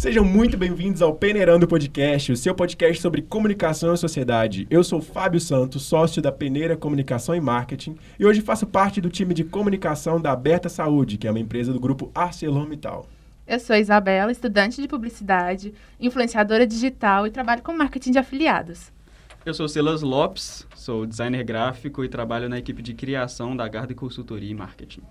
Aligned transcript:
Sejam 0.00 0.24
muito 0.24 0.56
bem-vindos 0.56 1.02
ao 1.02 1.14
Peneirando 1.14 1.68
Podcast, 1.68 2.32
o 2.32 2.36
seu 2.36 2.54
podcast 2.54 3.02
sobre 3.02 3.20
comunicação 3.20 3.92
e 3.92 3.98
sociedade. 3.98 4.66
Eu 4.70 4.82
sou 4.82 5.02
Fábio 5.02 5.38
Santos, 5.38 5.82
sócio 5.82 6.22
da 6.22 6.32
Peneira 6.32 6.74
Comunicação 6.74 7.34
e 7.34 7.40
Marketing, 7.40 7.98
e 8.18 8.24
hoje 8.24 8.40
faço 8.40 8.66
parte 8.66 8.98
do 8.98 9.10
time 9.10 9.34
de 9.34 9.44
comunicação 9.44 10.18
da 10.18 10.32
Aberta 10.32 10.70
Saúde, 10.70 11.18
que 11.18 11.28
é 11.28 11.30
uma 11.30 11.38
empresa 11.38 11.70
do 11.70 11.78
grupo 11.78 12.10
ArcelorMittal. 12.14 13.06
Eu 13.46 13.60
sou 13.60 13.76
Isabela, 13.76 14.32
estudante 14.32 14.80
de 14.80 14.88
publicidade, 14.88 15.74
influenciadora 16.00 16.66
digital 16.66 17.26
e 17.26 17.30
trabalho 17.30 17.60
com 17.60 17.76
marketing 17.76 18.12
de 18.12 18.18
afiliados. 18.18 18.90
Eu 19.44 19.52
sou 19.52 19.68
Silas 19.68 20.00
Lopes, 20.00 20.66
sou 20.74 21.04
designer 21.04 21.44
gráfico 21.44 22.02
e 22.02 22.08
trabalho 22.08 22.48
na 22.48 22.58
equipe 22.58 22.80
de 22.80 22.94
criação 22.94 23.54
da 23.54 23.68
Garda 23.68 23.92
Consultoria 23.92 24.50
e 24.50 24.54
Marketing. 24.54 25.02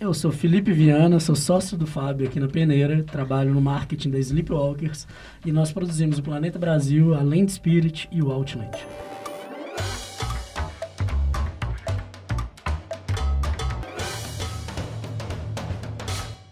Eu 0.00 0.14
sou 0.14 0.30
Felipe 0.30 0.70
Viana, 0.72 1.18
sou 1.18 1.34
sócio 1.34 1.76
do 1.76 1.84
Fábio 1.84 2.24
aqui 2.24 2.38
na 2.38 2.46
Peneira, 2.46 3.02
trabalho 3.02 3.52
no 3.52 3.60
marketing 3.60 4.10
da 4.10 4.18
Sleepwalkers 4.20 5.08
e 5.44 5.50
nós 5.50 5.72
produzimos 5.72 6.18
o 6.18 6.22
Planeta 6.22 6.56
Brasil, 6.56 7.14
a 7.14 7.20
Land 7.20 7.50
Spirit 7.50 8.08
e 8.12 8.22
o 8.22 8.30
Outlet. 8.30 8.78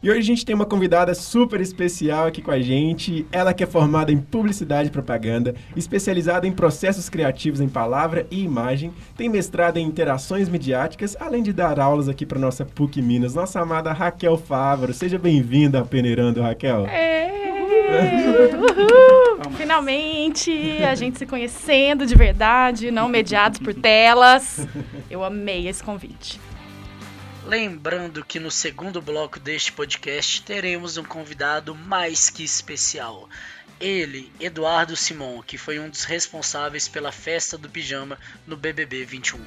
E 0.07 0.09
hoje 0.09 0.21
a 0.21 0.23
gente 0.23 0.47
tem 0.47 0.55
uma 0.55 0.65
convidada 0.65 1.13
super 1.17 1.61
especial 1.61 2.29
aqui 2.29 2.41
com 2.41 2.53
a 2.53 2.61
gente. 2.61 3.27
Ela 3.33 3.53
que 3.53 3.65
é 3.65 3.67
formada 3.67 4.13
em 4.13 4.19
publicidade 4.19 4.89
e 4.89 4.93
propaganda, 4.93 5.53
especializada 5.75 6.47
em 6.47 6.53
processos 6.53 7.09
criativos 7.09 7.61
em 7.61 7.69
palavra 7.69 8.25
e 8.31 8.41
imagem, 8.41 8.95
tem 9.17 9.29
mestrado 9.29 9.79
em 9.79 9.85
interações 9.85 10.49
midiáticas, 10.49 11.17
além 11.19 11.43
de 11.43 11.53
dar 11.53 11.81
aulas 11.81 12.09
aqui 12.09 12.25
para 12.25 12.39
nossa 12.39 12.65
PUC 12.65 13.03
Minas. 13.03 13.35
Nossa 13.35 13.59
amada 13.59 13.93
Raquel 13.93 14.37
Fávaro. 14.37 14.95
Seja 14.95 15.19
bem-vinda 15.19 15.81
a 15.81 15.85
Peneirando, 15.85 16.41
Raquel. 16.41 16.87
É. 16.87 17.27
Uhul. 18.55 19.51
Finalmente, 19.57 20.53
a 20.85 20.95
gente 20.95 21.19
se 21.19 21.27
conhecendo 21.27 22.07
de 22.07 22.15
verdade, 22.15 22.93
não 22.93 23.09
mediados 23.09 23.59
por 23.59 23.75
telas. 23.75 24.69
Eu 25.11 25.25
amei 25.25 25.67
esse 25.67 25.83
convite. 25.83 26.39
Lembrando 27.47 28.25
que 28.25 28.41
no 28.41 28.51
segundo 28.51 29.01
bloco 29.01 29.39
deste 29.39 29.71
podcast 29.71 30.43
teremos 30.43 30.97
um 30.97 31.05
convidado 31.05 31.77
mais 31.77 32.29
que 32.29 32.43
especial. 32.43 33.29
Ele, 33.81 34.33
Eduardo 34.41 34.97
Simon, 34.97 35.43
que 35.47 35.57
foi 35.57 35.79
um 35.79 35.89
dos 35.89 36.03
responsáveis 36.03 36.89
pela 36.89 37.13
festa 37.13 37.57
do 37.57 37.71
pijama 37.71 38.19
no 38.49 38.57
BBB 38.57 39.05
21. 39.05 39.39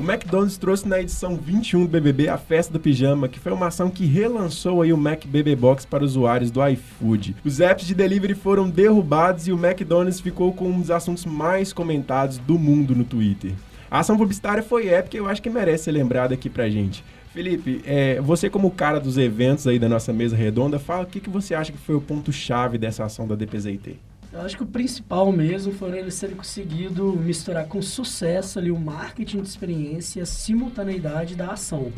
O 0.00 0.02
McDonald's 0.02 0.56
trouxe 0.56 0.88
na 0.88 0.98
edição 0.98 1.36
21 1.36 1.82
do 1.82 1.88
BBB 1.88 2.30
a 2.30 2.38
festa 2.38 2.72
do 2.72 2.80
pijama, 2.80 3.28
que 3.28 3.38
foi 3.38 3.52
uma 3.52 3.66
ação 3.66 3.90
que 3.90 4.06
relançou 4.06 4.80
aí 4.80 4.90
o 4.90 4.96
Mac 4.96 5.26
BB 5.26 5.56
Box 5.56 5.84
para 5.84 6.04
usuários 6.04 6.50
do 6.50 6.66
iFood. 6.66 7.36
Os 7.44 7.60
apps 7.60 7.86
de 7.86 7.94
delivery 7.94 8.34
foram 8.34 8.70
derrubados 8.70 9.46
e 9.46 9.52
o 9.52 9.62
McDonald's 9.62 10.20
ficou 10.20 10.54
com 10.54 10.70
um 10.70 10.80
dos 10.80 10.90
assuntos 10.90 11.26
mais 11.26 11.70
comentados 11.70 12.38
do 12.38 12.58
mundo 12.58 12.96
no 12.96 13.04
Twitter. 13.04 13.52
A 13.90 14.00
ação 14.00 14.16
publicitária 14.16 14.62
foi 14.62 14.88
épica 14.88 15.16
e 15.16 15.20
eu 15.20 15.28
acho 15.28 15.42
que 15.42 15.50
merece 15.50 15.84
ser 15.84 15.92
lembrada 15.92 16.32
aqui 16.34 16.48
pra 16.48 16.68
gente. 16.70 17.04
Felipe, 17.36 17.82
é, 17.84 18.18
você 18.18 18.48
como 18.48 18.70
cara 18.70 18.98
dos 18.98 19.18
eventos 19.18 19.66
aí 19.66 19.78
da 19.78 19.90
nossa 19.90 20.10
mesa 20.10 20.34
redonda, 20.34 20.78
fala 20.78 21.02
o 21.02 21.06
que, 21.06 21.20
que 21.20 21.28
você 21.28 21.54
acha 21.54 21.70
que 21.70 21.76
foi 21.76 21.94
o 21.94 22.00
ponto-chave 22.00 22.78
dessa 22.78 23.04
ação 23.04 23.28
da 23.28 23.34
DPZIT? 23.34 24.00
Eu 24.32 24.40
acho 24.40 24.56
que 24.56 24.62
o 24.62 24.66
principal 24.66 25.30
mesmo 25.30 25.70
foi 25.74 25.98
eles 25.98 26.18
terem 26.18 26.34
conseguido 26.34 27.12
misturar 27.12 27.66
com 27.66 27.82
sucesso 27.82 28.58
ali 28.58 28.70
o 28.70 28.80
marketing 28.80 29.42
de 29.42 29.48
experiência 29.48 30.20
e 30.20 30.22
a 30.22 30.26
simultaneidade 30.26 31.34
da 31.34 31.48
ação, 31.48 31.92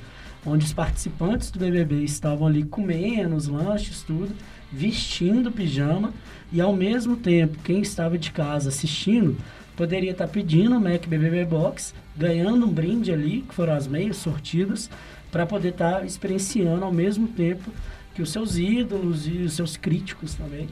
onde 0.44 0.64
os 0.64 0.72
participantes 0.72 1.52
do 1.52 1.60
BBB 1.60 2.02
estavam 2.02 2.48
ali 2.48 2.64
comendo 2.64 3.36
os 3.36 3.46
lanches, 3.46 4.02
tudo, 4.02 4.34
vestindo 4.72 5.52
pijama 5.52 6.12
e 6.52 6.60
ao 6.60 6.74
mesmo 6.74 7.16
tempo 7.16 7.58
quem 7.62 7.80
estava 7.80 8.18
de 8.18 8.32
casa 8.32 8.70
assistindo 8.70 9.36
poderia 9.78 10.10
estar 10.10 10.26
pedindo 10.26 10.76
o 10.76 10.80
Mac 10.80 11.06
BBB 11.06 11.44
Box, 11.44 11.94
ganhando 12.16 12.66
um 12.66 12.68
brinde 12.68 13.12
ali, 13.12 13.42
que 13.42 13.54
foram 13.54 13.74
as 13.74 13.86
meias 13.86 14.16
sortidas, 14.16 14.90
para 15.30 15.46
poder 15.46 15.70
estar 15.70 16.00
tá 16.00 16.04
experienciando 16.04 16.84
ao 16.84 16.92
mesmo 16.92 17.28
tempo 17.28 17.70
que 18.14 18.22
os 18.22 18.30
seus 18.30 18.56
ídolos 18.56 19.26
e 19.26 19.38
os 19.42 19.52
seus 19.52 19.76
críticos 19.76 20.34
também 20.34 20.68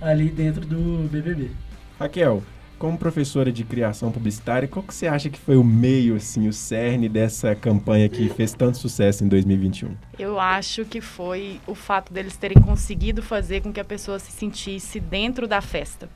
ali 0.00 0.30
dentro 0.30 0.64
do 0.66 1.08
BBB. 1.08 1.50
Raquel, 1.98 2.42
como 2.78 2.98
professora 2.98 3.50
de 3.50 3.64
criação 3.64 4.12
publicitária, 4.12 4.68
qual 4.68 4.82
que 4.82 4.94
você 4.94 5.06
acha 5.06 5.30
que 5.30 5.38
foi 5.38 5.56
o 5.56 5.64
meio, 5.64 6.16
assim, 6.16 6.46
o 6.46 6.52
cerne 6.52 7.08
dessa 7.08 7.54
campanha 7.54 8.08
que 8.08 8.28
fez 8.28 8.52
tanto 8.52 8.76
sucesso 8.76 9.24
em 9.24 9.28
2021? 9.28 9.96
Eu 10.18 10.38
acho 10.38 10.84
que 10.84 11.00
foi 11.00 11.58
o 11.66 11.74
fato 11.74 12.12
deles 12.12 12.36
terem 12.36 12.60
conseguido 12.60 13.22
fazer 13.22 13.62
com 13.62 13.72
que 13.72 13.80
a 13.80 13.84
pessoa 13.84 14.18
se 14.18 14.30
sentisse 14.30 15.00
dentro 15.00 15.48
da 15.48 15.60
festa. 15.60 16.08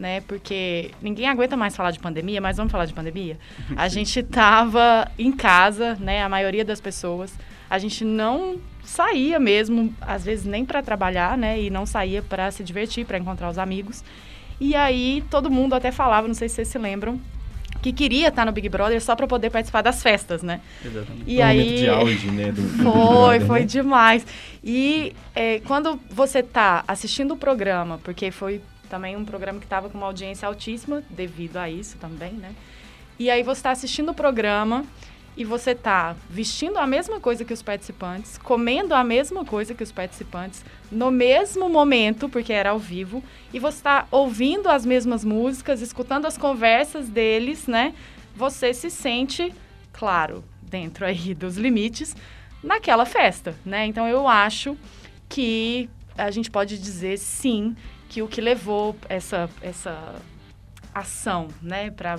Né? 0.00 0.22
Porque 0.22 0.92
ninguém 1.02 1.28
aguenta 1.28 1.58
mais 1.58 1.76
falar 1.76 1.90
de 1.90 1.98
pandemia, 1.98 2.40
mas 2.40 2.56
vamos 2.56 2.72
falar 2.72 2.86
de 2.86 2.94
pandemia? 2.94 3.38
A 3.76 3.86
gente 3.92 4.20
estava 4.20 5.06
em 5.18 5.30
casa, 5.30 5.94
né? 6.00 6.22
A 6.22 6.28
maioria 6.28 6.64
das 6.64 6.80
pessoas. 6.80 7.38
A 7.68 7.78
gente 7.78 8.02
não 8.02 8.58
saía 8.82 9.38
mesmo, 9.38 9.94
às 10.00 10.24
vezes 10.24 10.46
nem 10.46 10.64
para 10.64 10.82
trabalhar, 10.82 11.36
né? 11.36 11.60
E 11.60 11.68
não 11.68 11.84
saía 11.84 12.22
para 12.22 12.50
se 12.50 12.64
divertir, 12.64 13.04
para 13.04 13.18
encontrar 13.18 13.50
os 13.50 13.58
amigos. 13.58 14.02
E 14.58 14.74
aí 14.74 15.22
todo 15.30 15.50
mundo 15.50 15.74
até 15.74 15.92
falava, 15.92 16.26
não 16.26 16.34
sei 16.34 16.48
se 16.48 16.54
vocês 16.54 16.68
se 16.68 16.78
lembram, 16.78 17.20
que 17.82 17.92
queria 17.92 18.28
estar 18.28 18.46
no 18.46 18.52
Big 18.52 18.70
Brother 18.70 19.02
só 19.02 19.14
para 19.14 19.26
poder 19.26 19.50
participar 19.50 19.82
das 19.82 20.02
festas, 20.02 20.42
né? 20.42 20.62
Exatamente. 20.82 21.24
E 21.26 21.40
um 21.40 21.44
aí 21.44 21.76
de 21.76 21.88
auge, 21.90 22.30
né? 22.30 22.52
Do, 22.52 22.62
foi, 22.62 22.82
Brother, 22.82 23.46
foi 23.46 23.60
né? 23.60 23.66
demais. 23.66 24.26
E 24.64 25.14
é, 25.34 25.60
quando 25.60 26.00
você 26.10 26.42
tá 26.42 26.84
assistindo 26.88 27.34
o 27.34 27.36
programa, 27.36 28.00
porque 28.02 28.30
foi 28.30 28.62
também 28.90 29.16
um 29.16 29.24
programa 29.24 29.58
que 29.60 29.64
estava 29.64 29.88
com 29.88 29.96
uma 29.96 30.08
audiência 30.08 30.46
altíssima 30.46 31.02
devido 31.08 31.56
a 31.56 31.70
isso 31.70 31.96
também, 31.98 32.32
né? 32.32 32.54
E 33.18 33.30
aí 33.30 33.42
você 33.42 33.60
está 33.60 33.70
assistindo 33.70 34.10
o 34.10 34.14
programa 34.14 34.84
e 35.36 35.44
você 35.44 35.74
tá 35.74 36.16
vestindo 36.28 36.76
a 36.76 36.86
mesma 36.86 37.20
coisa 37.20 37.44
que 37.44 37.52
os 37.52 37.62
participantes, 37.62 38.36
comendo 38.36 38.94
a 38.94 39.04
mesma 39.04 39.44
coisa 39.44 39.72
que 39.74 39.82
os 39.82 39.92
participantes, 39.92 40.64
no 40.90 41.10
mesmo 41.10 41.68
momento, 41.68 42.28
porque 42.28 42.52
era 42.52 42.70
ao 42.70 42.78
vivo, 42.78 43.22
e 43.52 43.58
você 43.58 43.78
está 43.78 44.06
ouvindo 44.10 44.68
as 44.68 44.84
mesmas 44.84 45.24
músicas, 45.24 45.80
escutando 45.80 46.26
as 46.26 46.36
conversas 46.36 47.08
deles, 47.08 47.66
né? 47.68 47.94
Você 48.34 48.74
se 48.74 48.90
sente, 48.90 49.54
claro, 49.92 50.44
dentro 50.62 51.06
aí 51.06 51.32
dos 51.32 51.56
limites, 51.56 52.16
naquela 52.62 53.06
festa, 53.06 53.54
né? 53.64 53.86
Então 53.86 54.08
eu 54.08 54.26
acho 54.26 54.76
que 55.28 55.88
a 56.18 56.30
gente 56.30 56.50
pode 56.50 56.78
dizer 56.78 57.18
sim 57.18 57.76
que 58.10 58.20
o 58.20 58.28
que 58.28 58.40
levou 58.40 58.94
essa 59.08 59.48
essa 59.62 60.16
ação, 60.92 61.46
né, 61.62 61.90
para 61.90 62.18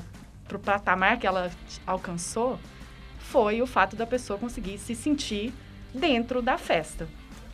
o 0.52 0.58
patamar 0.58 1.20
que 1.20 1.28
ela 1.28 1.52
alcançou 1.86 2.58
foi 3.20 3.62
o 3.62 3.68
fato 3.68 3.96
da 3.96 4.08
pessoa 4.08 4.40
conseguir 4.40 4.78
se 4.78 4.96
sentir 4.96 5.54
dentro 5.94 6.42
da 6.42 6.58
festa. 6.58 7.08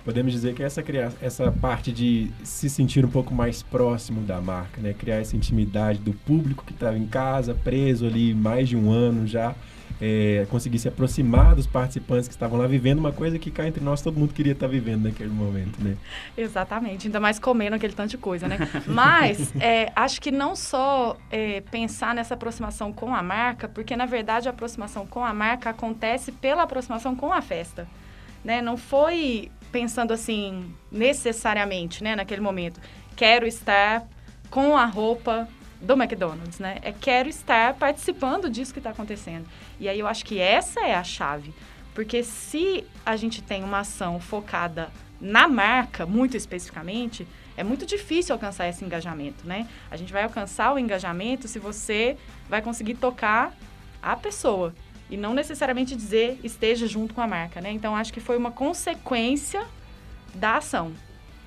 Podemos 0.06 0.32
dizer 0.32 0.54
que 0.54 0.64
essa, 0.64 0.82
cria... 0.82 1.12
essa 1.22 1.52
parte 1.52 1.92
de 1.92 2.32
se 2.44 2.70
sentir 2.70 3.04
um 3.04 3.10
pouco 3.10 3.34
mais 3.34 3.62
próximo 3.62 4.22
da 4.22 4.40
marca, 4.40 4.80
né? 4.80 4.94
Criar 4.94 5.18
essa 5.18 5.36
intimidade 5.36 6.00
do 6.00 6.14
público 6.14 6.64
que 6.64 6.72
estava 6.72 6.98
em 6.98 7.06
casa, 7.08 7.54
preso 7.54 8.06
ali 8.06 8.34
mais 8.34 8.70
de 8.70 8.78
um 8.78 8.90
ano 8.90 9.28
já, 9.28 9.54
é, 10.02 10.46
conseguir 10.50 10.80
se 10.80 10.88
aproximar 10.88 11.56
dos 11.56 11.66
participantes 11.66 12.28
que 12.28 12.34
estavam 12.34 12.60
lá 12.60 12.68
vivendo 12.68 13.00
uma 13.00 13.12
coisa 13.12 13.40
que 13.40 13.50
cá 13.50 13.68
entre 13.68 13.84
nós 13.84 14.02
todo 14.02 14.20
mundo 14.20 14.34
queria 14.34 14.54
estar 14.54 14.68
vivendo 14.68 15.04
naquele 15.04 15.30
momento, 15.30 15.84
né? 15.84 15.96
Exatamente, 16.38 17.08
ainda 17.08 17.20
mais 17.20 17.40
comendo 17.40 17.76
aquele 17.76 17.94
tanto 17.94 18.12
de 18.12 18.18
coisa, 18.18 18.48
né? 18.48 18.58
Mas 18.86 19.54
é, 19.60 19.92
acho 19.96 20.22
que 20.22 20.32
não 20.32 20.56
só 20.56 21.18
é, 21.32 21.62
pensar 21.62 22.14
nessa 22.14 22.36
aproximação 22.36 22.94
com 22.94 23.14
a 23.14 23.24
marca, 23.24 23.68
porque 23.68 23.96
na 23.96 24.06
verdade 24.06 24.48
a 24.48 24.52
aproximação 24.52 25.06
com 25.06 25.26
a 25.26 25.34
marca 25.34 25.72
acontece 25.72 26.32
pela 26.32 26.64
aproximação 26.64 27.16
com 27.16 27.34
a 27.34 27.42
festa. 27.42 27.88
Né? 28.44 28.62
Não 28.62 28.78
foi 28.78 29.52
pensando 29.72 30.14
assim, 30.14 30.74
necessariamente, 30.92 32.04
né, 32.04 32.16
naquele 32.16 32.40
momento, 32.40 32.80
quero 33.16 33.46
estar 33.46 34.08
com 34.50 34.78
a 34.78 34.86
roupa 34.86 35.48
do 35.82 35.94
McDonald's, 35.94 36.60
né? 36.60 36.78
É 36.82 36.92
quero 36.92 37.30
estar 37.30 37.74
participando 37.76 38.50
disso 38.50 38.74
que 38.74 38.80
está 38.80 38.90
acontecendo. 38.90 39.46
E 39.80 39.88
aí 39.88 40.00
eu 40.00 40.08
acho 40.08 40.26
que 40.26 40.40
essa 40.40 40.82
é 40.82 40.96
a 40.96 41.04
chave. 41.04 41.54
Porque 41.94 42.24
se 42.24 42.84
a 43.06 43.16
gente 43.16 43.42
tem 43.42 43.64
uma 43.64 43.80
ação 43.80 44.20
focada 44.20 44.90
na 45.20 45.48
marca, 45.48 46.06
muito 46.06 46.38
especificamente, 46.38 47.28
é 47.56 47.64
muito 47.64 47.86
difícil 47.88 48.34
alcançar 48.34 48.68
esse 48.68 48.86
engajamento, 48.86 49.48
né? 49.48 49.68
A 49.90 49.98
gente 49.98 50.14
vai 50.14 50.24
alcançar 50.24 50.74
o 50.74 50.78
engajamento 50.80 51.48
se 51.48 51.58
você 51.58 52.16
vai 52.48 52.62
conseguir 52.62 52.94
tocar 52.96 53.52
a 54.02 54.16
pessoa 54.16 54.76
e 55.10 55.18
não 55.18 55.34
necessariamente 55.34 55.96
dizer 55.96 56.40
esteja 56.44 56.86
junto 56.86 57.16
com 57.16 57.22
a 57.22 57.28
marca, 57.28 57.60
né? 57.62 57.72
Então 57.72 57.96
acho 57.96 58.14
que 58.14 58.20
foi 58.20 58.38
uma 58.38 58.52
consequência 58.52 59.66
da 60.36 60.58
ação. 60.58 60.92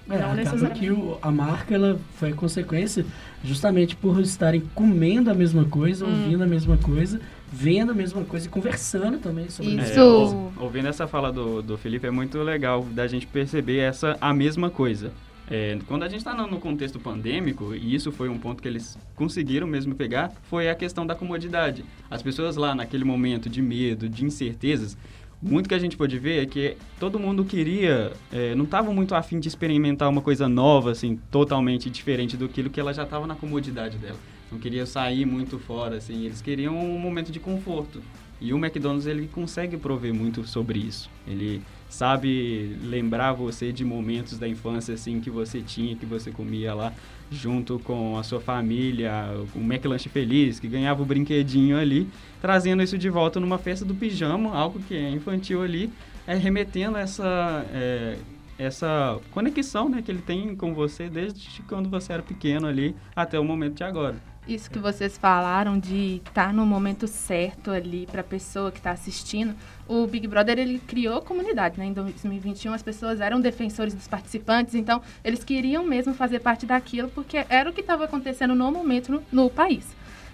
É, 0.09 0.19
não 0.19 0.35
necessariamente. 0.35 0.81
que 0.81 0.91
o- 0.91 1.17
a 1.23 1.31
marca 1.31 1.73
ela 1.73 1.97
foi 2.17 2.33
consequência 2.33 3.07
justamente 3.45 3.97
por 3.97 4.21
estarem 4.21 4.61
comendo 4.75 5.31
a 5.31 5.35
mesma 5.35 5.65
coisa, 5.65 6.05
Hum. 6.07 6.11
ouvindo 6.25 6.45
a 6.45 6.47
mesma 6.47 6.77
coisa, 6.77 7.21
vendo 7.53 7.91
a 7.93 7.95
mesma 7.95 8.23
coisa 8.25 8.47
e 8.47 8.49
conversando 8.51 9.19
também 9.19 9.49
sobre 9.51 9.73
Isso. 9.73 9.99
É, 9.99 10.03
ou- 10.03 10.53
ouvindo 10.59 10.87
essa 10.89 11.07
fala 11.07 11.33
do, 11.33 11.63
do 11.63 11.77
Felipe, 11.79 12.07
é 12.07 12.11
muito 12.11 12.39
legal 12.43 12.85
da 12.93 13.07
gente 13.07 13.27
perceber 13.27 13.79
essa 13.79 14.17
a 14.21 14.33
mesma 14.33 14.71
coisa. 14.71 15.13
É, 15.53 15.77
quando 15.89 16.05
a 16.05 16.09
gente 16.09 16.19
está 16.19 16.33
no 16.33 16.61
contexto 16.61 17.01
pandêmico, 17.01 17.75
e 17.75 17.93
isso 17.93 18.13
foi 18.13 18.29
um 18.29 18.39
ponto 18.39 18.63
que 18.63 18.69
eles 18.69 18.97
conseguiram 19.17 19.67
mesmo 19.67 19.97
pegar, 19.97 20.31
foi 20.45 20.71
a 20.71 20.77
questão 20.77 21.05
da 21.05 21.17
comodidade. 21.17 21.85
As 22.09 22.23
pessoas 22.23 22.55
lá, 22.57 22.73
naquele 22.73 23.03
momento 23.05 23.49
de 23.51 23.61
medo, 23.61 24.09
de 24.09 24.25
incertezas, 24.25 24.97
muito 25.43 25.69
que 25.69 25.75
a 25.75 25.79
gente 25.79 25.97
pode 25.97 26.19
ver 26.19 26.43
é 26.43 26.47
que 26.47 26.77
todo 26.99 27.19
mundo 27.19 27.45
queria, 27.45 28.13
é, 28.31 28.55
não 28.55 28.65
estava 28.65 28.93
muito 28.93 29.15
afim 29.15 29.41
de 29.41 29.49
experimentar 29.49 30.09
uma 30.09 30.21
coisa 30.21 30.49
nova, 30.49 30.91
assim, 30.91 31.19
totalmente 31.31 31.89
diferente 31.89 32.37
do 32.37 32.49
que 32.49 32.79
ela 32.79 32.93
já 32.93 33.05
estava 33.05 33.27
na 33.27 33.35
comodidade 33.35 33.97
dela. 33.97 34.19
Não 34.53 34.59
queria 34.59 34.85
sair 34.85 35.25
muito 35.25 35.59
fora, 35.59 35.97
assim, 35.97 36.25
eles 36.25 36.43
queriam 36.43 36.77
um 36.77 36.99
momento 36.99 37.31
de 37.33 37.41
conforto. 37.41 38.03
E 38.41 38.53
o 38.55 38.59
McDonald's 38.59 39.07
ele 39.07 39.29
consegue 39.29 39.77
prover 39.77 40.15
muito 40.15 40.47
sobre 40.47 40.79
isso. 40.79 41.11
Ele 41.27 41.63
sabe 41.89 42.77
lembrar 42.83 43.33
você 43.33 43.71
de 43.71 43.85
momentos 43.85 44.39
da 44.39 44.49
infância 44.49 44.95
assim 44.95 45.21
que 45.21 45.29
você 45.29 45.61
tinha, 45.61 45.95
que 45.95 46.07
você 46.07 46.31
comia 46.31 46.73
lá 46.73 46.93
junto 47.31 47.79
com 47.81 48.19
a 48.19 48.23
sua 48.23 48.41
família, 48.41 49.13
o 49.55 49.61
McLanche 49.61 50.09
feliz, 50.09 50.59
que 50.59 50.67
ganhava 50.67 51.03
o 51.03 51.07
brinquedinho 51.07 51.79
ali, 51.79 52.09
trazendo 52.41 52.83
isso 52.83 52.99
de 52.99 53.09
volta 53.09 53.39
numa 53.39 53.59
festa 53.59 53.85
do 53.85 53.95
pijama, 53.95 54.55
algo 54.55 54.81
que 54.81 54.95
é 54.95 55.11
infantil 55.11 55.63
ali, 55.63 55.91
é 56.27 56.35
remetendo 56.35 56.97
essa 56.97 57.65
é, 57.73 58.17
essa 58.59 59.19
conexão 59.31 59.89
né, 59.89 60.03
que 60.03 60.11
ele 60.11 60.21
tem 60.21 60.55
com 60.55 60.75
você 60.75 61.09
desde 61.09 61.63
quando 61.63 61.89
você 61.89 62.13
era 62.13 62.23
pequeno 62.23 62.67
ali 62.67 62.95
até 63.17 63.41
o 63.41 63.45
momento 63.45 63.77
de 63.77 63.85
agora. 63.85 64.17
Isso 64.49 64.71
que 64.71 64.79
vocês 64.79 65.19
falaram 65.19 65.79
de 65.79 66.21
estar 66.27 66.53
no 66.53 66.65
momento 66.65 67.07
certo 67.07 67.71
ali 67.71 68.07
para 68.07 68.23
a 68.23 68.25
pessoa 68.25 68.73
que 68.73 68.79
está 68.79 68.91
assistindo. 68.91 69.55
O 69.87 70.07
Big 70.07 70.27
Brother 70.27 70.59
ele 70.59 70.79
criou 70.79 71.21
comunidade, 71.21 71.79
né? 71.79 71.87
Em 71.87 71.93
2021 71.93 72.73
as 72.73 72.83
pessoas 72.83 73.21
eram 73.21 73.41
defensores 73.41 73.95
dos 73.95 74.09
participantes, 74.09 74.75
então 74.75 75.03
eles 75.23 75.45
queriam 75.45 75.85
mesmo 75.85 76.15
fazer 76.15 76.41
parte 76.41 76.65
daquilo 76.65 77.09
porque 77.11 77.45
era 77.49 77.69
o 77.69 77.73
que 77.73 77.81
estava 77.81 78.05
acontecendo 78.05 78.55
no 78.55 78.73
momento 78.73 79.13
no, 79.13 79.23
no 79.31 79.51
país. 79.51 79.87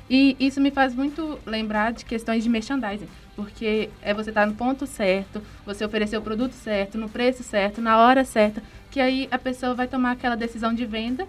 E 0.09 0.37
isso 0.38 0.61
me 0.61 0.70
faz 0.70 0.94
muito 0.94 1.38
lembrar 1.44 1.93
de 1.93 2.05
questões 2.05 2.44
de 2.44 2.49
merchandising, 2.49 3.09
porque 3.35 3.91
é 4.00 4.14
você 4.14 4.31
estar 4.31 4.43
tá 4.43 4.47
no 4.47 4.55
ponto 4.55 4.87
certo, 4.87 5.43
você 5.64 5.85
oferecer 5.85 6.17
o 6.17 6.23
produto 6.23 6.52
certo, 6.52 6.97
no 6.97 7.09
preço 7.09 7.43
certo, 7.43 7.81
na 7.81 7.99
hora 7.99 8.25
certa, 8.25 8.62
que 8.88 9.00
aí 9.00 9.26
a 9.32 9.38
pessoa 9.38 9.75
vai 9.75 9.88
tomar 9.88 10.12
aquela 10.12 10.37
decisão 10.37 10.73
de 10.73 10.87
venda 10.87 11.26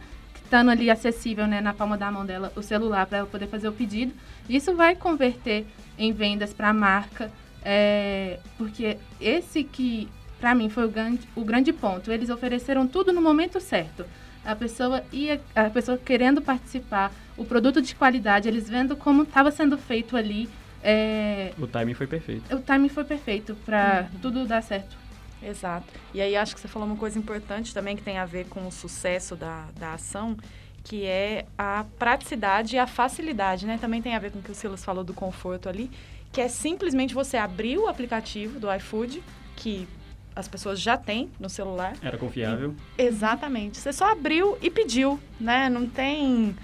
estando 0.48 0.72
ali 0.72 0.90
acessível 0.90 1.46
né, 1.46 1.60
na 1.60 1.74
palma 1.74 1.98
da 1.98 2.10
mão 2.10 2.26
dela 2.26 2.52
o 2.56 2.62
celular 2.62 3.06
para 3.06 3.20
ela 3.20 3.28
poder 3.28 3.48
fazer 3.48 3.68
o 3.68 3.74
pedido. 3.74 4.14
Isso 4.50 4.74
vai 4.74 4.96
converter 4.96 5.68
em 5.98 6.14
vendas 6.14 6.54
para 6.54 6.70
a 6.70 6.74
marca, 6.74 7.30
é, 7.64 8.40
porque 8.58 8.98
esse 9.20 9.64
que, 9.64 10.10
para 10.40 10.56
mim, 10.56 10.70
foi 10.70 10.86
o 10.86 10.90
grande, 10.90 11.28
o 11.36 11.44
grande 11.44 11.74
ponto. 11.74 12.12
Eles 12.12 12.30
ofereceram 12.30 12.88
tudo 12.88 13.12
no 13.12 13.22
momento 13.22 13.60
certo. 13.60 14.06
A 14.46 14.56
pessoa 14.56 15.04
ia, 15.12 15.42
a 15.54 15.70
pessoa 15.70 15.98
querendo 15.98 16.42
participar, 16.42 17.12
o 17.36 17.44
produto 17.44 17.82
de 17.82 17.94
qualidade, 17.94 18.48
eles 18.48 18.70
vendo 18.70 18.96
como 18.96 19.24
estava 19.24 19.52
sendo 19.52 19.78
feito 19.78 20.16
ali. 20.16 20.50
É, 20.82 21.52
o 21.60 21.68
timing 21.68 21.94
foi 21.94 22.08
perfeito. 22.08 22.56
O 22.56 22.60
timing 22.62 22.90
foi 22.90 23.04
perfeito 23.04 23.54
para 23.66 24.08
uhum. 24.14 24.20
tudo 24.22 24.46
dar 24.46 24.64
certo. 24.64 24.96
Exato. 25.42 25.86
E 26.14 26.22
aí 26.22 26.36
acho 26.36 26.56
que 26.56 26.62
você 26.62 26.68
falou 26.68 26.88
uma 26.88 26.98
coisa 26.98 27.18
importante 27.18 27.74
também 27.74 27.96
que 27.96 28.04
tem 28.04 28.18
a 28.18 28.26
ver 28.26 28.48
com 28.48 28.68
o 28.68 28.72
sucesso 28.72 29.36
da, 29.36 29.66
da 29.78 29.94
ação, 29.94 30.38
que 30.84 31.06
é 31.06 31.46
a 31.58 31.86
praticidade 32.00 32.76
e 32.76 32.80
a 32.80 32.88
facilidade, 32.88 33.66
né? 33.66 33.78
Também 33.80 34.02
tem 34.02 34.16
a 34.16 34.20
ver 34.20 34.32
com 34.32 34.40
o 34.40 34.42
que 34.42 34.52
o 34.52 34.56
Silas 34.56 34.84
falou 34.84 35.04
do 35.04 35.14
conforto 35.14 35.68
ali, 35.68 35.92
que 36.32 36.42
é 36.42 36.48
simplesmente 36.48 37.14
você 37.14 37.38
abrir 37.38 37.78
o 37.78 37.88
aplicativo 37.88 38.60
do 38.60 38.74
iFood, 38.74 39.22
que 39.56 39.88
as 40.36 40.48
pessoas 40.48 40.80
já 40.80 40.96
têm 40.96 41.30
no 41.40 41.50
celular. 41.50 41.96
Era 42.02 42.18
confiável. 42.18 42.76
E, 42.98 43.02
exatamente. 43.02 43.78
Você 43.78 43.92
só 43.92 44.12
abriu 44.12 44.58
e 44.62 44.70
pediu, 44.70 45.20
né? 45.40 45.68
Não 45.68 45.88
tem 45.88 46.56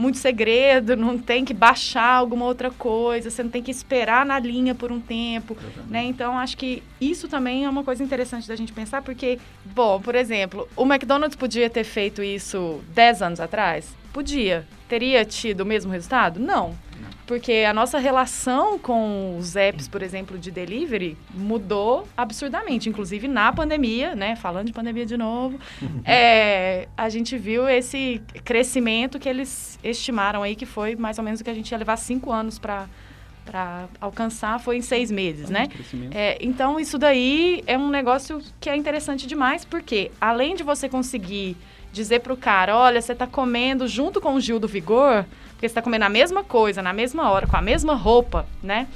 muito 0.00 0.16
segredo, 0.16 0.96
não 0.96 1.18
tem 1.18 1.44
que 1.44 1.52
baixar 1.52 2.14
alguma 2.14 2.46
outra 2.46 2.70
coisa, 2.70 3.28
você 3.28 3.42
não 3.42 3.50
tem 3.50 3.62
que 3.62 3.70
esperar 3.70 4.24
na 4.24 4.38
linha 4.38 4.74
por 4.74 4.90
um 4.90 4.98
tempo, 4.98 5.54
né? 5.88 6.04
Então, 6.04 6.38
acho 6.38 6.56
que 6.56 6.82
isso 6.98 7.28
também 7.28 7.66
é 7.66 7.68
uma 7.68 7.84
coisa 7.84 8.02
interessante 8.02 8.48
da 8.48 8.56
gente 8.56 8.72
pensar, 8.72 9.02
porque, 9.02 9.38
bom, 9.64 10.00
por 10.00 10.14
exemplo, 10.14 10.66
o 10.74 10.84
McDonald's 10.84 11.36
podia 11.36 11.68
ter 11.68 11.84
feito 11.84 12.22
isso 12.22 12.80
10 12.94 13.22
anos 13.22 13.40
atrás? 13.40 13.94
Podia. 14.10 14.66
Teria 14.88 15.24
tido 15.24 15.60
o 15.60 15.66
mesmo 15.66 15.92
resultado? 15.92 16.40
Não. 16.40 16.74
Porque 17.30 17.64
a 17.64 17.72
nossa 17.72 17.96
relação 18.00 18.76
com 18.76 19.36
os 19.38 19.54
apps, 19.54 19.86
por 19.86 20.02
exemplo, 20.02 20.36
de 20.36 20.50
delivery, 20.50 21.16
mudou 21.32 22.04
absurdamente. 22.16 22.88
Inclusive 22.88 23.28
na 23.28 23.52
pandemia, 23.52 24.16
né? 24.16 24.34
Falando 24.34 24.66
de 24.66 24.72
pandemia 24.72 25.06
de 25.06 25.16
novo, 25.16 25.56
é, 26.04 26.88
a 26.96 27.08
gente 27.08 27.38
viu 27.38 27.68
esse 27.68 28.20
crescimento 28.44 29.16
que 29.16 29.28
eles 29.28 29.78
estimaram 29.84 30.42
aí, 30.42 30.56
que 30.56 30.66
foi 30.66 30.96
mais 30.96 31.18
ou 31.18 31.24
menos 31.24 31.40
o 31.40 31.44
que 31.44 31.50
a 31.50 31.54
gente 31.54 31.70
ia 31.70 31.78
levar 31.78 31.96
cinco 31.98 32.32
anos 32.32 32.58
para 32.58 32.88
para 33.44 33.88
alcançar 34.00 34.60
foi 34.60 34.76
em 34.76 34.82
seis 34.82 35.10
meses, 35.10 35.48
né? 35.48 35.68
É, 36.12 36.36
então 36.40 36.78
isso 36.78 36.98
daí 36.98 37.62
é 37.66 37.76
um 37.76 37.88
negócio 37.88 38.40
que 38.60 38.68
é 38.68 38.76
interessante 38.76 39.26
demais, 39.26 39.64
porque 39.64 40.10
além 40.20 40.54
de 40.54 40.62
você 40.62 40.88
conseguir 40.88 41.56
dizer 41.92 42.20
para 42.20 42.32
o 42.32 42.36
cara, 42.36 42.76
olha, 42.76 43.00
você 43.00 43.12
está 43.12 43.26
comendo 43.26 43.88
junto 43.88 44.20
com 44.20 44.34
o 44.34 44.40
Gil 44.40 44.60
do 44.60 44.68
Vigor, 44.68 45.24
porque 45.60 45.68
você 45.68 45.72
está 45.72 45.82
comendo 45.82 46.06
a 46.06 46.08
mesma 46.08 46.42
coisa, 46.42 46.80
na 46.80 46.94
mesma 46.94 47.30
hora, 47.30 47.46
com 47.46 47.54
a 47.54 47.60
mesma 47.60 47.94
roupa, 47.94 48.46
né? 48.62 48.88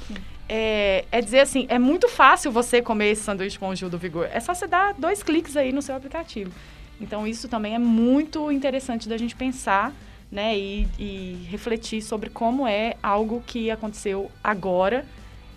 É, 0.49 1.05
é, 1.11 1.21
dizer 1.21 1.41
assim, 1.41 1.67
é 1.69 1.77
muito 1.77 2.09
fácil 2.09 2.51
você 2.51 2.81
comer 2.81 3.11
esse 3.11 3.21
sanduíche 3.21 3.59
com 3.59 3.69
o 3.69 3.75
Gil 3.75 3.87
do 3.87 3.99
Vigor. 3.99 4.27
É 4.31 4.39
só 4.39 4.51
você 4.51 4.65
dar 4.65 4.95
dois 4.95 5.21
cliques 5.21 5.55
aí 5.55 5.71
no 5.71 5.79
seu 5.83 5.95
aplicativo. 5.95 6.51
Então, 6.99 7.27
isso 7.27 7.47
também 7.47 7.75
é 7.75 7.77
muito 7.77 8.51
interessante 8.51 9.07
da 9.07 9.15
gente 9.15 9.35
pensar, 9.35 9.93
né? 10.31 10.57
E, 10.57 10.87
e 10.97 11.47
refletir 11.51 12.01
sobre 12.01 12.31
como 12.31 12.67
é 12.67 12.95
algo 13.03 13.43
que 13.45 13.69
aconteceu 13.69 14.31
agora 14.43 15.05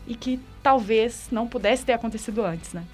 e 0.07 0.15
que 0.15 0.39
talvez 0.63 1.29
não 1.33 1.49
pudesse 1.49 1.87
ter 1.87 1.95
acontecido 1.95 2.45
antes, 2.45 2.75
né? 2.75 2.85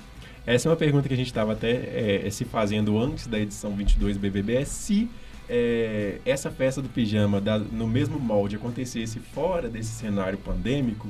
Essa 0.46 0.68
é 0.68 0.70
uma 0.70 0.76
pergunta 0.76 1.08
que 1.08 1.14
a 1.14 1.16
gente 1.16 1.26
estava 1.26 1.52
até 1.52 2.24
é, 2.24 2.30
se 2.30 2.44
fazendo 2.44 2.96
antes 2.96 3.26
da 3.26 3.40
edição 3.40 3.72
22 3.72 4.16
BBB, 4.16 4.58
é 4.58 4.64
se 4.64 5.10
é, 5.48 6.18
essa 6.24 6.50
festa 6.50 6.80
do 6.80 6.88
pijama 6.88 7.40
da, 7.40 7.58
no 7.58 7.86
mesmo 7.86 8.18
molde 8.18 8.56
acontecesse 8.56 9.18
fora 9.18 9.68
desse 9.68 9.90
cenário 9.90 10.38
pandêmico, 10.38 11.08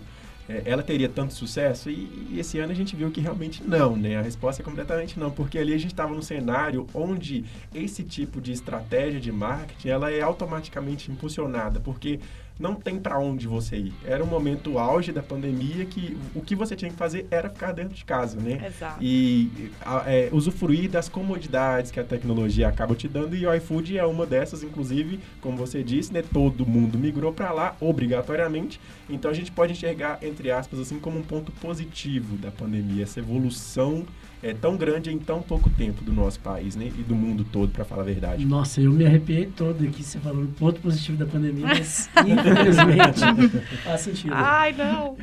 é, 0.49 0.63
ela 0.67 0.83
teria 0.83 1.09
tanto 1.09 1.33
sucesso? 1.33 1.89
E, 1.89 2.29
e, 2.31 2.39
esse 2.39 2.59
ano 2.59 2.73
a 2.73 2.75
gente 2.75 2.95
viu 2.95 3.11
que 3.11 3.21
realmente 3.21 3.63
não, 3.65 3.97
né? 3.97 4.17
A 4.17 4.23
resposta 4.23 4.63
é 4.63 4.65
completamente 4.65 5.19
não, 5.19 5.31
porque 5.31 5.59
ali 5.59 5.73
a 5.73 5.79
gente 5.79 5.93
estava 5.93 6.13
num 6.13 6.23
cenário 6.23 6.87
onde 6.93 7.45
esse 7.75 8.03
tipo 8.03 8.41
de 8.41 8.53
estratégia 8.53 9.21
de 9.21 9.33
marketing 9.33 9.89
ela 9.89 10.11
é 10.11 10.21
automaticamente 10.21 11.11
impulsionada, 11.11 11.81
porque 11.81 12.21
não 12.59 12.75
tem 12.75 12.99
para 12.99 13.19
onde 13.19 13.49
você 13.49 13.77
ir. 13.77 13.93
Era 14.05 14.23
um 14.23 14.27
momento 14.27 14.79
auge 14.79 15.11
da 15.13 15.23
pandemia 15.23 15.85
que 15.85 16.17
o 16.35 16.41
que 16.41 16.55
você 16.55 16.77
tinha 16.77 16.91
que 16.91 16.97
fazer 16.97 17.27
era 17.31 17.49
ficar 17.49 17.73
dentro 17.73 17.95
de 17.95 18.05
casa, 18.05 18.39
né? 18.39 18.65
Exato. 18.67 18.99
E 19.03 19.71
é, 20.07 20.29
usufruir 20.33 20.89
das 20.89 21.09
comodidades 21.09 21.91
que 21.91 21.99
a 21.99 22.05
tecnologia 22.05 22.69
acaba 22.69 22.95
te 22.95 23.09
dando 23.09 23.35
e 23.35 23.47
o 23.47 23.55
iFood 23.55 23.99
é 23.99 24.05
uma 24.05 24.25
dessas, 24.25 24.63
inclusive, 24.63 25.19
como 25.41 25.57
você 25.57 25.83
disse, 25.83 26.13
né? 26.13 26.23
Todo 26.23 26.65
mundo 26.65 26.97
migrou 26.97 27.33
para 27.33 27.53
lá 27.53 27.77
obrigatoriamente. 27.81 28.81
Então 29.11 29.31
a 29.31 29.35
gente 29.35 29.51
pode 29.51 29.73
enxergar 29.73 30.19
entre 30.23 30.51
aspas 30.51 30.79
assim 30.79 30.99
como 30.99 31.19
um 31.19 31.23
ponto 31.23 31.51
positivo 31.53 32.37
da 32.37 32.51
pandemia, 32.51 33.03
essa 33.03 33.19
evolução 33.19 34.07
é 34.45 34.53
tão 34.53 34.77
grande 34.77 35.11
em 35.11 35.19
tão 35.19 35.41
pouco 35.41 35.71
tempo 35.71 36.05
do 36.05 36.13
nosso 36.13 36.39
país, 36.39 36.77
né? 36.77 36.87
E 36.87 37.03
do 37.03 37.15
mundo 37.15 37.47
todo, 37.51 37.73
para 37.73 37.85
falar 37.85 38.03
a 38.03 38.05
verdade. 38.05 38.45
Nossa, 38.45 38.81
eu 38.81 38.93
me 38.93 39.07
arrepiei 39.07 39.47
todo 39.47 39.83
aqui 39.83 40.03
você 40.03 40.19
falando 40.19 40.55
ponto 40.55 40.81
positivo 40.81 41.17
da 41.17 41.25
pandemia, 41.25 41.67
mas 41.67 42.11
infelizmente 42.27 43.21
faz 43.83 44.03
sentido. 44.03 44.35
Ai, 44.35 44.75
não! 44.75 45.17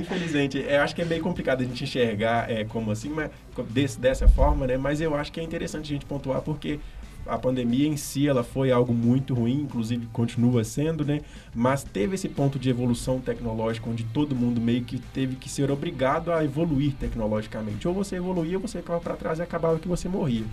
Infelizmente, 0.00 0.58
eu 0.58 0.80
acho 0.80 0.94
que 0.94 1.02
é 1.02 1.04
meio 1.04 1.22
complicado 1.22 1.60
a 1.60 1.64
gente 1.64 1.82
enxergar 1.82 2.48
é, 2.48 2.64
como 2.64 2.92
assim, 2.92 3.08
mas 3.08 3.30
desse, 3.68 3.98
dessa 3.98 4.28
forma, 4.28 4.64
né? 4.64 4.76
Mas 4.76 5.00
eu 5.00 5.12
acho 5.14 5.32
que 5.32 5.40
é 5.40 5.42
interessante 5.42 5.86
a 5.86 5.94
gente 5.94 6.06
pontuar 6.06 6.40
porque 6.40 6.78
a 7.28 7.38
pandemia 7.38 7.86
em 7.86 7.96
si 7.96 8.26
ela 8.26 8.42
foi 8.42 8.72
algo 8.72 8.92
muito 8.92 9.34
ruim, 9.34 9.60
inclusive 9.60 10.06
continua 10.12 10.64
sendo, 10.64 11.04
né? 11.04 11.20
Mas 11.54 11.84
teve 11.84 12.14
esse 12.14 12.28
ponto 12.28 12.58
de 12.58 12.70
evolução 12.70 13.20
tecnológica 13.20 13.88
onde 13.88 14.02
todo 14.04 14.34
mundo 14.34 14.60
meio 14.60 14.82
que 14.82 14.98
teve 14.98 15.36
que 15.36 15.48
ser 15.48 15.70
obrigado 15.70 16.32
a 16.32 16.42
evoluir 16.42 16.94
tecnologicamente. 16.94 17.86
Ou 17.86 17.94
você 17.94 18.16
evoluía, 18.16 18.56
ou 18.56 18.62
você 18.62 18.78
ficava 18.78 19.00
para 19.00 19.14
trás 19.14 19.38
e 19.38 19.42
acabava 19.42 19.78
que 19.78 19.86
você 19.86 20.08
morria. 20.08 20.44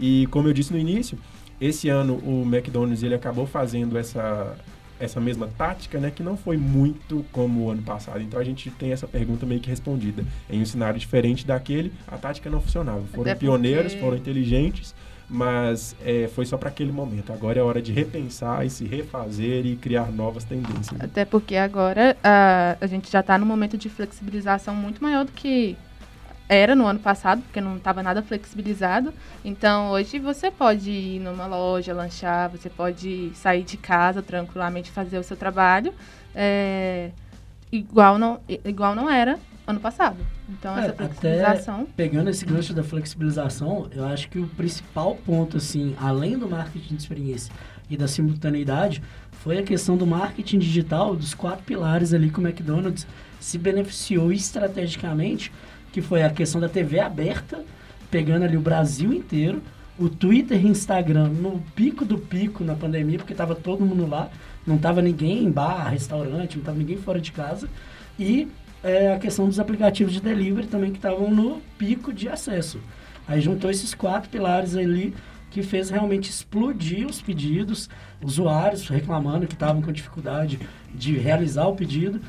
E 0.00 0.26
como 0.30 0.48
eu 0.48 0.52
disse 0.52 0.72
no 0.72 0.78
início, 0.78 1.18
esse 1.60 1.88
ano 1.88 2.16
o 2.16 2.42
McDonald's 2.42 3.02
ele 3.02 3.14
acabou 3.14 3.46
fazendo 3.46 3.96
essa 3.96 4.56
essa 4.98 5.20
mesma 5.20 5.46
tática, 5.58 6.00
né, 6.00 6.10
que 6.10 6.22
não 6.22 6.36
foi 6.36 6.56
muito 6.56 7.24
como 7.30 7.64
o 7.64 7.70
ano 7.70 7.82
passado. 7.82 8.20
Então 8.22 8.40
a 8.40 8.44
gente 8.44 8.70
tem 8.70 8.92
essa 8.92 9.06
pergunta 9.06 9.44
meio 9.44 9.60
que 9.60 9.68
respondida. 9.68 10.24
Em 10.48 10.62
um 10.62 10.66
cenário 10.66 10.98
diferente 10.98 11.46
daquele, 11.46 11.92
a 12.06 12.16
tática 12.16 12.48
não 12.48 12.60
funcionava. 12.60 13.02
Foram 13.12 13.36
pioneiros, 13.36 13.94
foram 13.94 14.16
inteligentes, 14.16 14.94
mas 15.28 15.96
é, 16.04 16.28
foi 16.28 16.46
só 16.46 16.56
para 16.56 16.68
aquele 16.68 16.92
momento. 16.92 17.32
Agora 17.32 17.58
é 17.58 17.62
hora 17.62 17.82
de 17.82 17.92
repensar 17.92 18.64
e 18.64 18.70
se 18.70 18.84
refazer 18.84 19.66
e 19.66 19.76
criar 19.76 20.12
novas 20.12 20.44
tendências. 20.44 21.00
Até 21.00 21.24
porque 21.24 21.56
agora 21.56 22.16
a, 22.22 22.76
a 22.80 22.86
gente 22.86 23.10
já 23.10 23.20
está 23.20 23.36
num 23.36 23.46
momento 23.46 23.76
de 23.76 23.88
flexibilização 23.88 24.74
muito 24.74 25.02
maior 25.02 25.24
do 25.24 25.32
que 25.32 25.76
era 26.48 26.76
no 26.76 26.86
ano 26.86 27.00
passado, 27.00 27.42
porque 27.42 27.60
não 27.60 27.76
estava 27.76 28.02
nada 28.02 28.22
flexibilizado. 28.22 29.12
Então, 29.44 29.90
hoje 29.90 30.18
você 30.20 30.48
pode 30.48 30.90
ir 30.90 31.20
numa 31.20 31.46
loja, 31.46 31.92
lanchar, 31.92 32.48
você 32.50 32.70
pode 32.70 33.32
sair 33.34 33.64
de 33.64 33.76
casa 33.76 34.22
tranquilamente 34.22 34.92
fazer 34.92 35.18
o 35.18 35.24
seu 35.24 35.36
trabalho, 35.36 35.92
é, 36.34 37.10
igual, 37.72 38.16
não, 38.16 38.40
igual 38.64 38.94
não 38.94 39.10
era 39.10 39.40
ano 39.66 39.80
passado. 39.80 40.16
Então, 40.48 40.76
É, 40.78 40.86
essa 40.86 40.94
flexibilização... 40.94 41.86
Pegando 41.96 42.30
esse 42.30 42.44
gancho 42.44 42.72
da 42.72 42.84
flexibilização, 42.84 43.88
eu 43.92 44.04
acho 44.04 44.28
que 44.28 44.38
o 44.38 44.46
principal 44.46 45.16
ponto, 45.16 45.56
assim, 45.56 45.94
além 46.00 46.38
do 46.38 46.48
marketing 46.48 46.94
de 46.94 47.02
experiência 47.02 47.52
e 47.90 47.96
da 47.96 48.06
simultaneidade, 48.06 49.02
foi 49.32 49.58
a 49.58 49.62
questão 49.62 49.96
do 49.96 50.06
marketing 50.06 50.58
digital, 50.58 51.14
dos 51.16 51.34
quatro 51.34 51.64
pilares 51.64 52.12
ali 52.12 52.30
que 52.30 52.38
o 52.38 52.46
McDonald's 52.46 53.06
se 53.40 53.58
beneficiou 53.58 54.32
estrategicamente, 54.32 55.52
que 55.92 56.02
foi 56.02 56.22
a 56.22 56.30
questão 56.30 56.60
da 56.60 56.68
TV 56.68 57.00
aberta, 57.00 57.64
pegando 58.10 58.44
ali 58.44 58.56
o 58.56 58.60
Brasil 58.60 59.12
inteiro, 59.12 59.62
o 59.98 60.08
Twitter 60.08 60.62
e 60.64 60.68
Instagram 60.68 61.28
no 61.28 61.62
pico 61.74 62.04
do 62.04 62.18
pico 62.18 62.62
na 62.62 62.74
pandemia, 62.74 63.18
porque 63.18 63.32
estava 63.32 63.54
todo 63.54 63.84
mundo 63.84 64.06
lá, 64.06 64.30
não 64.66 64.76
estava 64.76 65.00
ninguém 65.00 65.44
em 65.44 65.50
bar, 65.50 65.88
restaurante, 65.88 66.54
não 66.56 66.60
estava 66.60 66.78
ninguém 66.78 66.98
fora 66.98 67.20
de 67.20 67.32
casa, 67.32 67.68
e 68.18 68.48
é, 68.86 69.12
a 69.12 69.18
questão 69.18 69.48
dos 69.48 69.58
aplicativos 69.58 70.12
de 70.12 70.20
delivery 70.20 70.68
também 70.68 70.92
que 70.92 70.98
estavam 70.98 71.28
no 71.28 71.60
pico 71.76 72.12
de 72.12 72.28
acesso. 72.28 72.80
Aí 73.26 73.40
juntou 73.40 73.68
esses 73.68 73.92
quatro 73.94 74.30
pilares 74.30 74.76
ali 74.76 75.12
que 75.50 75.62
fez 75.62 75.90
realmente 75.90 76.30
explodir 76.30 77.06
os 77.06 77.20
pedidos, 77.20 77.88
usuários 78.22 78.86
reclamando 78.88 79.46
que 79.46 79.54
estavam 79.54 79.82
com 79.82 79.90
dificuldade 79.90 80.60
de 80.94 81.18
realizar 81.18 81.66
o 81.66 81.74
pedido. 81.74 82.20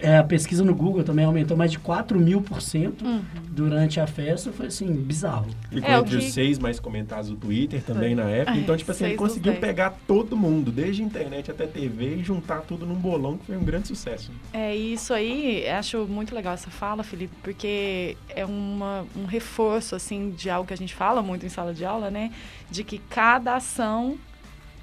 É, 0.00 0.16
a 0.18 0.24
pesquisa 0.24 0.64
no 0.64 0.74
Google 0.74 1.04
também 1.04 1.24
aumentou 1.24 1.56
mais 1.56 1.70
de 1.70 1.78
4 1.78 2.18
mil 2.18 2.40
por 2.40 2.60
cento 2.60 3.04
Uhum. 3.04 3.22
durante 3.50 4.00
a 4.00 4.06
festa. 4.06 4.50
Foi 4.50 4.66
assim, 4.66 4.92
bizarro. 4.92 5.46
Ficou 5.70 5.88
É, 5.88 5.96
o 5.98 6.00
entre 6.00 6.18
que- 6.18 6.24
os 6.26 6.32
seis 6.32 6.58
mais 6.58 6.80
comentados 6.80 7.28
do 7.30 7.36
Twitter 7.36 7.82
também 7.82 8.14
na 8.14 8.24
época. 8.24 8.56
É, 8.56 8.60
Então, 8.60 8.76
tipo 8.76 8.90
assim, 8.90 9.04
ele 9.04 9.14
conseguiu 9.16 9.54
pegar 9.56 9.90
todo 10.08 10.36
mundo, 10.36 10.72
desde 10.72 11.02
internet 11.02 11.50
até 11.50 11.66
TV, 11.66 12.16
e 12.16 12.24
juntar 12.24 12.62
tudo 12.62 12.84
num 12.86 12.94
bolão 12.96 13.36
que 13.38 13.46
foi 13.46 13.56
um 13.56 13.62
grande 13.64 13.88
sucesso. 13.88 14.32
É 14.52 14.74
isso 14.74 15.12
aí, 15.14 15.68
acho 15.68 15.98
muito 16.08 16.34
legal 16.34 16.54
essa 16.54 16.70
fala, 16.70 17.02
Felipe, 17.04 17.34
porque 17.42 18.16
é 18.28 18.44
uma, 18.44 19.04
um 19.16 19.24
reforço 19.26 19.94
assim 19.94 20.30
de 20.30 20.48
algo 20.50 20.66
que 20.66 20.74
a 20.74 20.76
gente 20.76 20.94
fala 20.94 21.22
muito 21.22 21.44
em 21.46 21.48
sala 21.48 21.72
de 21.74 21.84
aula, 21.84 22.10
né? 22.10 22.32
De 22.70 22.82
que 22.82 22.98
cada 22.98 23.54
ação 23.56 24.16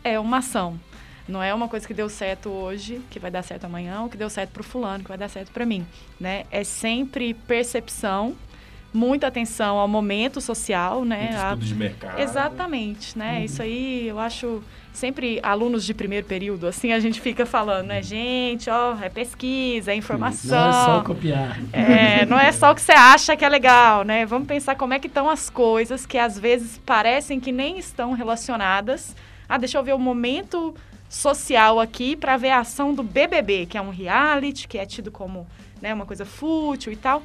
é 0.03 0.17
uma 0.19 0.37
ação. 0.37 0.79
Não 1.29 1.41
é 1.43 1.53
uma 1.53 1.67
coisa 1.67 1.87
que 1.87 1.93
deu 1.93 2.09
certo 2.09 2.49
hoje, 2.49 3.01
que 3.09 3.19
vai 3.19 3.29
dar 3.29 3.43
certo 3.43 3.65
amanhã, 3.65 4.01
ou 4.01 4.09
que 4.09 4.17
deu 4.17 4.29
certo 4.29 4.49
para 4.51 4.61
o 4.61 4.63
fulano, 4.63 5.03
que 5.03 5.09
vai 5.09 5.17
dar 5.17 5.29
certo 5.29 5.51
para 5.51 5.65
mim, 5.65 5.85
né? 6.19 6.45
É 6.51 6.63
sempre 6.63 7.33
percepção, 7.33 8.35
muita 8.91 9.27
atenção 9.27 9.77
ao 9.77 9.87
momento 9.87 10.41
social, 10.41 11.05
né? 11.05 11.29
Muito 11.29 11.37
A- 11.37 11.55
de 11.55 11.75
mercado. 11.75 12.19
Exatamente, 12.19 13.17
né? 13.17 13.37
Uhum. 13.37 13.45
Isso 13.45 13.61
aí 13.61 14.07
eu 14.07 14.19
acho 14.19 14.63
sempre 14.91 15.39
alunos 15.43 15.85
de 15.85 15.93
primeiro 15.93 16.25
período, 16.25 16.65
assim 16.67 16.91
a 16.91 16.99
gente 16.99 17.21
fica 17.21 17.45
falando, 17.45 17.87
né, 17.87 18.01
gente, 18.01 18.69
ó, 18.69 18.97
é 18.99 19.07
pesquisa, 19.07 19.91
é 19.91 19.95
informação. 19.95 20.59
Não 20.59 20.69
é 20.69 20.73
só 20.97 21.01
copiar. 21.03 21.59
É, 21.71 22.25
não 22.25 22.39
é 22.39 22.51
só 22.51 22.71
o 22.71 22.75
que 22.75 22.81
você 22.81 22.91
acha 22.91 23.37
que 23.37 23.45
é 23.45 23.49
legal, 23.49 24.03
né? 24.03 24.25
Vamos 24.25 24.47
pensar 24.47 24.75
como 24.75 24.93
é 24.93 24.99
que 24.99 25.07
estão 25.07 25.29
as 25.29 25.49
coisas 25.49 26.05
que 26.07 26.17
às 26.17 26.37
vezes 26.39 26.79
parecem 26.85 27.39
que 27.39 27.51
nem 27.51 27.77
estão 27.77 28.13
relacionadas. 28.13 29.15
Ah, 29.47 29.57
deixa 29.57 29.77
eu 29.77 29.83
ver 29.83 29.93
o 29.93 29.99
momento 29.99 30.75
social 31.09 31.79
aqui 31.79 32.15
para 32.15 32.37
ver 32.37 32.51
a 32.51 32.59
ação 32.59 32.93
do 32.93 33.03
BBB, 33.03 33.65
que 33.65 33.77
é 33.77 33.81
um 33.81 33.89
reality, 33.89 34.67
que 34.67 34.77
é 34.77 34.85
tido 34.85 35.11
como 35.11 35.45
né, 35.81 35.93
uma 35.93 36.05
coisa 36.05 36.25
fútil 36.25 36.93
e 36.93 36.95
tal. 36.95 37.21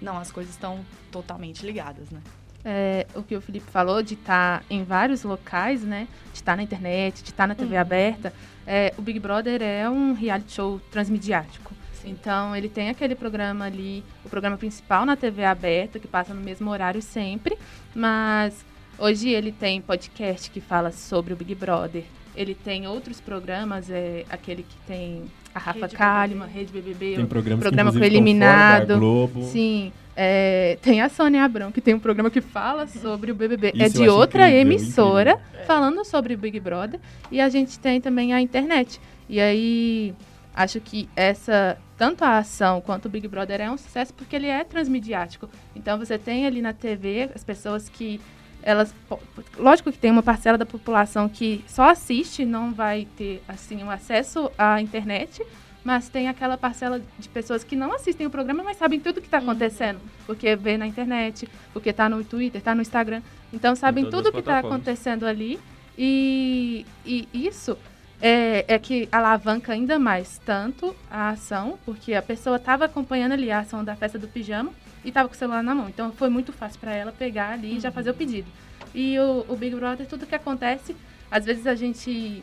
Não, 0.00 0.18
as 0.18 0.30
coisas 0.30 0.52
estão 0.52 0.84
totalmente 1.10 1.66
ligadas, 1.66 2.10
né? 2.10 2.20
é, 2.64 3.06
o 3.14 3.22
que 3.22 3.34
o 3.36 3.40
Felipe 3.40 3.70
falou 3.70 4.02
de 4.02 4.14
estar 4.14 4.62
em 4.68 4.84
vários 4.84 5.22
locais, 5.22 5.82
né? 5.82 6.06
De 6.32 6.36
estar 6.36 6.56
na 6.56 6.62
internet, 6.62 7.22
de 7.22 7.30
estar 7.30 7.46
na 7.46 7.54
TV 7.54 7.74
Uhum. 7.74 7.80
aberta. 7.80 8.32
É, 8.66 8.92
o 8.98 9.02
Big 9.02 9.18
Brother 9.18 9.62
é 9.62 9.88
um 9.88 10.12
reality 10.12 10.52
show 10.52 10.80
transmediático. 10.90 11.72
Então, 12.04 12.54
ele 12.54 12.68
tem 12.68 12.90
aquele 12.90 13.14
programa 13.14 13.64
ali, 13.64 14.04
o 14.24 14.28
programa 14.28 14.56
principal 14.56 15.06
na 15.06 15.16
TV 15.16 15.44
aberta, 15.44 15.98
que 15.98 16.06
passa 16.08 16.34
no 16.34 16.40
mesmo 16.40 16.70
horário 16.70 17.00
sempre, 17.02 17.58
mas 17.94 18.64
hoje 18.98 19.28
ele 19.30 19.52
tem 19.52 19.80
podcast 19.80 20.50
que 20.50 20.60
fala 20.60 20.92
sobre 20.92 21.32
o 21.32 21.36
Big 21.36 21.54
Brother. 21.54 22.04
Ele 22.38 22.54
tem 22.54 22.86
outros 22.86 23.20
programas, 23.20 23.90
é 23.90 24.24
aquele 24.30 24.62
que 24.62 24.76
tem 24.86 25.24
a 25.52 25.58
Rafa 25.58 25.80
Rede 25.80 25.96
Kalimann, 25.96 26.46
BBB. 26.46 26.58
Rede 26.58 26.72
BBB, 26.72 27.16
Tem 27.16 27.26
programas 27.26 27.60
programa 27.60 27.92
que, 27.92 27.98
da 28.38 28.94
Globo. 28.96 29.42
Sim, 29.42 29.92
é, 30.14 30.78
tem 30.80 31.00
a 31.00 31.08
Sônia 31.08 31.44
Abrão, 31.44 31.72
que 31.72 31.80
tem 31.80 31.94
um 31.94 31.98
programa 31.98 32.30
que 32.30 32.40
fala 32.40 32.86
sobre 33.02 33.32
o 33.32 33.34
BBB. 33.34 33.72
Isso 33.74 33.82
é 33.82 33.88
de 33.88 34.08
outra 34.08 34.48
incrível, 34.48 34.60
emissora 34.60 35.30
incrível. 35.32 35.66
falando 35.66 36.04
sobre 36.04 36.34
o 36.34 36.38
Big 36.38 36.60
Brother. 36.60 37.00
E 37.30 37.40
a 37.40 37.48
gente 37.48 37.76
tem 37.78 38.00
também 38.00 38.32
a 38.32 38.40
internet. 38.40 39.00
E 39.28 39.40
aí, 39.40 40.14
acho 40.54 40.80
que 40.80 41.08
essa, 41.16 41.76
tanto 41.96 42.24
a 42.24 42.38
ação 42.38 42.80
quanto 42.80 43.06
o 43.06 43.08
Big 43.08 43.26
Brother 43.26 43.60
é 43.60 43.70
um 43.70 43.76
sucesso 43.76 44.14
porque 44.14 44.36
ele 44.36 44.46
é 44.46 44.62
transmediático. 44.62 45.48
Então, 45.74 45.98
você 45.98 46.16
tem 46.16 46.46
ali 46.46 46.62
na 46.62 46.72
TV 46.72 47.30
as 47.34 47.42
pessoas 47.42 47.88
que 47.88 48.20
elas 48.62 48.94
lógico 49.56 49.92
que 49.92 49.98
tem 49.98 50.10
uma 50.10 50.22
parcela 50.22 50.58
da 50.58 50.66
população 50.66 51.28
que 51.28 51.64
só 51.66 51.90
assiste 51.90 52.44
não 52.44 52.72
vai 52.72 53.06
ter 53.16 53.42
assim 53.48 53.82
um 53.82 53.90
acesso 53.90 54.50
à 54.58 54.80
internet 54.80 55.42
mas 55.84 56.08
tem 56.08 56.28
aquela 56.28 56.58
parcela 56.58 57.00
de 57.18 57.28
pessoas 57.28 57.64
que 57.64 57.76
não 57.76 57.92
assistem 57.92 58.26
o 58.26 58.30
programa 58.30 58.62
mas 58.62 58.76
sabem 58.76 59.00
tudo 59.00 59.20
que 59.20 59.26
está 59.26 59.38
acontecendo 59.38 60.00
porque 60.26 60.54
vê 60.56 60.76
na 60.76 60.86
internet 60.86 61.48
porque 61.72 61.90
está 61.90 62.08
no 62.08 62.22
Twitter 62.24 62.58
está 62.58 62.74
no 62.74 62.82
Instagram 62.82 63.22
então 63.52 63.74
sabem 63.76 64.04
tudo 64.04 64.28
as 64.28 64.34
que 64.34 64.40
está 64.40 64.58
acontecendo 64.58 65.24
ali 65.24 65.58
e, 65.96 66.86
e 67.04 67.28
isso 67.32 67.76
é, 68.20 68.64
é 68.68 68.78
que 68.78 69.08
alavanca 69.10 69.72
ainda 69.72 69.98
mais 69.98 70.40
tanto 70.44 70.94
a 71.10 71.30
ação, 71.30 71.78
porque 71.84 72.14
a 72.14 72.22
pessoa 72.22 72.56
estava 72.56 72.84
acompanhando 72.84 73.32
ali 73.32 73.50
a 73.50 73.60
ação 73.60 73.84
da 73.84 73.94
festa 73.94 74.18
do 74.18 74.28
pijama 74.28 74.72
e 75.04 75.08
estava 75.08 75.28
com 75.28 75.34
o 75.34 75.38
celular 75.38 75.62
na 75.62 75.74
mão. 75.74 75.88
Então 75.88 76.12
foi 76.12 76.28
muito 76.28 76.52
fácil 76.52 76.78
para 76.80 76.94
ela 76.94 77.12
pegar 77.12 77.50
ali 77.50 77.76
e 77.76 77.80
já 77.80 77.90
fazer 77.90 78.10
o 78.10 78.14
pedido. 78.14 78.48
E 78.94 79.18
o, 79.18 79.44
o 79.48 79.56
Big 79.56 79.74
Brother, 79.74 80.06
tudo 80.06 80.26
que 80.26 80.34
acontece, 80.34 80.96
às 81.30 81.44
vezes 81.44 81.66
a 81.66 81.74
gente 81.74 82.42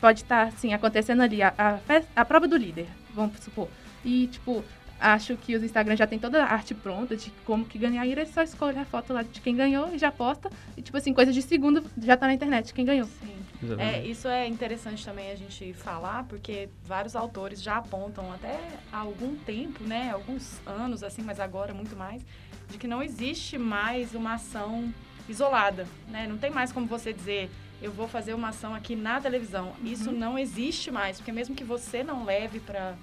pode 0.00 0.22
estar 0.22 0.42
assim, 0.42 0.72
acontecendo 0.74 1.22
ali 1.22 1.42
a, 1.42 1.52
a, 1.56 1.76
festa- 1.78 2.10
a 2.14 2.24
prova 2.24 2.46
do 2.46 2.56
líder, 2.56 2.86
vamos 3.14 3.38
supor. 3.40 3.68
E, 4.04 4.28
tipo, 4.28 4.64
acho 5.00 5.36
que 5.36 5.54
os 5.54 5.62
Instagram 5.62 5.96
já 5.96 6.06
tem 6.06 6.18
toda 6.18 6.42
a 6.42 6.52
arte 6.52 6.74
pronta 6.74 7.16
de 7.16 7.30
como 7.44 7.64
que 7.64 7.78
ganhar. 7.78 8.06
E 8.06 8.12
ele 8.12 8.26
só 8.26 8.42
escolhe 8.42 8.78
a 8.78 8.84
foto 8.84 9.12
lá 9.12 9.22
de 9.22 9.40
quem 9.40 9.54
ganhou 9.54 9.94
e 9.94 9.98
já 9.98 10.10
posta. 10.10 10.50
E, 10.76 10.82
tipo 10.82 10.96
assim, 10.96 11.12
coisa 11.12 11.32
de 11.32 11.42
segundo 11.42 11.84
já 12.02 12.16
tá 12.16 12.26
na 12.26 12.34
internet, 12.34 12.72
quem 12.74 12.84
ganhou. 12.84 13.06
Sim. 13.06 13.38
É, 13.60 13.64
Exatamente. 13.64 14.10
isso 14.10 14.28
é 14.28 14.46
interessante 14.46 15.04
também 15.04 15.32
a 15.32 15.34
gente 15.34 15.72
falar, 15.72 16.24
porque 16.24 16.68
vários 16.84 17.16
autores 17.16 17.60
já 17.60 17.78
apontam 17.78 18.32
até 18.32 18.56
há 18.92 18.98
algum 18.98 19.34
tempo, 19.34 19.82
né, 19.82 20.12
alguns 20.12 20.60
anos 20.64 21.02
assim, 21.02 21.22
mas 21.22 21.40
agora 21.40 21.74
muito 21.74 21.96
mais, 21.96 22.24
de 22.70 22.78
que 22.78 22.86
não 22.86 23.02
existe 23.02 23.58
mais 23.58 24.14
uma 24.14 24.34
ação 24.34 24.92
isolada, 25.28 25.86
né? 26.08 26.26
Não 26.28 26.38
tem 26.38 26.50
mais 26.50 26.72
como 26.72 26.86
você 26.86 27.12
dizer, 27.12 27.50
eu 27.82 27.90
vou 27.90 28.06
fazer 28.08 28.32
uma 28.32 28.48
ação 28.48 28.74
aqui 28.74 28.94
na 28.94 29.20
televisão. 29.20 29.72
Isso 29.82 30.12
não 30.12 30.38
existe 30.38 30.90
mais, 30.90 31.16
porque 31.16 31.32
mesmo 31.32 31.54
que 31.54 31.64
você 31.64 32.02
não 32.02 32.24
leve 32.24 32.60
para 32.60 32.94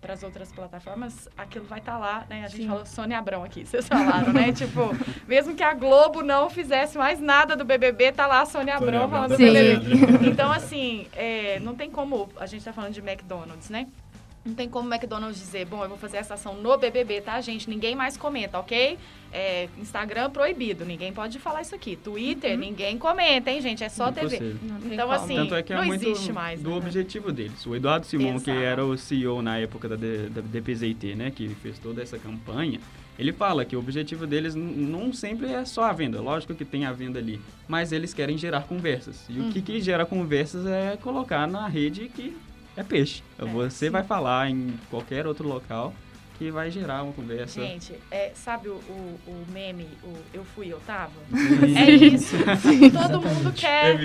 para 0.00 0.12
as 0.12 0.22
outras 0.22 0.52
plataformas, 0.52 1.28
aquilo 1.36 1.64
vai 1.64 1.78
estar 1.78 1.98
lá, 1.98 2.26
né? 2.28 2.44
A 2.44 2.48
gente 2.48 2.62
Sim. 2.62 2.68
falou 2.68 2.86
Sônia 2.86 3.18
Abrão 3.18 3.42
aqui, 3.42 3.64
vocês 3.64 3.88
falaram, 3.88 4.32
né? 4.32 4.52
tipo, 4.54 4.90
mesmo 5.26 5.54
que 5.54 5.62
a 5.62 5.72
Globo 5.72 6.22
não 6.22 6.50
fizesse 6.50 6.98
mais 6.98 7.18
nada 7.18 7.56
do 7.56 7.64
BBB, 7.64 8.12
tá 8.12 8.26
lá 8.26 8.42
a 8.42 8.46
Sônia 8.46 8.66
Sônia 8.66 8.74
Abrão 8.74 9.08
falando 9.08 9.30
tá 9.30 9.36
do 9.36 9.38
BBB. 9.38 10.28
Então, 10.28 10.50
assim, 10.50 11.06
é, 11.14 11.60
não 11.60 11.74
tem 11.74 11.90
como. 11.90 12.28
A 12.36 12.46
gente 12.46 12.64
tá 12.64 12.72
falando 12.72 12.92
de 12.92 13.00
McDonald's, 13.00 13.70
né? 13.70 13.86
Não 14.46 14.54
tem 14.54 14.68
como 14.68 14.88
o 14.88 14.94
McDonald's 14.94 15.38
dizer, 15.40 15.66
bom, 15.66 15.82
eu 15.82 15.88
vou 15.88 15.98
fazer 15.98 16.18
essa 16.18 16.34
ação 16.34 16.54
no 16.54 16.78
BBB, 16.78 17.20
tá, 17.20 17.40
gente? 17.40 17.68
Ninguém 17.68 17.96
mais 17.96 18.16
comenta, 18.16 18.58
ok? 18.60 18.96
É, 19.32 19.68
Instagram 19.76 20.30
proibido, 20.30 20.84
ninguém 20.84 21.12
pode 21.12 21.38
falar 21.40 21.62
isso 21.62 21.74
aqui. 21.74 21.96
Twitter, 21.96 22.56
ninguém 22.56 22.96
comenta, 22.96 23.50
hein, 23.50 23.60
gente? 23.60 23.82
É 23.82 23.88
só 23.88 24.12
TV. 24.12 24.54
Não 24.62 24.80
tem 24.80 24.92
Então, 24.94 25.10
assim, 25.10 25.34
Tanto 25.34 25.54
é 25.56 25.62
que 25.64 25.72
é 25.72 25.76
não 25.76 25.84
muito 25.84 26.08
existe 26.08 26.32
mais, 26.32 26.62
do 26.62 26.70
né? 26.70 26.76
objetivo 26.76 27.32
deles. 27.32 27.66
O 27.66 27.74
Eduardo 27.74 28.06
Simon, 28.06 28.38
que 28.38 28.50
Exato. 28.50 28.64
era 28.64 28.84
o 28.84 28.96
CEO 28.96 29.42
na 29.42 29.58
época 29.58 29.88
da, 29.88 29.96
D- 29.96 30.28
da 30.28 30.40
DPZT, 30.40 31.16
né, 31.16 31.32
que 31.32 31.48
fez 31.56 31.76
toda 31.80 32.00
essa 32.00 32.16
campanha, 32.16 32.78
ele 33.18 33.32
fala 33.32 33.64
que 33.64 33.74
o 33.74 33.80
objetivo 33.80 34.26
deles 34.28 34.54
não 34.54 35.12
sempre 35.12 35.52
é 35.52 35.64
só 35.64 35.84
a 35.84 35.92
venda. 35.92 36.20
Lógico 36.20 36.54
que 36.54 36.64
tem 36.64 36.84
a 36.84 36.92
venda 36.92 37.18
ali, 37.18 37.40
mas 37.66 37.90
eles 37.90 38.14
querem 38.14 38.38
gerar 38.38 38.62
conversas. 38.62 39.24
E 39.28 39.40
o 39.40 39.50
que, 39.50 39.58
Uhum. 39.58 39.64
que 39.64 39.80
gera 39.80 40.06
conversas 40.06 40.64
é 40.66 40.96
colocar 40.96 41.48
na 41.48 41.66
rede 41.66 42.08
que 42.14 42.36
é 42.76 42.82
peixe. 42.82 43.22
É, 43.38 43.44
Você 43.44 43.86
sim. 43.86 43.90
vai 43.90 44.02
falar 44.02 44.50
em 44.50 44.74
qualquer 44.90 45.26
outro 45.26 45.46
local 45.48 45.94
que 46.38 46.50
vai 46.50 46.70
gerar 46.70 47.02
uma 47.02 47.12
conversa. 47.12 47.60
Gente, 47.60 47.94
é, 48.10 48.30
sabe 48.34 48.68
o, 48.68 48.72
o, 48.74 49.18
o 49.26 49.46
meme, 49.52 49.88
o 50.04 50.12
Eu 50.34 50.44
Fui, 50.44 50.70
Eu 50.72 50.78
Tava? 50.86 51.12
Sim. 51.30 51.76
É 51.76 51.90
isso. 51.90 52.36
Todo 52.62 52.84
Exatamente. 52.84 53.34
mundo 53.34 53.52
quer. 53.52 53.98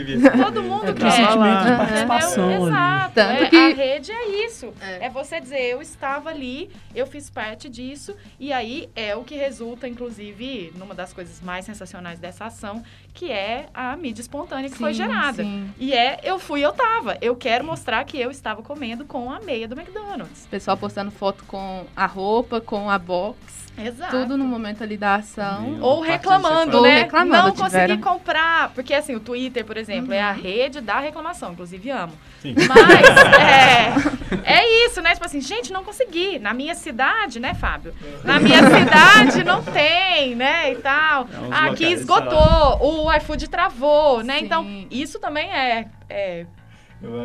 Todo 0.43 0.63
mundo 0.63 0.85
É 0.89 0.93
quer. 0.93 1.11
sentimento 1.11 1.63
de 1.65 1.77
participação 1.77 2.49
É, 2.49 2.55
exato. 2.67 3.19
É, 3.19 3.45
que- 3.49 3.55
A 3.57 3.67
rede 3.73 4.11
é 4.11 4.45
isso. 4.45 4.73
É. 4.81 5.05
É. 5.05 5.09
você 5.09 5.39
dizer, 5.41 5.59
eu 5.61 5.81
estava 5.81 6.29
ali, 6.29 6.69
eu 6.95 7.05
fiz 7.05 7.29
parte 7.29 7.67
disso, 7.69 8.15
e 8.39 8.51
aí 8.53 8.89
é 8.95 9.15
o 9.15 9.23
que 9.23 9.35
resulta, 9.35 9.87
inclusive, 9.87 10.71
numa 10.77 10.95
das 10.95 11.11
coisas 11.13 11.41
mais 11.41 11.65
sensacionais 11.65 12.17
dessa 12.19 12.45
ação, 12.45 12.83
que 13.13 13.29
é 13.29 13.67
a 13.73 13.95
mídia 13.97 14.21
espontânea 14.21 14.69
que 14.69 14.77
foi 14.77 14.93
Sim, 14.93 14.97
gerada. 15.03 15.43
sim. 15.43 15.69
E 15.77 15.93
é, 15.93 16.19
eu 16.23 16.39
fui, 16.39 16.61
eu 16.61 16.71
tava. 16.71 17.17
Eu 17.21 17.35
quero 17.35 17.63
mostrar 17.65 18.03
que 18.05 18.17
eu 18.17 18.31
estava 18.31 18.61
comendo 18.63 19.03
com 19.05 19.29
a 19.29 19.39
meia 19.41 19.67
do 19.67 19.77
McDonald's. 19.77 20.45
O 20.45 20.47
pessoal 20.47 20.77
postando 20.77 21.11
foto 21.11 21.43
com 21.45 21.85
a 21.95 22.05
roupa, 22.21 22.61
com 22.61 22.89
a 22.89 22.99
box, 22.99 23.37
Exato. 23.77 24.11
tudo 24.11 24.37
no 24.37 24.45
momento 24.45 24.83
ali 24.83 24.95
da 24.97 25.15
ação. 25.15 25.61
Meu. 25.61 25.83
Ou 25.83 25.99
Parte 25.99 26.11
reclamando, 26.11 26.77
Ou 26.77 26.83
né? 26.83 26.99
reclamando, 27.03 27.47
não 27.47 27.55
consegui 27.55 27.69
tiveram. 27.95 27.97
comprar. 28.01 28.69
Porque, 28.75 28.93
assim, 28.93 29.15
o 29.15 29.19
Twitter, 29.19 29.65
por 29.65 29.75
exemplo, 29.77 30.13
é 30.13 30.21
a 30.21 30.31
Uhum. 30.33 30.41
rede 30.41 30.81
da 30.81 30.99
reclamação. 30.99 31.53
Inclusive, 31.53 31.89
amo. 31.89 32.13
Sim. 32.41 32.53
Mas, 32.67 32.77
é, 34.45 34.53
é 34.61 34.85
isso, 34.85 35.01
né? 35.01 35.13
Tipo 35.13 35.25
assim, 35.25 35.41
gente, 35.41 35.71
não 35.73 35.83
consegui. 35.83 36.37
Na 36.37 36.53
minha 36.53 36.75
cidade, 36.75 37.39
né, 37.39 37.53
Fábio? 37.55 37.93
Na 38.23 38.39
minha 38.39 38.59
cidade 38.69 39.43
não 39.43 39.63
tem, 39.63 40.35
né, 40.35 40.73
e 40.73 40.75
tal. 40.75 41.23
É, 41.31 41.55
Aqui 41.55 41.85
locais 41.85 41.99
esgotou, 42.01 43.05
o 43.05 43.13
iFood 43.13 43.49
travou, 43.49 44.21
né? 44.23 44.39
Sim. 44.39 44.45
Então, 44.45 44.85
isso 44.91 45.17
também 45.19 45.49
é, 45.49 45.87
é 46.09 46.45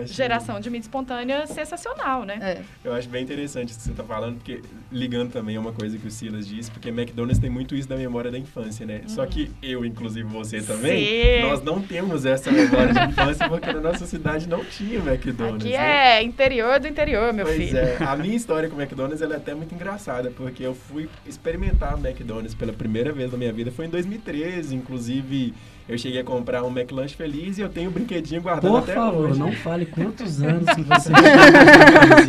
acho- 0.03 0.13
geração 0.15 0.59
de 0.61 0.71
mídia 0.71 0.87
espontânea 0.87 1.47
sensacional, 1.47 2.25
né? 2.25 2.39
É. 2.41 2.63
Eu 2.85 2.93
acho 2.95 3.09
bem 3.09 3.23
interessante 3.23 3.71
isso 3.71 3.79
que 3.81 3.85
você 3.87 3.93
tá 3.93 4.05
falando, 4.05 4.37
porque 4.37 4.63
ligando 4.91 5.31
também 5.33 5.57
a 5.57 5.61
uma 5.61 5.73
coisa 5.73 5.99
que 5.99 6.07
o 6.07 6.11
Silas 6.11 6.47
disse, 6.47 6.71
porque 6.71 6.89
McDonald's 6.89 7.39
tem 7.39 7.51
muito 7.51 7.75
isso 7.75 7.89
da 7.89 7.97
memória 7.97 8.31
da 8.31 8.39
infância, 8.39 8.87
né? 8.87 9.03
Só 9.07 9.25
que 9.27 9.51
eu, 9.63 9.85
inclusive 9.85 10.27
você 10.29 10.61
também, 10.63 11.05
Sim. 11.07 11.43
nós 11.49 11.63
não 11.63 11.81
temos 11.83 12.25
essa 12.25 12.51
memória 12.51 12.93
de 12.95 13.01
infância 13.11 13.49
porque 13.49 13.73
na 13.73 13.81
nossa 13.81 14.07
cidade 14.07 14.49
não 14.49 14.65
tinha 14.65 14.99
McDonald's. 14.99 15.67
Aqui 15.67 15.77
né? 15.77 16.19
é 16.19 16.23
interior 16.23 16.81
do 16.81 16.89
interior, 16.89 17.33
meu 17.33 17.45
Pois 17.45 17.57
filho. 17.57 17.79
é, 17.79 17.97
a 18.01 18.17
minha 18.17 18.37
história 18.37 18.69
com 18.69 18.77
o 18.77 18.81
McDonald's 18.81 19.21
ela 19.23 19.35
é 19.35 19.37
até 19.37 19.55
muito 19.55 19.75
engraçada, 19.75 20.31
porque 20.31 20.63
eu 20.63 20.75
fui 20.75 21.09
experimentar 21.27 21.95
o 21.97 21.99
McDonald's 22.07 22.55
pela 22.55 22.73
primeira 22.73 23.13
vez 23.13 23.31
na 23.31 23.39
minha 23.39 23.53
vida, 23.53 23.71
foi 23.71 23.87
em 23.87 23.91
2013, 23.91 24.75
inclusive 24.75 25.53
eu 25.89 25.97
cheguei 25.99 26.21
a 26.21 26.25
comprar 26.25 26.63
um 26.65 26.71
McLanche 26.71 27.15
Feliz 27.15 27.59
e 27.59 27.61
eu 27.61 27.69
tenho 27.69 27.91
um 27.91 27.93
brinquedinho 27.93 28.43
guardado 28.43 28.71
Por 28.71 28.79
até 28.79 28.95
favor, 28.95 29.31
hoje. 29.31 29.39
não 29.39 29.53
fale 29.63 29.87
quantos 29.87 30.43
anos 30.43 30.69
que 30.75 30.83
você 30.83 31.11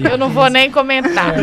já 0.02 0.10
Eu 0.12 0.18
não 0.18 0.30
vou 0.30 0.50
nem 0.50 0.70
comentar. 0.72 1.34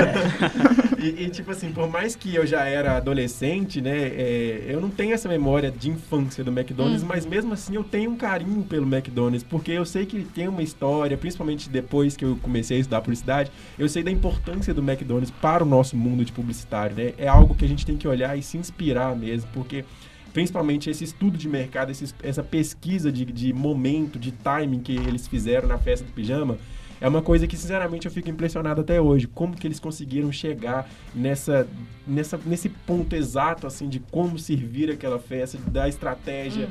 E, 0.98 1.24
e, 1.24 1.28
tipo 1.28 1.50
assim, 1.50 1.70
por 1.70 1.86
mais 1.90 2.16
que 2.16 2.34
eu 2.34 2.46
já 2.46 2.64
era 2.64 2.96
adolescente, 2.96 3.78
né, 3.80 3.94
é, 3.94 4.64
eu 4.70 4.80
não 4.80 4.88
tenho 4.88 5.12
essa 5.12 5.28
memória 5.28 5.70
de 5.70 5.90
infância 5.90 6.42
do 6.42 6.50
McDonald's, 6.50 7.02
Uhum. 7.02 7.08
mas 7.08 7.26
mesmo 7.26 7.52
assim 7.52 7.74
eu 7.74 7.84
tenho 7.84 8.10
um 8.12 8.16
carinho 8.16 8.62
pelo 8.62 8.86
McDonald's, 8.86 9.42
porque 9.42 9.72
eu 9.72 9.84
sei 9.84 10.06
que 10.06 10.20
tem 10.24 10.48
uma 10.48 10.62
história, 10.62 11.14
principalmente 11.16 11.68
depois 11.68 12.16
que 12.16 12.24
eu 12.24 12.38
comecei 12.40 12.78
a 12.78 12.80
estudar 12.80 13.00
publicidade, 13.02 13.50
eu 13.78 13.86
sei 13.88 14.02
da 14.02 14.10
importância 14.10 14.72
do 14.72 14.80
McDonald's 14.82 15.30
para 15.30 15.62
o 15.62 15.66
nosso 15.66 15.94
mundo 15.94 16.24
de 16.24 16.32
publicitário, 16.32 16.96
né? 16.96 17.12
É 17.18 17.28
algo 17.28 17.54
que 17.54 17.64
a 17.66 17.68
gente 17.68 17.84
tem 17.84 17.96
que 17.98 18.08
olhar 18.08 18.38
e 18.38 18.42
se 18.42 18.56
inspirar 18.56 19.14
mesmo, 19.14 19.48
porque 19.52 19.84
principalmente 20.34 20.90
esse 20.90 21.04
estudo 21.04 21.38
de 21.38 21.48
mercado, 21.48 21.90
esse- 21.90 22.14
essa 22.22 22.42
pesquisa 22.42 23.10
de, 23.10 23.24
de 23.24 23.52
momento, 23.54 24.18
de 24.18 24.32
timing 24.32 24.80
que 24.80 24.92
eles 24.96 25.26
fizeram 25.26 25.66
na 25.66 25.78
festa 25.78 26.04
do 26.04 26.12
pijama, 26.12 26.58
é 27.00 27.08
uma 27.08 27.22
coisa 27.22 27.46
que, 27.46 27.56
sinceramente, 27.56 28.06
eu 28.06 28.12
fico 28.12 28.30
impressionado 28.30 28.80
até 28.80 29.00
hoje. 29.00 29.26
Como 29.26 29.54
que 29.56 29.66
eles 29.66 29.78
conseguiram 29.80 30.30
chegar 30.32 30.88
nessa, 31.14 31.66
nessa, 32.06 32.38
nesse 32.46 32.68
ponto 32.68 33.14
exato, 33.14 33.66
assim, 33.66 33.88
de 33.88 34.00
como 34.10 34.38
servir 34.38 34.90
aquela 34.90 35.18
festa, 35.18 35.58
da 35.70 35.88
estratégia, 35.88 36.68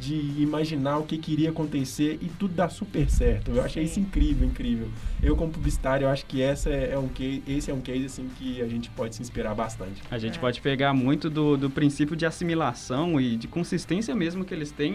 de 0.00 0.14
imaginar 0.42 0.98
o 0.98 1.04
que 1.04 1.16
queria 1.18 1.50
acontecer 1.50 2.18
e 2.20 2.28
tudo 2.28 2.54
dá 2.54 2.68
super 2.68 3.08
certo. 3.10 3.50
Eu 3.50 3.62
achei 3.62 3.84
isso 3.84 3.98
incrível, 3.98 4.46
incrível. 4.46 4.88
Eu, 5.22 5.34
como 5.36 5.50
publicitário, 5.52 6.04
eu 6.04 6.08
acho 6.10 6.26
que 6.26 6.40
essa 6.42 6.70
é 6.70 6.92
é 6.92 6.98
um 6.98 7.08
case, 7.08 7.42
esse 7.48 7.70
é 7.70 7.74
um 7.74 7.80
case, 7.80 8.04
assim, 8.06 8.28
que 8.38 8.60
a 8.62 8.68
gente 8.68 8.88
pode 8.90 9.14
se 9.16 9.22
inspirar 9.22 9.54
bastante. 9.54 10.02
A 10.10 10.18
gente 10.18 10.38
É. 10.38 10.40
pode 10.40 10.60
pegar 10.60 10.92
muito 10.94 11.28
do, 11.30 11.56
do 11.56 11.68
princípio 11.70 12.14
de 12.14 12.24
assimilação 12.26 13.20
e 13.20 13.36
de 13.36 13.48
consistência 13.48 14.14
mesmo 14.14 14.44
que 14.44 14.54
eles 14.54 14.70
têm 14.70 14.94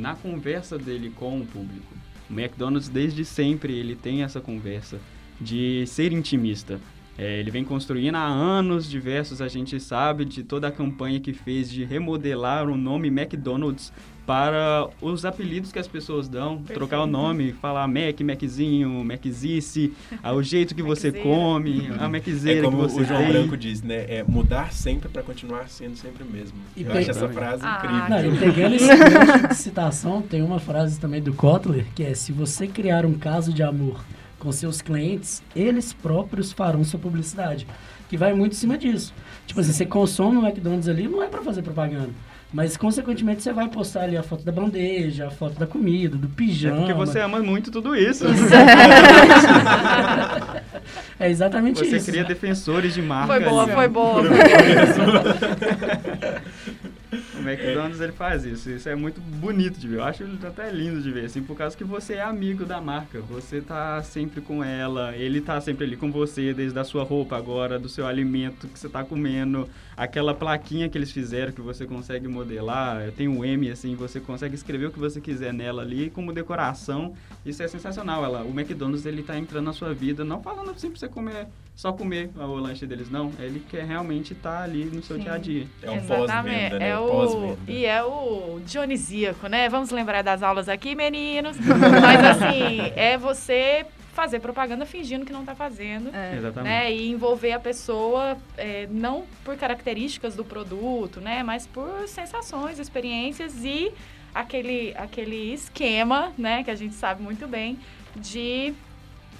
na 0.00 0.14
conversa 0.14 0.78
dele 0.78 1.10
com 1.14 1.40
o 1.40 1.46
público. 1.46 1.94
O 2.28 2.32
McDonald's, 2.32 2.88
desde 2.88 3.24
sempre, 3.24 3.72
ele 3.74 3.94
tem 3.94 4.22
essa 4.22 4.40
conversa 4.40 4.98
de 5.40 5.84
ser 5.86 6.12
intimista. 6.12 6.80
É, 7.18 7.40
ele 7.40 7.50
vem 7.50 7.64
construindo 7.64 8.14
há 8.14 8.24
anos 8.24 8.88
diversos, 8.88 9.42
a 9.42 9.48
gente 9.48 9.80
sabe 9.80 10.24
de 10.24 10.44
toda 10.44 10.68
a 10.68 10.70
campanha 10.70 11.18
que 11.18 11.32
fez 11.32 11.68
de 11.68 11.82
remodelar 11.84 12.68
o 12.68 12.76
nome 12.76 13.08
McDonald's 13.08 13.92
para 14.24 14.86
os 15.00 15.24
apelidos 15.24 15.72
que 15.72 15.78
as 15.78 15.88
pessoas 15.88 16.28
dão, 16.28 16.58
trocar 16.62 16.98
o 16.98 17.04
Perfeito. 17.06 17.06
nome, 17.06 17.52
falar 17.54 17.88
Mac, 17.88 18.20
Maczinho, 18.20 19.02
Maczice, 19.02 19.92
ah, 20.22 20.32
o 20.34 20.42
jeito 20.42 20.74
que 20.74 20.82
você 20.82 21.10
come, 21.10 21.88
a 21.98 22.04
É 22.04 22.08
Maczeira 22.08 22.60
que 22.60 22.66
como 22.66 22.76
você 22.76 23.00
o 23.00 23.04
João 23.04 23.20
tem. 23.22 23.28
Branco 23.32 23.56
diz, 23.56 23.82
né? 23.82 24.04
É 24.06 24.22
mudar 24.28 24.70
sempre 24.72 25.08
para 25.08 25.22
continuar 25.22 25.68
sendo 25.70 25.96
sempre 25.96 26.22
o 26.22 26.26
mesmo. 26.26 26.58
E 26.76 26.82
eu 26.82 26.92
pe- 26.92 26.98
acho 26.98 27.10
essa 27.10 27.28
frase 27.30 27.62
Ah, 27.64 27.78
incrível. 27.78 28.08
Não, 28.10 28.34
e 28.34 28.38
pegando 28.52 28.74
esse 28.76 29.48
de 29.48 29.54
citação, 29.56 30.20
tem 30.22 30.42
uma 30.42 30.60
frase 30.60 31.00
também 31.00 31.22
do 31.22 31.32
Kotler, 31.32 31.86
que 31.94 32.02
é 32.04 32.12
se 32.14 32.30
você 32.30 32.66
criar 32.68 33.06
um 33.06 33.14
caso 33.14 33.50
de 33.52 33.62
amor 33.62 34.04
com 34.38 34.50
seus 34.52 34.80
clientes, 34.80 35.42
eles 35.54 35.92
próprios 35.92 36.52
farão 36.52 36.84
sua 36.84 36.98
publicidade. 37.00 37.66
Que 38.08 38.16
vai 38.16 38.32
muito 38.32 38.52
em 38.52 38.56
cima 38.56 38.78
disso. 38.78 39.12
Tipo 39.46 39.60
assim, 39.60 39.72
você 39.72 39.84
consome 39.84 40.38
o 40.38 40.46
McDonald's 40.46 40.88
ali, 40.88 41.06
não 41.08 41.22
é 41.22 41.26
pra 41.26 41.42
fazer 41.42 41.60
propaganda. 41.62 42.10
Mas, 42.50 42.78
consequentemente, 42.78 43.42
você 43.42 43.52
vai 43.52 43.68
postar 43.68 44.04
ali 44.04 44.16
a 44.16 44.22
foto 44.22 44.42
da 44.42 44.50
bandeja, 44.50 45.26
a 45.26 45.30
foto 45.30 45.58
da 45.58 45.66
comida, 45.66 46.16
do 46.16 46.26
É 46.26 46.30
pijama. 46.34 46.78
porque 46.78 46.94
você 46.94 47.20
ama 47.20 47.40
muito 47.40 47.70
tudo 47.70 47.94
isso. 47.94 48.24
É 51.20 51.28
exatamente 51.28 51.80
Você 51.84 51.96
isso. 51.96 52.10
cria 52.10 52.24
defensores 52.24 52.94
de 52.94 53.02
marca. 53.02 53.26
Foi 53.26 53.40
boa, 53.40 53.64
ali. 53.64 53.72
foi 53.72 53.88
boa. 53.88 54.22
McDonald's 57.48 58.00
ele 58.00 58.12
faz 58.12 58.44
isso. 58.44 58.70
Isso 58.70 58.88
é 58.88 58.94
muito 58.94 59.20
bonito 59.20 59.78
de 59.78 59.88
ver. 59.88 59.96
Eu 59.96 60.04
acho 60.04 60.24
até 60.46 60.70
lindo 60.70 61.00
de 61.00 61.10
ver, 61.10 61.26
assim, 61.26 61.42
por 61.42 61.56
causa 61.56 61.76
que 61.76 61.84
você 61.84 62.14
é 62.14 62.22
amigo 62.22 62.64
da 62.64 62.80
marca. 62.80 63.20
Você 63.20 63.60
tá 63.60 64.02
sempre 64.02 64.40
com 64.40 64.62
ela, 64.62 65.16
ele 65.16 65.40
tá 65.40 65.60
sempre 65.60 65.84
ali 65.84 65.96
com 65.96 66.10
você, 66.10 66.52
desde 66.52 66.78
a 66.78 66.84
sua 66.84 67.04
roupa 67.04 67.36
agora, 67.36 67.78
do 67.78 67.88
seu 67.88 68.06
alimento 68.06 68.68
que 68.68 68.78
você 68.78 68.88
tá 68.88 69.04
comendo, 69.04 69.68
aquela 69.96 70.34
plaquinha 70.34 70.88
que 70.88 70.98
eles 70.98 71.10
fizeram 71.10 71.52
que 71.52 71.60
você 71.60 71.86
consegue 71.86 72.28
modelar, 72.28 73.10
tem 73.12 73.28
um 73.28 73.44
M 73.44 73.70
assim, 73.70 73.94
você 73.94 74.20
consegue 74.20 74.54
escrever 74.54 74.86
o 74.86 74.90
que 74.90 74.98
você 74.98 75.20
quiser 75.20 75.52
nela 75.52 75.82
ali 75.82 76.10
como 76.10 76.32
decoração. 76.32 77.14
Isso 77.44 77.62
é 77.62 77.68
sensacional. 77.68 78.24
Ela, 78.24 78.42
o 78.44 78.50
McDonald's 78.50 79.06
ele 79.06 79.22
tá 79.22 79.38
entrando 79.38 79.64
na 79.64 79.72
sua 79.72 79.94
vida, 79.94 80.24
não 80.24 80.42
falando 80.42 80.70
assim 80.70 80.90
pra 80.90 80.98
você 80.98 81.08
comer, 81.08 81.46
só 81.78 81.92
comer 81.92 82.28
o 82.34 82.56
lanche 82.56 82.84
deles, 82.84 83.08
não. 83.08 83.30
Ele 83.38 83.64
quer 83.70 83.84
realmente 83.84 84.32
estar 84.32 84.64
ali 84.64 84.84
no 84.84 85.00
seu 85.00 85.16
Sim. 85.16 85.22
dia 85.22 85.32
a 85.32 85.38
dia. 85.38 85.66
É 85.80 85.88
um 85.88 85.94
Exatamente. 85.94 86.26
pós-venda, 86.26 86.78
né? 86.80 86.88
É 86.88 86.98
o, 86.98 87.06
Pós-venda. 87.06 87.58
e 87.68 87.84
é 87.86 88.02
o 88.02 88.60
dionisíaco, 88.66 89.46
né? 89.46 89.68
Vamos 89.68 89.90
lembrar 89.90 90.22
das 90.22 90.42
aulas 90.42 90.68
aqui, 90.68 90.96
meninos. 90.96 91.56
Mas 92.02 92.24
assim, 92.24 92.80
é 92.96 93.16
você 93.16 93.86
fazer 94.12 94.40
propaganda 94.40 94.84
fingindo 94.84 95.24
que 95.24 95.32
não 95.32 95.44
tá 95.44 95.54
fazendo. 95.54 96.12
É. 96.12 96.38
Exatamente. 96.38 96.68
Né, 96.68 96.92
e 96.92 97.10
envolver 97.10 97.52
a 97.52 97.60
pessoa 97.60 98.36
é, 98.56 98.88
não 98.90 99.24
por 99.44 99.56
características 99.56 100.34
do 100.34 100.44
produto, 100.44 101.20
né, 101.20 101.44
mas 101.44 101.64
por 101.68 102.08
sensações, 102.08 102.80
experiências 102.80 103.64
e 103.64 103.92
aquele, 104.34 104.92
aquele 104.96 105.54
esquema, 105.54 106.32
né, 106.36 106.64
que 106.64 106.72
a 106.72 106.74
gente 106.74 106.94
sabe 106.96 107.22
muito 107.22 107.46
bem, 107.46 107.78
de 108.16 108.74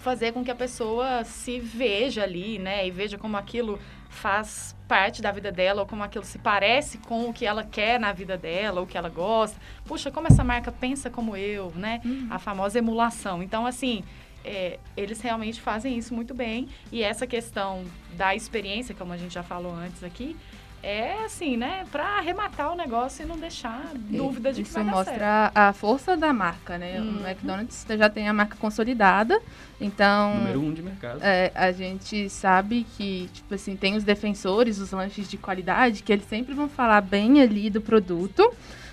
fazer 0.09 0.33
com 0.33 0.42
que 0.42 0.51
a 0.51 0.55
pessoa 0.55 1.23
se 1.23 1.61
veja 1.61 2.23
ali, 2.23 2.59
né, 2.59 2.87
e 2.87 2.90
veja 2.90 3.18
como 3.18 3.37
aquilo 3.37 3.79
faz 4.09 4.75
parte 4.88 5.21
da 5.21 5.31
vida 5.31 5.53
dela, 5.53 5.83
ou 5.83 5.87
como 5.87 6.03
aquilo 6.03 6.25
se 6.25 6.38
parece 6.38 6.97
com 6.97 7.29
o 7.29 7.33
que 7.33 7.44
ela 7.44 7.62
quer 7.62 8.01
na 8.01 8.11
vida 8.11 8.35
dela, 8.38 8.81
ou 8.81 8.87
o 8.87 8.88
que 8.88 8.97
ela 8.97 9.11
gosta. 9.11 9.61
Puxa, 9.85 10.11
como 10.11 10.27
essa 10.27 10.42
marca 10.42 10.73
pensa 10.73 11.11
como 11.11 11.37
eu, 11.37 11.71
né? 11.77 12.01
A 12.31 12.38
famosa 12.38 12.79
emulação. 12.79 13.42
Então, 13.42 13.66
assim, 13.66 14.03
é, 14.42 14.79
eles 14.97 15.21
realmente 15.21 15.61
fazem 15.61 15.99
isso 15.99 16.14
muito 16.14 16.33
bem. 16.33 16.68
E 16.90 17.03
essa 17.03 17.27
questão 17.27 17.85
da 18.16 18.35
experiência, 18.35 18.94
como 18.94 19.12
a 19.12 19.18
gente 19.18 19.35
já 19.35 19.42
falou 19.42 19.75
antes 19.75 20.03
aqui, 20.03 20.35
é 20.83 21.25
assim, 21.25 21.57
né? 21.57 21.85
Pra 21.91 22.19
arrematar 22.19 22.73
o 22.73 22.77
negócio 22.77 23.25
e 23.25 23.27
não 23.27 23.37
deixar 23.37 23.91
dúvida 23.95 24.53
de 24.53 24.62
que 24.62 24.69
Isso 24.69 24.75
vai 24.77 24.85
dar 24.85 24.95
certo. 24.97 25.09
mostra 25.09 25.53
a 25.55 25.73
força 25.73 26.17
da 26.17 26.33
marca, 26.33 26.79
né? 26.79 27.01
Uhum. 27.01 27.19
O 27.19 27.27
McDonald's 27.27 27.85
já 27.88 28.09
tem 28.09 28.29
a 28.29 28.33
marca 28.33 28.57
consolidada, 28.57 29.41
então 29.81 30.37
Número 30.37 30.61
um 30.61 30.73
de 30.73 30.83
mercado. 30.83 31.19
é, 31.23 31.51
a 31.55 31.73
gente 31.73 32.29
sabe 32.31 32.87
que, 32.97 33.29
tipo 33.33 33.55
assim, 33.55 33.75
tem 33.77 33.97
os 33.97 34.05
defensores, 34.05 34.79
os 34.79 34.91
lanches 34.93 35.29
de 35.29 35.37
qualidade, 35.37 36.03
que 36.03 36.12
eles 36.12 36.27
sempre 36.29 36.55
vão 36.55 36.69
falar 36.69 37.01
bem 37.01 37.41
ali 37.41 37.69
do 37.71 37.81
produto. 37.81 38.49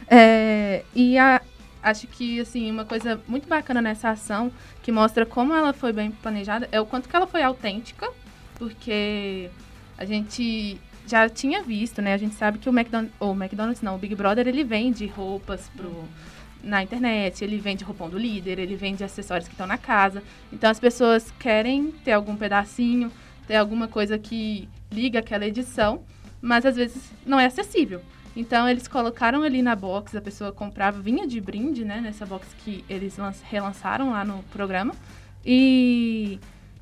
É, 0.08 0.84
e 0.96 1.18
a- 1.18 1.42
acho 1.84 2.08
que, 2.08 2.40
assim, 2.40 2.70
uma 2.72 2.86
coisa 2.86 3.22
muito 3.28 3.48
bacana 3.48 3.82
nessa 3.82 4.10
ação, 4.10 4.52
que 4.82 4.92
mostra 4.92 5.26
como 5.26 5.54
ela 5.54 5.72
foi 5.74 5.94
bem 5.94 6.10
planejada, 6.12 6.68
é 6.72 6.82
o 6.82 6.86
quanto 6.86 7.08
que 7.08 7.16
ela 7.16 7.28
foi 7.28 7.44
autêntica, 7.44 8.08
porque 8.56 9.50
a 9.98 10.04
gente 10.06 10.80
já 11.08 11.30
tinha 11.30 11.62
visto, 11.62 12.02
né? 12.02 12.14
A 12.14 12.18
gente 12.18 12.36
sabe 12.36 12.58
que 12.58 12.70
o 12.70 12.74
McDonald's, 12.74 13.14
ou 13.20 13.32
o 13.32 13.36
McDonald's 13.36 13.82
não, 13.82 13.96
o 13.96 13.98
Big 13.98 14.16
Brother, 14.16 14.48
ele 14.48 14.64
vende 14.64 15.06
roupas 15.06 15.70
pro, 15.76 16.06
na 16.64 16.82
internet, 16.82 17.44
ele 17.44 17.58
vende 17.60 17.84
roupão 17.84 18.10
do 18.10 18.18
líder, 18.18 18.60
ele 18.60 18.76
vende 18.76 19.04
acessórios 19.04 19.48
que 19.48 19.54
estão 19.54 19.68
na 19.68 19.78
casa. 19.78 20.24
Então 20.52 20.70
as 20.70 20.80
pessoas 20.80 21.32
querem 21.40 21.92
ter 21.92 22.12
algum 22.12 22.36
pedacinho, 22.36 23.12
ter 23.48 23.56
alguma 23.56 23.88
coisa 23.88 24.18
que 24.18 24.68
liga 24.92 25.20
aquela 25.20 25.46
edição, 25.46 26.04
mas 26.42 26.66
às 26.66 26.76
vezes 26.76 27.12
não 27.26 27.40
é 27.40 27.46
acessível. 27.46 28.02
Então 28.36 28.68
eles 28.68 28.88
colocaram 28.88 29.44
ali 29.44 29.62
na 29.62 29.76
box, 29.76 30.18
a 30.18 30.22
pessoa 30.22 30.52
comprava, 30.52 31.00
vinha 31.00 31.26
de 31.26 31.40
brinde, 31.40 31.86
né, 31.86 32.02
nessa 32.02 32.26
box 32.26 32.48
que 32.64 32.84
eles 32.90 33.18
relançaram 33.44 34.12
lá 34.12 34.26
no 34.26 34.44
programa. 34.52 34.94
E 35.46 36.40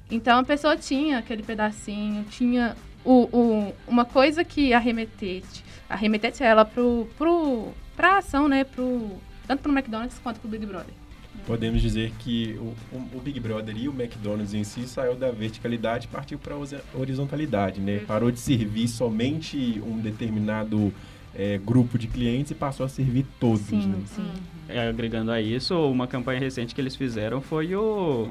então 0.09 0.39
a 0.39 0.43
pessoa 0.43 0.77
tinha 0.77 1.19
aquele 1.19 1.43
pedacinho, 1.43 2.23
tinha 2.25 2.75
o, 3.06 3.24
o, 3.32 3.74
uma 3.88 4.06
coisa 4.06 4.44
que 4.44 4.74
arremetesse, 4.74 5.63
arremetesse 5.89 6.44
ela 6.44 6.66
pro, 6.66 7.08
pro, 7.18 7.70
pra 7.96 8.18
ação, 8.18 8.48
né? 8.48 8.63
Pro, 8.63 9.12
tanto 9.48 9.62
pro 9.62 9.72
McDonald's 9.72 10.20
quanto 10.20 10.39
pro 10.39 10.50
Big 10.50 10.66
Brother. 10.66 10.94
Podemos 11.46 11.82
dizer 11.82 12.12
que 12.20 12.58
o, 12.60 12.98
o, 13.18 13.20
Big 13.20 13.39
Brother 13.39 13.76
e 13.76 13.89
o 13.89 13.92
McDonald's 13.92 14.54
em 14.54 14.63
si 14.63 14.88
saiu 14.88 15.16
da 15.16 15.30
verticalidade 15.30 16.06
e 16.06 16.08
partiu 16.08 16.39
para 16.39 16.56
a 16.56 16.98
horizontalidade, 16.98 17.82
né? 17.82 18.00
Parou 18.08 18.32
de 18.32 18.39
servir 18.39 18.88
somente 18.88 19.82
um 19.86 20.00
determinado 20.00 20.94
é, 21.36 21.58
grupo 21.58 21.98
de 21.98 22.08
clientes 22.08 22.52
e 22.52 22.56
passou 22.56 22.86
a 22.86 22.89
servir 22.89 23.26
todos, 23.39 23.62
sim, 23.62 23.88
né? 23.88 23.98
Sim. 24.06 24.32
É, 24.70 24.88
agregando 24.88 25.32
a 25.32 25.42
isso, 25.42 25.76
uma 25.89 26.08
campanha 26.08 26.39
recente 26.39 26.74
que 26.74 26.80
eles 26.80 26.96
fizeram 26.96 27.42
foi 27.42 27.76
o 27.76 28.30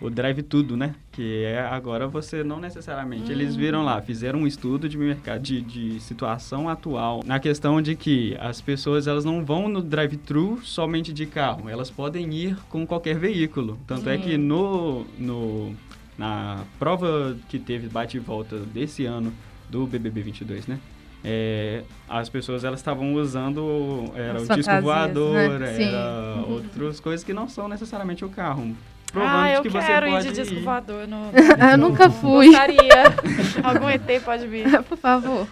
o 0.00 0.08
Drive 0.08 0.42
Tudo, 0.42 0.76
né? 0.76 0.94
Que 1.10 1.44
é 1.44 1.60
agora 1.60 2.06
você 2.06 2.44
não 2.44 2.60
necessariamente. 2.60 3.30
Eles 3.30 3.54
hum. 3.54 3.58
viram 3.58 3.84
lá, 3.84 4.00
fizeram 4.00 4.40
um 4.40 4.46
estudo 4.46 4.88
de 4.88 4.96
mercado, 4.96 5.42
de, 5.42 5.60
de 5.60 6.00
situação 6.00 6.68
atual, 6.68 7.22
na 7.24 7.40
questão 7.40 7.82
de 7.82 7.96
que 7.96 8.36
as 8.38 8.60
pessoas 8.60 9.06
elas 9.06 9.24
não 9.24 9.44
vão 9.44 9.68
no 9.68 9.82
drive-thru 9.82 10.60
somente 10.62 11.12
de 11.12 11.26
carro, 11.26 11.68
elas 11.68 11.90
podem 11.90 12.32
ir 12.32 12.56
com 12.68 12.86
qualquer 12.86 13.18
veículo. 13.18 13.78
Tanto 13.86 14.08
é 14.08 14.16
que 14.16 14.36
no, 14.36 15.04
no, 15.18 15.74
na 16.16 16.64
prova 16.78 17.36
que 17.48 17.58
teve 17.58 17.88
bate 17.88 18.16
e 18.16 18.20
volta 18.20 18.58
desse 18.58 19.04
ano 19.04 19.32
do 19.68 19.86
BBB 19.86 20.22
22, 20.22 20.66
né? 20.66 20.78
É, 21.24 21.82
as 22.08 22.28
pessoas 22.28 22.62
elas 22.62 22.78
estavam 22.78 23.14
usando 23.14 24.12
era 24.14 24.38
As 24.38 24.48
o 24.48 24.54
disco 24.54 24.80
voador, 24.80 25.58
né? 25.58 25.82
era 25.82 26.44
outras 26.48 27.00
coisas 27.00 27.24
que 27.24 27.32
não 27.32 27.48
são 27.48 27.66
necessariamente 27.66 28.24
o 28.24 28.28
carro 28.28 28.72
ah, 29.14 29.50
eu 29.50 29.62
que 29.62 29.70
quero 29.70 30.08
ir 30.08 30.22
de 30.22 30.32
disco 30.32 30.60
voador. 30.60 31.08
No... 31.08 31.30
eu 31.70 31.78
nunca 31.78 32.10
fui. 32.10 32.46
Gostaria. 32.46 33.04
Algum 33.64 33.88
ET 33.88 34.22
pode 34.24 34.46
vir. 34.46 34.66
Por 34.84 34.98
favor. 34.98 35.46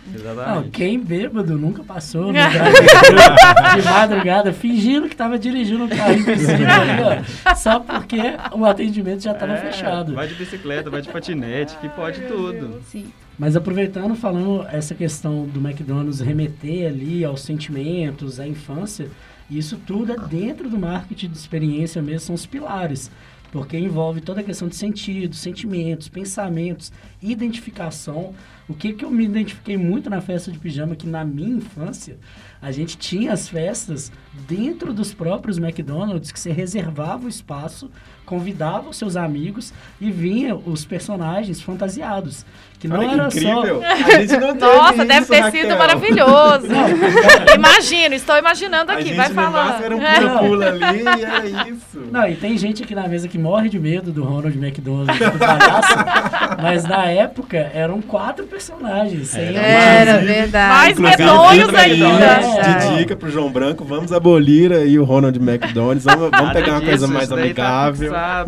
Não, 0.47 0.69
quem 0.71 1.01
bêbado 1.01 1.57
nunca 1.57 1.83
passou 1.83 2.27
no 2.27 2.33
de 2.33 3.83
madrugada 3.83 4.53
fingindo 4.53 5.07
que 5.07 5.14
estava 5.14 5.38
dirigindo 5.38 5.85
um 5.85 5.88
carro 5.88 7.57
só 7.57 7.81
porque 7.81 8.21
o 8.53 8.64
atendimento 8.64 9.23
já 9.23 9.33
estava 9.33 9.53
é, 9.53 9.57
fechado. 9.57 10.14
Vai 10.14 10.29
de 10.29 10.35
bicicleta, 10.35 10.90
vai 10.90 11.01
de 11.01 11.09
patinete, 11.09 11.77
que 11.79 11.88
pode 11.88 12.21
Ai, 12.23 12.29
tudo. 12.29 12.83
Sim. 12.87 13.07
Mas 13.38 13.57
aproveitando, 13.57 14.14
falando 14.14 14.66
essa 14.71 14.95
questão 14.95 15.45
do 15.47 15.61
McDonald's 15.61 16.21
remeter 16.21 16.88
ali 16.88 17.25
aos 17.25 17.42
sentimentos, 17.42 18.40
à 18.40 18.47
infância, 18.47 19.09
isso 19.51 19.79
tudo 19.87 20.12
é 20.12 20.16
dentro 20.16 20.69
do 20.69 20.79
marketing 20.79 21.29
de 21.29 21.37
experiência 21.37 22.03
mesmo, 22.03 22.21
são 22.21 22.35
os 22.35 22.47
pilares 22.47 23.11
porque 23.52 23.78
envolve 23.78 24.20
toda 24.20 24.40
a 24.40 24.44
questão 24.44 24.68
de 24.68 24.76
sentidos, 24.76 25.38
sentimentos, 25.38 26.09
pensamentos, 26.09 26.92
identificação. 27.22 28.35
O 28.68 28.74
que, 28.74 28.92
que 28.92 29.04
eu 29.04 29.11
me 29.11 29.24
identifiquei 29.24 29.76
muito 29.76 30.11
na 30.11 30.20
festa 30.20 30.50
de 30.50 30.59
pijama, 30.59 30.96
que 30.96 31.06
na 31.06 31.24
minha 31.24 31.56
infância, 31.56 32.18
a 32.66 32.72
gente 32.72 32.98
tinha 32.98 33.33
as 33.33 33.48
festas 33.48 34.11
dentro 34.48 34.92
dos 34.92 35.14
próprios 35.14 35.57
McDonald's, 35.57 36.33
que 36.33 36.40
você 36.40 36.50
reservava 36.50 37.24
o 37.24 37.29
espaço, 37.29 37.88
convidava 38.24 38.90
os 38.90 38.96
seus 38.96 39.14
amigos 39.14 39.72
e 40.00 40.11
vinha 40.11 40.57
os 40.57 40.85
personagens 40.85 41.62
fantasiados. 41.62 42.44
Que 42.79 42.88
não 42.88 43.00
era 43.00 43.26
incrível. 43.26 43.81
só. 43.81 43.87
A 44.16 44.20
gente 44.20 44.37
não 44.37 44.55
Nossa, 44.55 45.05
deve 45.05 45.26
ter 45.26 45.40
Raquel. 45.40 45.62
sido 45.62 45.79
maravilhoso. 45.79 46.66
Imagino, 47.55 48.14
estou 48.14 48.37
imaginando 48.37 48.92
aqui, 48.92 49.14
vai 49.14 49.31
falar. 49.31 49.83
Era 49.83 49.96
um 49.96 50.00
pula-pula 50.00 50.66
ali 50.66 51.02
e 51.02 51.24
era 51.24 51.46
isso. 51.70 52.00
Não, 52.12 52.29
e 52.29 52.37
tem 52.37 52.59
gente 52.59 52.83
aqui 52.83 52.94
na 52.94 53.09
mesa 53.09 53.29
que 53.29 53.38
morre 53.38 53.70
de 53.70 53.79
medo 53.79 54.12
do 54.12 54.24
Ronald 54.24 54.59
McDonald 54.59 55.18
do 55.18 55.38
palhaço, 55.38 55.94
mas 56.61 56.85
na 56.85 57.07
época 57.07 57.70
eram 57.72 58.02
quatro 58.02 58.46
personagens. 58.46 59.35
Era, 59.35 59.59
era 59.59 60.18
verdade. 60.18 61.00
Mais 61.00 61.18
medonhos 61.18 61.74
ainda. 61.74 62.56
De 62.62 62.99
dica 62.99 63.16
pro 63.16 63.31
João 63.31 63.51
Branco, 63.51 63.85
vamos 63.85 64.12
abolir 64.12 64.73
aí 64.73 64.99
o 64.99 65.05
Ronald 65.05 65.38
McDonald, 65.38 66.01
vamos, 66.01 66.31
vamos 66.31 66.53
pegar 66.53 66.73
uma 66.73 66.81
coisa 66.81 67.07
mais 67.07 67.29
tá 67.29 67.35
amigável. 67.35 68.12
Tá 68.12 68.47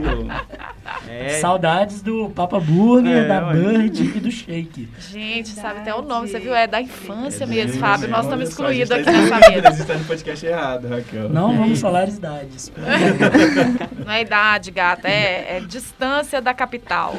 é. 1.06 1.38
Saudades 1.40 2.02
do 2.02 2.30
Papa 2.30 2.58
Burger, 2.58 3.24
é, 3.24 3.28
da 3.28 3.40
Bird 3.52 4.02
e 4.02 4.20
do 4.20 4.30
Shake. 4.30 4.88
Gente, 5.10 5.50
sabe 5.50 5.80
até 5.80 5.94
o 5.94 6.02
nome, 6.02 6.28
você 6.28 6.38
viu? 6.38 6.54
É 6.54 6.66
da 6.66 6.80
infância 6.80 7.44
é 7.44 7.46
mesmo, 7.46 7.80
Fábio. 7.80 8.08
Nós 8.08 8.24
estamos 8.24 8.48
excluídos 8.48 8.90
aqui 8.90 9.10
nessa 9.10 9.50
mesa. 9.50 9.70
Você 9.70 9.82
está 9.82 9.94
no 9.94 10.04
podcast 10.04 10.46
errado, 10.46 10.88
Raquel. 10.88 11.28
Não 11.28 11.56
vamos 11.56 11.80
falar 11.80 12.08
idades. 12.08 12.72
Não 14.04 14.12
é 14.12 14.22
idade, 14.22 14.70
gata, 14.70 15.08
é, 15.08 15.58
é 15.58 15.60
distância 15.60 16.40
da 16.40 16.54
capital. 16.54 17.16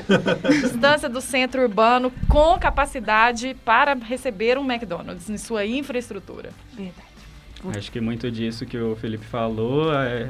distância 0.61 1.07
do 1.07 1.21
centro 1.21 1.61
urbano 1.61 2.11
com 2.27 2.57
capacidade 2.57 3.55
para 3.63 3.93
receber 3.93 4.57
um 4.57 4.69
McDonald's 4.69 5.29
em 5.29 5.37
sua 5.37 5.65
infraestrutura. 5.65 6.49
Verdade. 6.73 7.09
Acho 7.77 7.91
que 7.91 7.99
muito 7.99 8.31
disso 8.31 8.65
que 8.65 8.77
o 8.77 8.95
Felipe 8.95 9.25
falou 9.25 9.93
é 9.93 10.29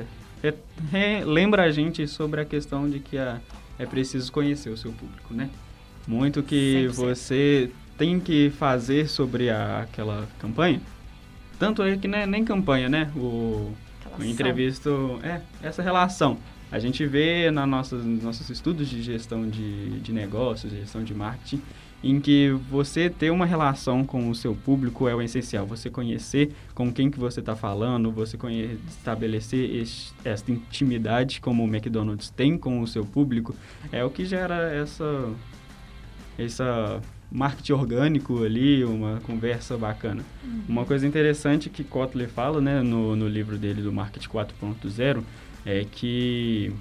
lembra 1.25 1.63
a 1.63 1.71
gente 1.71 2.07
sobre 2.07 2.41
a 2.41 2.45
questão 2.45 2.89
de 2.89 2.99
que 2.99 3.17
a, 3.17 3.39
é 3.77 3.85
preciso 3.85 4.31
conhecer 4.31 4.69
o 4.69 4.77
seu 4.77 4.91
público, 4.91 5.33
né? 5.33 5.49
Muito 6.07 6.41
que 6.41 6.87
100%. 6.87 6.91
você 6.91 7.71
tem 7.97 8.19
que 8.19 8.49
fazer 8.51 9.07
sobre 9.07 9.49
a, 9.49 9.81
aquela 9.81 10.27
campanha. 10.39 10.81
Tanto 11.57 11.83
é 11.83 11.97
que 11.97 12.07
não 12.07 12.17
é 12.17 12.25
nem 12.25 12.43
campanha, 12.43 12.87
né? 12.89 13.11
O, 13.15 13.73
o 14.17 14.23
entrevisto... 14.23 15.19
É, 15.21 15.41
essa 15.61 15.81
relação. 15.81 16.37
A 16.71 16.79
gente 16.79 17.05
vê 17.05 17.49
na 17.51 17.65
nossas, 17.65 18.03
nos 18.05 18.23
nossos 18.23 18.49
estudos 18.49 18.87
de 18.87 19.01
gestão 19.01 19.49
de, 19.49 19.99
de 19.99 20.13
negócios, 20.13 20.71
gestão 20.71 21.03
de 21.03 21.13
marketing, 21.13 21.61
em 22.03 22.19
que 22.19 22.49
você 22.69 23.09
ter 23.09 23.29
uma 23.29 23.45
relação 23.45 24.05
com 24.05 24.29
o 24.29 24.35
seu 24.35 24.55
público 24.55 25.07
é 25.07 25.15
o 25.15 25.21
essencial. 25.21 25.65
Você 25.67 25.89
conhecer 25.89 26.51
com 26.73 26.91
quem 26.91 27.11
que 27.11 27.19
você 27.19 27.41
está 27.41 27.55
falando, 27.55 28.11
você 28.11 28.37
conhecer, 28.37 28.77
estabelecer 28.87 29.75
este, 29.75 30.13
essa 30.23 30.49
intimidade 30.51 31.41
como 31.41 31.63
o 31.63 31.67
McDonald's 31.67 32.29
tem 32.29 32.57
com 32.57 32.81
o 32.81 32.87
seu 32.87 33.05
público, 33.05 33.55
é 33.91 34.03
o 34.03 34.09
que 34.09 34.25
gera 34.25 34.71
essa, 34.73 35.29
essa 36.37 37.01
marketing 37.31 37.73
orgânico 37.73 38.43
ali, 38.43 38.83
uma 38.83 39.19
conversa 39.21 39.77
bacana. 39.77 40.23
Uhum. 40.43 40.61
Uma 40.69 40.85
coisa 40.85 41.05
interessante 41.05 41.69
que 41.69 41.83
Kotler 41.83 42.29
fala 42.29 42.61
né, 42.61 42.81
no, 42.81 43.15
no 43.15 43.27
livro 43.27 43.57
dele 43.57 43.81
do 43.81 43.91
Marketing 43.91 44.29
4.0 44.29 45.21
é 45.65 45.85
que 45.91 46.73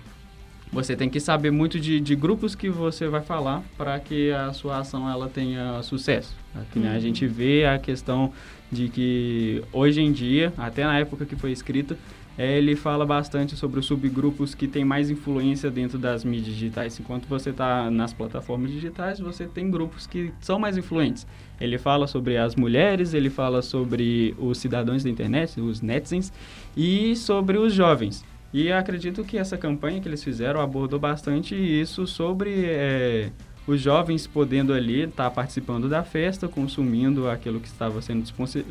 você 0.72 0.94
tem 0.94 1.09
que 1.09 1.20
saber 1.20 1.50
muito 1.50 1.81
de, 1.81 2.00
de 2.00 2.14
grupos 2.14 2.54
que 2.54 2.68
você 2.68 3.09
vai 3.09 3.22
falar 3.22 3.62
para 3.76 3.98
que 3.98 4.31
a 4.33 4.52
sua 4.52 4.78
ação 4.78 5.09
ela 5.09 5.28
tenha 5.28 5.83
sucesso. 5.83 6.35
Aqui, 6.54 6.78
né, 6.78 6.94
A 6.94 6.98
gente 6.98 7.24
uhum. 7.24 7.33
vê 7.33 7.64
a 7.64 7.78
questão 7.78 8.33
de 8.70 8.88
que 8.88 9.62
hoje 9.72 10.00
em 10.00 10.12
dia, 10.12 10.52
até 10.57 10.85
na 10.85 10.98
época 10.98 11.24
que 11.24 11.37
foi 11.37 11.52
escrito, 11.52 11.96
é, 12.37 12.57
ele 12.57 12.76
fala 12.76 13.04
bastante 13.04 13.57
sobre 13.57 13.81
os 13.81 13.87
subgrupos 13.87 14.54
que 14.54 14.68
têm 14.68 14.85
mais 14.85 15.11
influência 15.11 15.68
dentro 15.70 15.98
das 15.98 16.22
mídias 16.24 16.54
digitais. 16.54 17.00
Enquanto 17.00 17.26
você 17.26 17.50
está 17.50 17.90
nas 17.90 18.12
plataformas 18.12 18.70
digitais, 18.70 19.18
você 19.18 19.46
tem 19.46 19.68
grupos 19.68 20.07
que 20.07 20.33
são 20.40 20.57
mais 20.57 20.76
influentes. 20.76 21.26
Ele 21.61 21.78
fala 21.78 22.07
sobre 22.07 22.37
as 22.37 22.54
mulheres, 22.54 23.12
ele 23.12 23.28
fala 23.28 23.61
sobre 23.61 24.37
os 24.38 24.59
cidadãos 24.59 25.02
da 25.02 25.11
internet, 25.11 25.61
os 25.61 25.81
netizens, 25.81 26.33
e 26.76 27.16
sobre 27.16 27.59
os 27.59 27.74
jovens. 27.74 28.24
E 28.52 28.72
acredito 28.72 29.24
que 29.24 29.37
essa 29.37 29.58
campanha 29.58 30.00
que 30.00 30.08
eles 30.08 30.24
fizeram 30.24 30.61
abordou 30.61 30.98
bastante 30.98 31.54
isso 31.54 32.06
sobre 32.06 32.64
é, 32.64 33.30
os 33.66 33.80
jovens 33.80 34.26
podendo 34.26 34.72
ali 34.72 35.02
estar 35.02 35.24
tá 35.24 35.30
participando 35.30 35.88
da 35.88 36.02
festa, 36.02 36.48
consumindo 36.48 37.28
aquilo 37.28 37.61
que 37.61 37.68
estava 37.68 38.00
sendo 38.00 38.24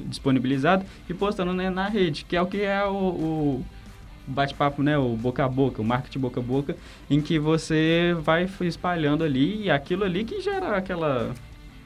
disponibilizado 0.08 0.84
e 1.08 1.14
postando 1.14 1.54
né, 1.54 1.70
na 1.70 1.88
rede, 1.88 2.26
que 2.26 2.36
é 2.36 2.42
o 2.42 2.48
que 2.48 2.62
é 2.62 2.84
o, 2.84 2.96
o 2.96 3.66
bate-papo, 4.26 4.82
né, 4.82 4.98
o 4.98 5.16
boca 5.16 5.46
a 5.46 5.48
boca, 5.48 5.80
o 5.80 5.86
marketing 5.86 6.20
boca 6.20 6.40
a 6.40 6.44
boca, 6.44 6.76
em 7.08 7.22
que 7.22 7.38
você 7.38 8.18
vai 8.20 8.50
espalhando 8.62 9.24
ali 9.24 9.66
e 9.66 9.70
aquilo 9.70 10.04
ali 10.04 10.26
que 10.26 10.42
gera 10.42 10.76
aquela 10.76 11.34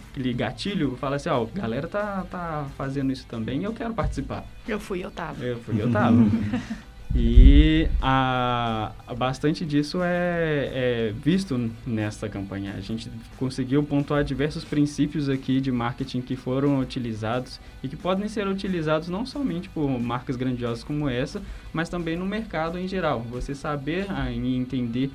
aquele 0.09 0.33
gatilho, 0.33 0.97
fala 0.97 1.17
assim, 1.17 1.29
ó, 1.29 1.41
oh, 1.41 1.45
galera 1.47 1.87
tá, 1.87 2.25
tá 2.29 2.67
fazendo 2.77 3.11
isso 3.11 3.25
também 3.27 3.61
e 3.61 3.63
eu 3.63 3.73
quero 3.73 3.93
participar. 3.93 4.45
Eu 4.67 4.79
fui, 4.79 5.03
eu 5.03 5.11
tava. 5.11 5.43
Eu 5.43 5.57
fui, 5.59 5.81
eu 5.81 5.91
tava. 5.91 6.17
E 7.13 7.89
a, 8.01 8.93
a 9.05 9.13
bastante 9.13 9.65
disso 9.65 9.99
é, 10.01 10.69
é, 10.73 11.13
visto 11.13 11.69
nesta 11.85 12.29
campanha. 12.29 12.73
A 12.77 12.79
gente 12.79 13.11
conseguiu 13.37 13.83
pontuar 13.83 14.23
diversos 14.23 14.63
princípios 14.63 15.27
aqui 15.27 15.59
de 15.59 15.71
marketing 15.71 16.21
que 16.21 16.37
foram 16.37 16.79
utilizados 16.79 17.59
e 17.83 17.89
que 17.89 17.97
podem 17.97 18.29
ser 18.29 18.47
utilizados 18.47 19.09
não 19.09 19.25
somente 19.25 19.67
por 19.69 19.89
marcas 19.99 20.37
grandiosas 20.37 20.83
como 20.83 21.09
essa, 21.09 21.41
mas 21.73 21.89
também 21.89 22.15
no 22.15 22.25
mercado 22.25 22.79
em 22.79 22.87
geral. 22.87 23.19
Você 23.29 23.53
saber 23.53 24.07
e 24.31 24.55
entender 24.55 25.11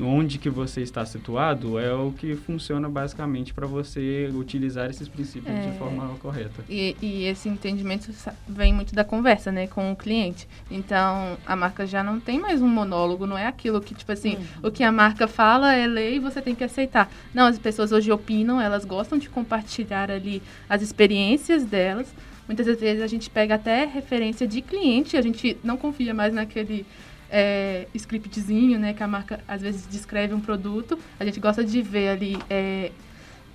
onde 0.00 0.38
que 0.38 0.50
você 0.50 0.82
está 0.82 1.04
situado 1.04 1.78
é 1.78 1.92
o 1.92 2.12
que 2.12 2.34
funciona 2.34 2.88
basicamente 2.88 3.54
para 3.54 3.66
você 3.66 4.28
utilizar 4.34 4.90
esses 4.90 5.08
princípios 5.08 5.54
é, 5.54 5.70
de 5.70 5.78
forma 5.78 6.08
correta. 6.18 6.64
E, 6.68 6.96
e, 7.00 7.24
esse 7.24 7.48
entendimento 7.48 8.12
vem 8.48 8.72
muito 8.72 8.94
da 8.94 9.04
conversa, 9.04 9.52
né, 9.52 9.66
com 9.66 9.92
o 9.92 9.96
cliente. 9.96 10.48
Então, 10.70 11.36
a 11.46 11.54
marca 11.54 11.86
já 11.86 12.02
não 12.02 12.18
tem 12.18 12.40
mais 12.40 12.60
um 12.60 12.68
monólogo, 12.68 13.26
não 13.26 13.38
é 13.38 13.46
aquilo 13.46 13.80
que, 13.80 13.94
tipo 13.94 14.10
assim, 14.10 14.34
uhum. 14.34 14.68
o 14.68 14.70
que 14.70 14.82
a 14.82 14.90
marca 14.90 15.28
fala 15.28 15.74
é 15.74 15.86
lei 15.86 16.16
e 16.16 16.20
você 16.20 16.42
tem 16.42 16.54
que 16.54 16.64
aceitar. 16.64 17.10
Não, 17.32 17.46
as 17.46 17.58
pessoas 17.58 17.92
hoje 17.92 18.10
opinam, 18.10 18.60
elas 18.60 18.84
gostam 18.84 19.18
de 19.18 19.28
compartilhar 19.28 20.10
ali 20.10 20.42
as 20.68 20.82
experiências 20.82 21.64
delas. 21.64 22.12
Muitas 22.46 22.66
vezes 22.78 23.02
a 23.02 23.06
gente 23.06 23.30
pega 23.30 23.54
até 23.54 23.86
referência 23.86 24.46
de 24.46 24.60
cliente, 24.60 25.16
a 25.16 25.22
gente 25.22 25.56
não 25.64 25.76
confia 25.76 26.12
mais 26.12 26.34
naquele 26.34 26.84
é, 27.36 27.88
scriptzinho, 27.92 28.78
né, 28.78 28.94
que 28.94 29.02
a 29.02 29.08
marca 29.08 29.40
às 29.48 29.60
vezes 29.60 29.88
descreve 29.90 30.32
um 30.32 30.40
produto. 30.40 30.96
A 31.18 31.24
gente 31.24 31.40
gosta 31.40 31.64
de 31.64 31.82
ver 31.82 32.10
ali 32.10 32.38
é, 32.48 32.92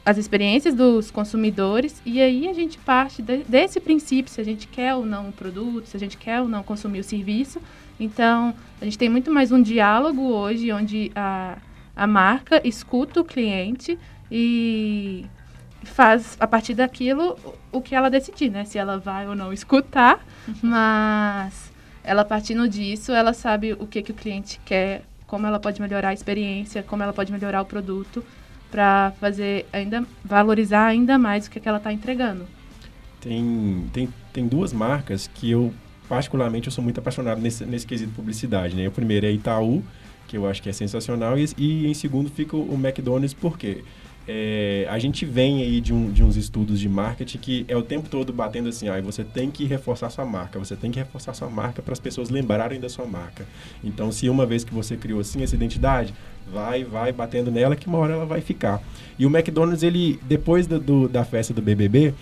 as 0.06 0.18
experiências 0.18 0.76
dos 0.76 1.10
consumidores 1.10 2.02
e 2.06 2.20
aí 2.20 2.50
a 2.50 2.54
gente 2.54 2.78
parte 2.78 3.22
de, 3.22 3.38
desse 3.46 3.80
princípio, 3.80 4.30
se 4.30 4.42
a 4.42 4.44
gente 4.44 4.68
quer 4.68 4.96
ou 4.96 5.06
não 5.06 5.30
o 5.30 5.32
produto, 5.32 5.86
se 5.86 5.96
a 5.96 6.00
gente 6.00 6.18
quer 6.18 6.42
ou 6.42 6.50
não 6.50 6.62
consumir 6.62 7.00
o 7.00 7.04
serviço. 7.06 7.62
Então, 7.98 8.54
a 8.82 8.84
gente 8.84 8.98
tem 8.98 9.08
muito 9.08 9.32
mais 9.32 9.50
um 9.50 9.62
diálogo 9.62 10.24
hoje 10.24 10.74
onde 10.74 11.10
a, 11.15 11.58
a 11.96 12.06
marca 12.06 12.62
escuta 12.68 13.22
o 13.22 13.24
cliente 13.24 13.98
e 14.30 15.26
faz 15.84 16.36
a 16.38 16.46
partir 16.46 16.74
daquilo 16.74 17.38
o 17.72 17.82
que 17.82 17.96
ela 17.96 18.10
decidir, 18.10 18.50
né? 18.50 18.65
Se 18.65 18.78
ela 18.78 18.98
vai 18.98 19.26
ou 19.26 19.36
não 19.36 19.54
escutar, 19.54 20.20
uhum. 20.46 20.56
mas 20.63 21.68
ela 22.04 22.24
partindo 22.26 22.68
disso, 22.68 23.12
ela 23.12 23.34
sabe 23.34 23.74
o 23.74 23.86
que, 23.86 24.02
que 24.02 24.12
o 24.12 24.16
cliente 24.16 24.60
quer, 24.66 25.04
como 25.28 25.46
ela 25.46 25.60
pode 25.60 25.82
melhorar 25.82 26.10
a 26.10 26.14
experiência, 26.14 26.84
como 26.84 27.04
ela 27.04 27.14
pode 27.14 27.32
melhorar 27.32 27.62
o 27.62 27.66
produto 27.66 28.24
para 28.72 29.14
fazer 29.20 29.66
ainda 29.74 30.06
valorizar 30.24 30.86
ainda 30.86 31.18
mais 31.18 31.48
o 31.48 31.52
que, 31.52 31.60
que 31.60 31.68
ela 31.68 31.78
está 31.78 31.92
entregando. 31.92 32.48
Tem, 33.20 33.90
tem, 33.92 34.10
tem 34.32 34.48
duas 34.48 34.72
marcas 34.72 35.30
que 35.34 35.52
eu 35.52 35.74
particularmente 36.08 36.68
eu 36.68 36.72
sou 36.72 36.84
muito 36.84 37.00
apaixonado 37.00 37.40
nesse, 37.40 37.64
nesse 37.66 37.86
quesito 37.86 38.12
publicidade, 38.14 38.76
né? 38.76 38.88
O 38.88 38.92
primeiro 38.92 39.28
é 39.28 39.32
Itaú, 39.32 39.84
que 40.28 40.36
eu 40.36 40.48
acho 40.48 40.62
que 40.62 40.70
é 40.70 40.74
sensacional, 40.74 41.38
e, 41.38 41.48
e 41.58 41.88
em 41.88 41.94
segundo 41.94 42.30
fica 42.30 42.56
o, 42.56 42.74
o 42.74 42.74
McDonald's, 42.74 43.34
por 43.34 43.58
quê? 43.58 43.84
É, 44.32 44.86
a 44.88 45.00
gente 45.00 45.26
vem 45.26 45.63
aí 45.63 45.82
de, 45.82 45.92
um, 45.92 46.12
de 46.12 46.24
uns 46.24 46.38
estudos 46.38 46.80
de 46.80 46.88
marketing 46.88 47.39
que 47.39 47.65
é 47.68 47.76
o 47.76 47.82
tempo 47.82 48.08
todo 48.08 48.32
batendo 48.32 48.70
assim, 48.70 48.88
ah, 48.88 49.02
você 49.02 49.24
tem 49.24 49.50
que 49.50 49.65
reforçar 49.65 50.08
sua 50.12 50.24
marca, 50.24 50.60
você 50.60 50.76
tem 50.76 50.92
que 50.92 51.00
reforçar 51.00 51.34
sua 51.34 51.50
marca 51.50 51.82
para 51.82 51.94
as 51.94 52.00
pessoas 52.00 52.30
lembrarem 52.30 52.80
da 52.80 52.88
sua 52.88 53.08
marca. 53.08 53.44
Então, 53.84 54.12
se 54.12 54.30
uma 54.30 54.46
vez 54.46 54.63
que 54.63 54.72
você 54.72 54.96
criou 54.96 55.20
assim 55.20 55.42
essa 55.42 55.56
identidade, 55.56 56.13
vai, 56.48 56.84
vai 56.84 57.12
batendo 57.12 57.50
nela 57.50 57.76
que 57.76 57.88
uma 57.88 57.98
hora 57.98 58.13
ela 58.13 58.26
vai 58.28 58.39
ficar. 58.39 58.80
E 59.18 59.26
o 59.26 59.36
McDonald's, 59.36 59.82
ele, 59.82 60.20
depois 60.22 60.68
do, 60.68 60.80
do 60.80 61.10
da 61.10 61.26
festa 61.26 61.52
do 61.52 61.60
BBB, 61.63 62.13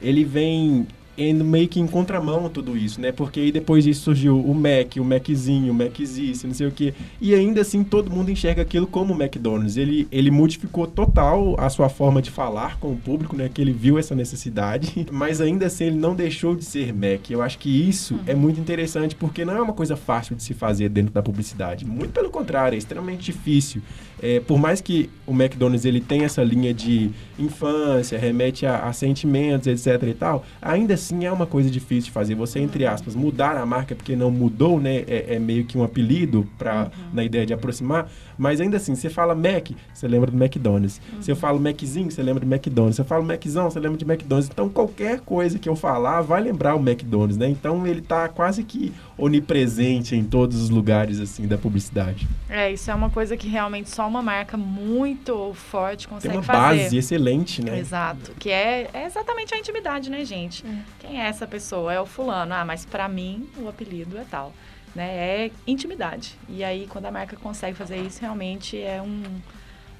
ele 0.00 0.24
vem 0.24 0.86
indo 1.28 1.44
meio 1.44 1.68
que 1.68 1.80
em 1.80 1.86
contramão 1.86 2.48
tudo 2.48 2.76
isso, 2.76 3.00
né? 3.00 3.12
Porque 3.12 3.40
aí 3.40 3.52
depois 3.52 3.84
disso 3.84 4.02
surgiu 4.02 4.38
o 4.38 4.54
Mac, 4.54 4.96
o 4.98 5.04
Maczinho, 5.04 5.72
o 5.72 5.74
Maczice, 5.74 6.46
não 6.46 6.54
sei 6.54 6.66
o 6.66 6.72
quê. 6.72 6.94
E 7.20 7.34
ainda 7.34 7.60
assim 7.60 7.84
todo 7.84 8.10
mundo 8.10 8.30
enxerga 8.30 8.62
aquilo 8.62 8.86
como 8.86 9.14
o 9.14 9.22
McDonald's. 9.22 9.76
Ele, 9.76 10.06
ele 10.10 10.30
modificou 10.30 10.86
total 10.86 11.54
a 11.58 11.68
sua 11.68 11.88
forma 11.88 12.22
de 12.22 12.30
falar 12.30 12.78
com 12.78 12.92
o 12.92 12.96
público, 12.96 13.36
né? 13.36 13.50
Que 13.52 13.60
ele 13.60 13.72
viu 13.72 13.98
essa 13.98 14.14
necessidade. 14.14 15.06
Mas 15.12 15.40
ainda 15.40 15.66
assim 15.66 15.84
ele 15.84 15.96
não 15.96 16.14
deixou 16.14 16.54
de 16.54 16.64
ser 16.64 16.92
Mac. 16.92 17.30
Eu 17.30 17.42
acho 17.42 17.58
que 17.58 17.88
isso 17.88 18.14
uhum. 18.14 18.20
é 18.26 18.34
muito 18.34 18.60
interessante 18.60 19.14
porque 19.14 19.44
não 19.44 19.56
é 19.56 19.60
uma 19.60 19.72
coisa 19.72 19.96
fácil 19.96 20.34
de 20.36 20.42
se 20.42 20.54
fazer 20.54 20.88
dentro 20.88 21.12
da 21.12 21.22
publicidade. 21.22 21.84
Muito 21.84 22.12
pelo 22.12 22.30
contrário, 22.30 22.76
é 22.76 22.78
extremamente 22.78 23.24
difícil. 23.24 23.82
É, 24.22 24.40
por 24.40 24.58
mais 24.58 24.80
que 24.80 25.08
o 25.26 25.32
McDonald's 25.32 25.84
ele 25.84 26.00
tenha 26.00 26.26
essa 26.26 26.42
linha 26.42 26.74
de 26.74 27.10
infância, 27.38 28.18
remete 28.18 28.66
a, 28.66 28.86
a 28.86 28.92
sentimentos, 28.92 29.66
etc 29.66 30.08
e 30.08 30.14
tal, 30.14 30.44
ainda 30.60 30.94
assim 30.94 31.24
é 31.24 31.32
uma 31.32 31.46
coisa 31.46 31.70
difícil 31.70 32.06
de 32.06 32.10
fazer. 32.10 32.34
Você, 32.34 32.58
entre 32.60 32.86
aspas, 32.86 33.14
mudar 33.14 33.56
a 33.56 33.64
marca 33.64 33.94
porque 33.94 34.14
não 34.14 34.30
mudou, 34.30 34.80
né? 34.80 35.04
É, 35.06 35.36
é 35.36 35.38
meio 35.38 35.64
que 35.64 35.78
um 35.78 35.82
apelido 35.82 36.46
para 36.58 36.84
uhum. 36.84 36.90
na 37.12 37.24
ideia 37.24 37.46
de 37.46 37.52
aproximar. 37.52 38.10
Mas 38.36 38.60
ainda 38.60 38.76
assim, 38.76 38.94
você 38.94 39.10
fala 39.10 39.34
Mac, 39.34 39.70
você 39.92 40.08
lembra 40.08 40.30
do 40.30 40.36
McDonald's. 40.36 41.00
Uhum. 41.12 41.22
Se 41.22 41.30
eu 41.30 41.36
falo 41.36 41.60
Maczinho, 41.60 42.10
você 42.10 42.22
lembra 42.22 42.44
do 42.44 42.52
McDonald's. 42.52 42.96
Se 42.96 43.02
eu 43.02 43.04
falo 43.04 43.24
Maczão, 43.24 43.70
você 43.70 43.78
lembra 43.78 43.98
de 43.98 44.04
McDonald's. 44.04 44.48
Então, 44.50 44.68
qualquer 44.68 45.20
coisa 45.20 45.58
que 45.58 45.68
eu 45.68 45.76
falar 45.76 46.22
vai 46.22 46.42
lembrar 46.42 46.74
o 46.74 46.80
McDonald's, 46.80 47.36
né? 47.36 47.48
Então, 47.48 47.86
ele 47.86 48.00
tá 48.00 48.28
quase 48.28 48.64
que 48.64 48.92
onipresente 49.20 50.16
em 50.16 50.24
todos 50.24 50.60
os 50.60 50.70
lugares, 50.70 51.20
assim, 51.20 51.46
da 51.46 51.58
publicidade. 51.58 52.26
É, 52.48 52.72
isso 52.72 52.90
é 52.90 52.94
uma 52.94 53.10
coisa 53.10 53.36
que 53.36 53.46
realmente 53.46 53.90
só 53.90 54.08
uma 54.08 54.22
marca 54.22 54.56
muito 54.56 55.52
forte 55.54 56.08
consegue 56.08 56.34
fazer. 56.34 56.46
Tem 56.46 56.56
uma 56.56 56.68
base 56.68 56.96
excelente, 56.96 57.62
né? 57.62 57.78
Exato. 57.78 58.32
Que 58.38 58.50
é, 58.50 58.88
é 58.92 59.04
exatamente 59.04 59.54
a 59.54 59.58
intimidade, 59.58 60.10
né, 60.10 60.24
gente? 60.24 60.64
É. 60.66 60.78
Quem 60.98 61.20
é 61.20 61.26
essa 61.26 61.46
pessoa? 61.46 61.92
É 61.92 62.00
o 62.00 62.06
fulano. 62.06 62.54
Ah, 62.54 62.64
mas 62.64 62.84
para 62.84 63.08
mim, 63.08 63.48
o 63.58 63.68
apelido 63.68 64.16
é 64.16 64.24
tal. 64.24 64.52
Né? 64.94 65.06
É 65.06 65.50
intimidade. 65.66 66.34
E 66.48 66.64
aí, 66.64 66.86
quando 66.88 67.06
a 67.06 67.10
marca 67.10 67.36
consegue 67.36 67.76
fazer 67.76 67.98
isso, 67.98 68.20
realmente 68.20 68.80
é 68.80 69.00
um 69.00 69.22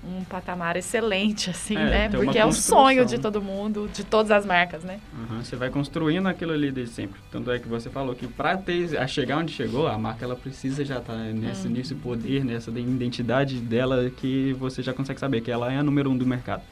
um 0.02 0.24
patamar 0.24 0.76
excelente, 0.76 1.50
assim, 1.50 1.76
é, 1.76 1.84
né? 1.84 2.08
Porque 2.08 2.38
é 2.38 2.46
o 2.46 2.52
sonho 2.52 3.04
de 3.04 3.18
todo 3.18 3.42
mundo, 3.42 3.88
de 3.92 4.02
todas 4.02 4.30
as 4.30 4.46
marcas, 4.46 4.82
né? 4.82 4.98
Uhum, 5.12 5.42
você 5.42 5.56
vai 5.56 5.68
construindo 5.68 6.26
aquilo 6.26 6.52
ali 6.52 6.72
desde 6.72 6.94
sempre. 6.94 7.20
Tanto 7.30 7.50
é 7.50 7.58
que 7.58 7.68
você 7.68 7.90
falou 7.90 8.14
que 8.14 8.26
para 8.26 8.56
ter 8.56 8.96
a 8.98 9.06
chegar 9.06 9.36
onde 9.38 9.52
chegou, 9.52 9.86
a 9.86 9.98
marca 9.98 10.24
ela 10.24 10.36
precisa 10.36 10.84
já 10.84 10.98
estar 10.98 11.12
tá 11.12 11.18
nesse, 11.18 11.66
uhum. 11.66 11.72
nesse 11.74 11.94
poder, 11.94 12.44
nessa 12.44 12.70
identidade 12.70 13.56
dela 13.60 14.10
que 14.10 14.54
você 14.54 14.82
já 14.82 14.94
consegue 14.94 15.20
saber 15.20 15.42
que 15.42 15.50
ela 15.50 15.70
é 15.72 15.76
a 15.76 15.82
número 15.82 16.10
um 16.10 16.16
do 16.16 16.26
mercado. 16.26 16.62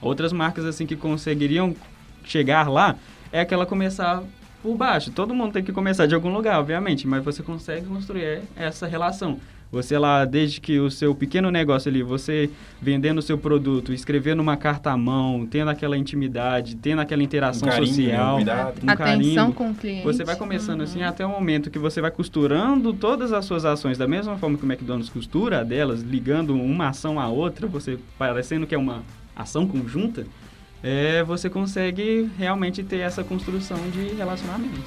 Outras 0.00 0.32
marcas 0.32 0.64
assim 0.64 0.86
que 0.86 0.96
conseguiriam 0.96 1.74
chegar 2.24 2.68
lá 2.68 2.96
é 3.30 3.40
aquela 3.40 3.66
começar 3.66 4.22
por 4.62 4.76
baixo. 4.76 5.10
Todo 5.10 5.34
mundo 5.34 5.52
tem 5.52 5.62
que 5.62 5.72
começar 5.72 6.06
de 6.06 6.14
algum 6.14 6.32
lugar, 6.32 6.58
obviamente, 6.58 7.06
mas 7.06 7.24
você 7.24 7.42
consegue 7.42 7.86
construir 7.86 8.42
essa 8.56 8.86
relação. 8.86 9.38
Você 9.70 9.98
lá, 9.98 10.24
desde 10.24 10.60
que 10.60 10.78
o 10.80 10.90
seu 10.90 11.14
pequeno 11.14 11.50
negócio 11.50 11.90
ali, 11.90 12.02
você 12.02 12.48
vendendo 12.80 13.18
o 13.18 13.22
seu 13.22 13.36
produto, 13.36 13.92
escrevendo 13.92 14.40
uma 14.40 14.56
carta 14.56 14.90
à 14.90 14.96
mão, 14.96 15.46
tendo 15.46 15.70
aquela 15.70 15.96
intimidade, 15.96 16.74
tendo 16.76 17.00
aquela 17.00 17.22
interação 17.22 17.68
um 17.68 17.72
carinho, 17.72 17.86
social, 17.86 18.38
um, 18.38 18.40
um 18.40 18.96
carinho, 18.96 19.52
com 19.52 19.70
o 19.70 19.74
cliente. 19.74 20.04
Você 20.04 20.24
vai 20.24 20.36
começando 20.36 20.80
assim, 20.80 21.00
uhum. 21.00 21.04
assim 21.04 21.14
até 21.14 21.26
o 21.26 21.28
momento 21.28 21.70
que 21.70 21.78
você 21.78 22.00
vai 22.00 22.10
costurando 22.10 22.94
todas 22.94 23.32
as 23.32 23.44
suas 23.44 23.66
ações 23.66 23.98
da 23.98 24.08
mesma 24.08 24.38
forma 24.38 24.56
que 24.56 24.64
o 24.64 24.66
McDonald's 24.66 25.10
costura 25.10 25.62
delas, 25.62 26.00
ligando 26.00 26.54
uma 26.54 26.88
ação 26.88 27.20
à 27.20 27.28
outra, 27.28 27.66
você 27.66 27.98
parecendo 28.18 28.66
que 28.66 28.74
é 28.74 28.78
uma 28.78 29.02
ação 29.36 29.66
conjunta, 29.66 30.26
é, 30.82 31.22
você 31.24 31.50
consegue 31.50 32.30
realmente 32.38 32.82
ter 32.82 32.98
essa 32.98 33.22
construção 33.22 33.78
de 33.90 34.14
relacionamento. 34.14 34.80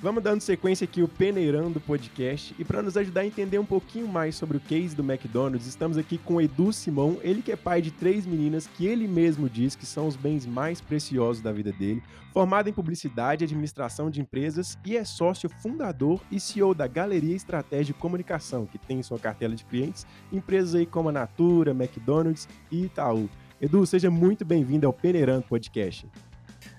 Vamos 0.00 0.22
dando 0.22 0.40
sequência 0.40 0.84
aqui 0.84 1.02
o 1.02 1.08
Peneirando 1.08 1.80
Podcast 1.80 2.54
e 2.56 2.64
para 2.64 2.80
nos 2.80 2.96
ajudar 2.96 3.22
a 3.22 3.26
entender 3.26 3.58
um 3.58 3.64
pouquinho 3.64 4.06
mais 4.06 4.36
sobre 4.36 4.56
o 4.56 4.60
case 4.60 4.94
do 4.94 5.02
McDonald's, 5.02 5.66
estamos 5.66 5.98
aqui 5.98 6.18
com 6.18 6.40
Edu 6.40 6.72
Simão, 6.72 7.18
ele 7.20 7.42
que 7.42 7.50
é 7.50 7.56
pai 7.56 7.82
de 7.82 7.90
três 7.90 8.24
meninas 8.24 8.68
que 8.68 8.86
ele 8.86 9.08
mesmo 9.08 9.50
diz 9.50 9.74
que 9.74 9.84
são 9.84 10.06
os 10.06 10.14
bens 10.14 10.46
mais 10.46 10.80
preciosos 10.80 11.42
da 11.42 11.50
vida 11.50 11.72
dele, 11.72 12.00
formado 12.32 12.68
em 12.68 12.72
publicidade 12.72 13.42
e 13.42 13.46
administração 13.46 14.08
de 14.08 14.20
empresas 14.20 14.78
e 14.86 14.96
é 14.96 15.04
sócio 15.04 15.48
fundador 15.48 16.20
e 16.30 16.38
CEO 16.38 16.76
da 16.76 16.86
Galeria 16.86 17.34
Estratégia 17.34 17.92
de 17.92 17.94
Comunicação, 17.94 18.66
que 18.66 18.78
tem 18.78 19.00
em 19.00 19.02
sua 19.02 19.18
cartela 19.18 19.56
de 19.56 19.64
clientes 19.64 20.06
empresas 20.30 20.76
aí 20.76 20.86
como 20.86 21.08
a 21.08 21.12
Natura, 21.12 21.72
McDonald's 21.72 22.48
e 22.70 22.84
Itaú. 22.84 23.28
Edu, 23.60 23.84
seja 23.84 24.08
muito 24.08 24.44
bem-vindo 24.44 24.86
ao 24.86 24.92
Peneirando 24.92 25.42
Podcast. 25.42 26.06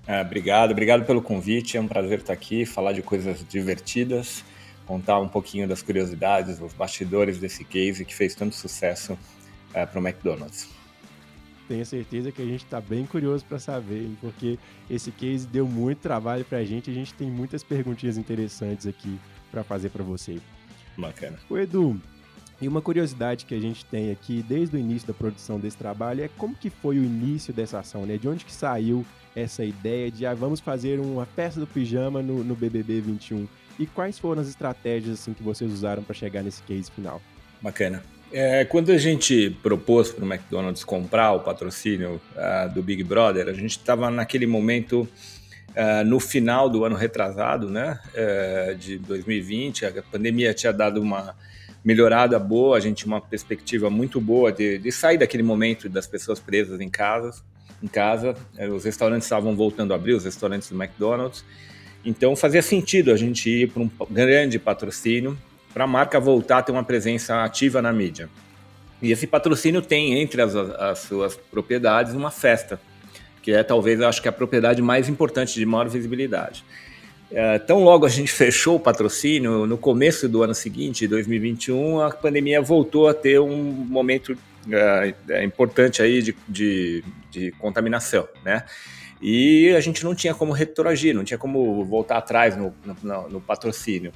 É, 0.10 0.22
obrigado, 0.22 0.72
obrigado 0.72 1.06
pelo 1.06 1.22
convite. 1.22 1.78
É 1.78 1.80
um 1.80 1.88
prazer 1.88 2.18
estar 2.18 2.34
aqui, 2.34 2.66
falar 2.66 2.94
de 2.94 3.04
coisas 3.04 3.48
divertidas, 3.48 4.44
contar 4.88 5.20
um 5.20 5.28
pouquinho 5.28 5.68
das 5.68 5.84
curiosidades, 5.84 6.60
os 6.60 6.74
bastidores 6.74 7.38
desse 7.38 7.64
case 7.64 8.04
que 8.04 8.16
fez 8.16 8.34
tanto 8.34 8.56
sucesso 8.56 9.16
é, 9.72 9.86
para 9.86 10.00
o 10.00 10.04
McDonald's. 10.04 10.68
Tenho 11.68 11.86
certeza 11.86 12.32
que 12.32 12.42
a 12.42 12.46
gente 12.46 12.64
está 12.64 12.82
bem 12.82 13.06
curioso 13.06 13.46
para 13.46 13.60
saber, 13.60 14.02
hein? 14.02 14.18
porque 14.20 14.58
esse 14.90 15.12
case 15.12 15.46
deu 15.46 15.68
muito 15.68 16.00
trabalho 16.00 16.44
para 16.44 16.58
a 16.58 16.66
gente. 16.66 16.90
A 16.90 16.94
gente 16.94 17.14
tem 17.14 17.30
muitas 17.30 17.62
perguntinhas 17.62 18.18
interessantes 18.18 18.88
aqui 18.88 19.20
para 19.52 19.64
fazer 19.64 19.90
para 19.90 20.04
você. 20.04 20.40
Bacana. 20.98 21.38
O 21.48 21.56
Edu, 21.56 22.02
e 22.60 22.68
uma 22.68 22.82
curiosidade 22.82 23.46
que 23.46 23.54
a 23.54 23.60
gente 23.60 23.86
tem 23.86 24.10
aqui 24.10 24.42
desde 24.42 24.76
o 24.76 24.80
início 24.80 25.08
da 25.08 25.14
produção 25.14 25.60
desse 25.60 25.78
trabalho 25.78 26.24
é 26.24 26.30
como 26.36 26.56
que 26.56 26.72
foi 26.72 26.98
o 26.98 27.04
início 27.04 27.54
dessa 27.54 27.78
ação, 27.78 28.08
né? 28.08 28.18
De 28.18 28.28
onde 28.28 28.44
que 28.44 28.52
saiu 28.52 29.06
essa 29.36 29.64
ideia 29.64 30.12
de 30.12 30.26
ah, 30.26 30.34
vamos 30.34 30.60
fazer 30.60 31.00
uma 31.00 31.26
festa 31.26 31.60
do 31.60 31.68
pijama 31.68 32.22
no, 32.22 32.44
no 32.44 32.56
BBB 32.56 33.02
21. 33.02 33.48
e 33.78 33.86
quais 33.86 34.20
foram 34.20 34.42
as 34.42 34.48
estratégias 34.48 35.20
assim, 35.20 35.34
que 35.34 35.44
vocês 35.44 35.72
usaram 35.72 36.04
para 36.04 36.14
chegar 36.14 36.44
nesse 36.44 36.62
case 36.64 36.92
final? 36.92 37.22
Bacana. 37.62 38.04
É, 38.32 38.64
quando 38.64 38.92
a 38.92 38.98
gente 38.98 39.50
propôs 39.64 40.12
para 40.12 40.24
o 40.24 40.28
McDonald's 40.32 40.84
comprar 40.84 41.32
o 41.32 41.40
patrocínio 41.40 42.22
uh, 42.36 42.72
do 42.74 42.84
Big 42.84 43.04
Brother, 43.04 43.48
a 43.48 43.54
gente 43.54 43.72
estava 43.72 44.12
naquele 44.12 44.46
momento 44.46 45.08
uh, 45.70 46.06
no 46.06 46.20
final 46.20 46.70
do 46.70 46.86
ano 46.86 46.96
retrasado, 46.96 47.70
né, 47.70 48.00
uh, 48.14 48.76
de 48.76 49.00
2020. 49.00 49.86
A 49.86 50.04
pandemia 50.04 50.54
tinha 50.54 50.72
dado 50.72 51.02
uma 51.02 51.36
melhorada 51.84 52.38
boa, 52.38 52.78
a 52.78 52.80
gente 52.80 52.98
tinha 52.98 53.14
uma 53.14 53.22
perspectiva 53.22 53.90
muito 53.90 54.22
boa 54.22 54.52
de, 54.52 54.78
de 54.78 54.92
sair 54.92 55.18
daquele 55.18 55.44
momento 55.44 55.90
das 55.90 56.06
pessoas 56.06 56.40
presas 56.40 56.80
em 56.80 56.90
casa. 56.90 57.42
Em 57.82 57.88
casa, 57.88 58.36
eh, 58.58 58.68
os 58.68 58.84
restaurantes 58.84 59.26
estavam 59.26 59.56
voltando 59.56 59.94
a 59.94 59.96
abrir, 59.96 60.14
os 60.14 60.26
restaurantes 60.26 60.70
do 60.70 60.82
McDonald's. 60.82 61.44
Então 62.04 62.36
fazia 62.36 62.62
sentido 62.62 63.12
a 63.12 63.18
gente 63.18 63.50
ir 63.50 63.70
para 63.70 63.82
um 63.82 63.90
grande 64.10 64.60
patrocínio 64.60 65.38
para 65.74 65.84
a 65.84 65.88
marca 65.88 66.20
voltar 66.20 66.60
a 66.60 66.62
ter 66.62 66.72
uma 66.72 66.84
presença 66.84 67.44
ativa 67.44 67.82
na 67.82 67.94
mídia. 67.94 68.30
E 69.02 69.12
esse 69.12 69.26
patrocínio 69.28 69.82
tem 69.82 70.20
entre 70.20 70.42
as, 70.42 70.56
as 70.56 71.00
suas 71.00 71.36
propriedades 71.36 72.14
uma 72.14 72.32
festa, 72.32 72.80
que 73.42 73.52
é 73.52 73.64
talvez 73.64 74.02
acho 74.02 74.22
que 74.22 74.28
a 74.28 74.32
propriedade 74.32 74.82
mais 74.82 75.08
importante 75.08 75.54
de 75.56 75.66
maior 75.66 75.88
visibilidade. 75.88 76.66
É, 77.32 77.60
tão 77.60 77.84
logo 77.84 78.06
a 78.06 78.10
gente 78.10 78.32
fechou 78.34 78.76
o 78.76 78.80
patrocínio, 78.80 79.66
no 79.66 79.78
começo 79.78 80.28
do 80.28 80.44
ano 80.44 80.54
seguinte, 80.54 81.08
2021, 81.08 82.02
a 82.02 82.12
pandemia 82.12 82.62
voltou 82.62 83.08
a 83.08 83.14
ter 83.14 83.40
um 83.40 83.56
momento 83.56 84.38
é, 84.72 85.14
é, 85.30 85.44
importante 85.44 86.02
aí 86.02 86.22
de, 86.22 86.36
de, 86.48 87.04
de, 87.30 87.52
contaminação, 87.54 88.28
né? 88.44 88.64
E 89.22 89.70
a 89.76 89.80
gente 89.82 90.04
não 90.04 90.16
tinha 90.16 90.34
como 90.34 90.54
retroagir, 90.54 91.14
não 91.14 91.24
tinha 91.24 91.38
como 91.38 91.84
voltar 91.84 92.18
atrás 92.18 92.56
no, 92.56 92.74
no, 93.04 93.30
no 93.30 93.42
patrocínio. 93.42 94.14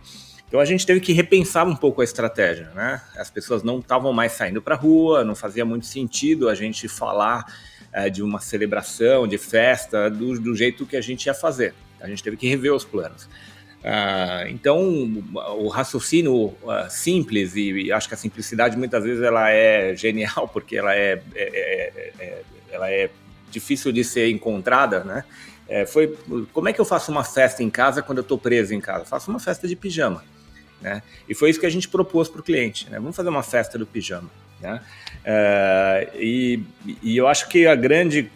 Então 0.48 0.62
a 0.62 0.66
gente 0.66 0.86
teve 0.86 1.00
que 1.00 1.12
repensar 1.14 1.68
um 1.68 1.76
pouco 1.76 2.02
a 2.02 2.04
estratégia, 2.04 2.70
né? 2.76 3.02
As 3.18 3.30
pessoas 3.30 3.64
não 3.64 3.80
estavam 3.80 4.14
mais 4.14 4.34
saindo 4.34 4.62
para 4.62 4.76
rua, 4.76 5.24
não 5.24 5.36
fazia 5.36 5.66
muito 5.66 5.86
sentido 5.86 6.48
a 6.48 6.56
gente 6.56 6.88
falar 6.88 7.44
é, 7.92 8.10
de 8.10 8.22
uma 8.22 8.40
celebração, 8.40 9.28
de 9.28 9.38
festa, 9.38 10.10
do, 10.10 10.40
do, 10.40 10.56
jeito 10.56 10.86
que 10.86 10.96
a 10.96 11.02
gente 11.02 11.26
ia 11.26 11.34
fazer. 11.34 11.74
A 12.00 12.08
gente 12.08 12.22
teve 12.22 12.38
que 12.38 12.48
rever 12.48 12.74
os 12.74 12.84
planos. 12.84 13.28
Uh, 13.84 14.48
então, 14.48 14.80
o 15.58 15.68
raciocínio 15.68 16.34
uh, 16.34 16.56
simples, 16.90 17.56
e, 17.56 17.72
e, 17.72 17.92
acho 17.92 18.08
que 18.08 18.14
a 18.14 18.18
simplicidade 18.18 18.78
muitas 18.78 19.04
vezes 19.04 19.22
ela 19.22 19.50
é 19.50 19.94
genial, 19.94 20.48
porque 20.54 20.78
ela 20.78 20.96
é, 20.96 21.22
é, 21.36 21.44
é, 21.44 22.14
é 22.20 22.42
ela 22.72 22.90
é 22.90 23.10
difícil 23.52 23.92
de 23.92 24.04
ser 24.04 24.30
encontrada, 24.30 25.04
né? 25.04 25.24
É, 25.68 25.86
foi 25.86 26.18
como 26.52 26.68
é 26.68 26.74
que 26.74 26.82
eu 26.82 26.86
faço 26.86 27.12
uma 27.12 27.24
festa 27.24 27.64
em 27.64 27.70
casa 27.70 28.02
quando 28.02 28.18
eu 28.18 28.24
estou 28.24 28.38
preso 28.38 28.74
em 28.74 28.82
casa? 28.82 29.06
faço 29.06 29.30
uma 29.30 29.40
festa 29.40 29.68
de 29.68 29.76
pijama. 29.76 30.24
Né? 30.82 31.02
E 31.30 31.34
foi 31.34 31.50
isso 31.50 31.60
que 31.60 31.66
a 31.66 31.70
gente 31.70 31.88
propôs 31.88 32.28
para 32.28 32.42
o 32.42 32.44
cliente. 32.44 32.90
Né? 32.90 33.00
Vamos 33.00 33.16
fazer 33.16 33.30
uma 33.30 33.44
festa 33.44 33.78
do 33.78 33.86
pijama. 33.86 34.30
Né? 34.60 34.82
É, 35.24 36.10
e, 36.16 36.62
e, 37.02 37.16
eu 37.16 37.28
acho 37.28 37.48
que 37.48 37.66
a 37.66 37.76
grande 37.76 38.30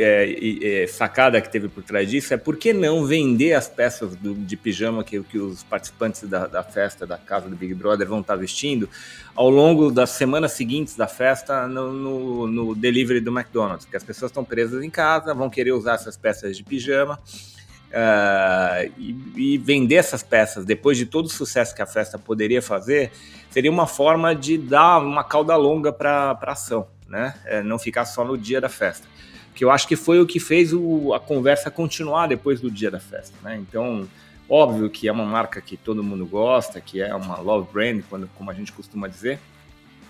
é, 0.00 0.82
é, 0.82 0.86
sacada 0.86 1.40
que 1.40 1.50
teve 1.50 1.68
por 1.68 1.82
trás 1.82 2.10
disso 2.10 2.34
é 2.34 2.36
por 2.36 2.56
que 2.56 2.72
não 2.72 3.04
vender 3.04 3.52
as 3.52 3.68
peças 3.68 4.14
do, 4.16 4.34
de 4.34 4.56
pijama 4.56 5.04
que, 5.04 5.22
que 5.22 5.38
os 5.38 5.62
participantes 5.62 6.22
da, 6.28 6.46
da, 6.46 6.62
festa 6.62 7.06
da 7.06 7.16
casa 7.18 7.48
do 7.48 7.56
Big 7.56 7.74
Brother 7.74 8.06
vão 8.06 8.20
estar 8.20 8.36
vestindo 8.36 8.88
ao 9.34 9.50
longo 9.50 9.90
das 9.90 10.10
semanas 10.10 10.52
seguintes 10.52 10.96
da 10.96 11.06
festa 11.06 11.66
no, 11.68 11.92
no, 11.92 12.46
no 12.46 12.74
delivery 12.74 13.20
do 13.20 13.30
McDonald's, 13.30 13.86
que 13.86 13.96
as 13.96 14.04
pessoas 14.04 14.30
estão 14.30 14.44
presas 14.44 14.82
em 14.82 14.90
casa, 14.90 15.34
vão 15.34 15.50
querer 15.50 15.72
usar 15.72 15.94
essas 15.94 16.16
peças 16.16 16.56
de 16.56 16.62
pijama 16.62 17.18
Uh, 17.94 18.90
e, 18.98 19.54
e, 19.54 19.58
vender 19.58 19.94
essas 19.94 20.20
peças 20.20 20.64
depois 20.64 20.98
de 20.98 21.06
todo 21.06 21.26
o 21.26 21.28
sucesso 21.28 21.72
que 21.72 21.80
a 21.80 21.86
festa 21.86 22.18
poderia 22.18 22.60
fazer 22.60 23.12
seria 23.48 23.70
uma 23.70 23.86
forma 23.86 24.34
de 24.34 24.58
dar 24.58 24.98
uma 24.98 25.22
cauda 25.22 25.54
longa 25.54 25.92
para 25.92 26.32
a 26.32 26.50
ação, 26.50 26.88
né? 27.06 27.36
É, 27.44 27.62
não 27.62 27.78
ficar 27.78 28.04
só 28.04 28.24
no 28.24 28.36
dia 28.36 28.60
da 28.60 28.68
festa. 28.68 29.06
Que 29.54 29.64
eu 29.64 29.70
acho 29.70 29.86
que 29.86 29.96
foi 29.96 30.20
o 30.20 30.26
que 30.26 30.40
fez 30.40 30.72
o, 30.72 31.14
a 31.14 31.20
conversa 31.20 31.70
continuar 31.70 32.26
depois 32.26 32.60
do 32.60 32.70
dia 32.70 32.90
da 32.90 32.98
festa, 32.98 33.36
né? 33.42 33.56
Então, 33.56 34.08
óbvio 34.48 34.90
que 34.90 35.08
é 35.08 35.12
uma 35.12 35.24
marca 35.24 35.60
que 35.60 35.76
todo 35.76 36.02
mundo 36.02 36.26
gosta, 36.26 36.80
que 36.80 37.00
é 37.00 37.14
uma 37.14 37.38
love 37.38 37.68
brand, 37.72 38.02
quando, 38.10 38.28
como 38.34 38.50
a 38.50 38.54
gente 38.54 38.72
costuma 38.72 39.06
dizer, 39.06 39.38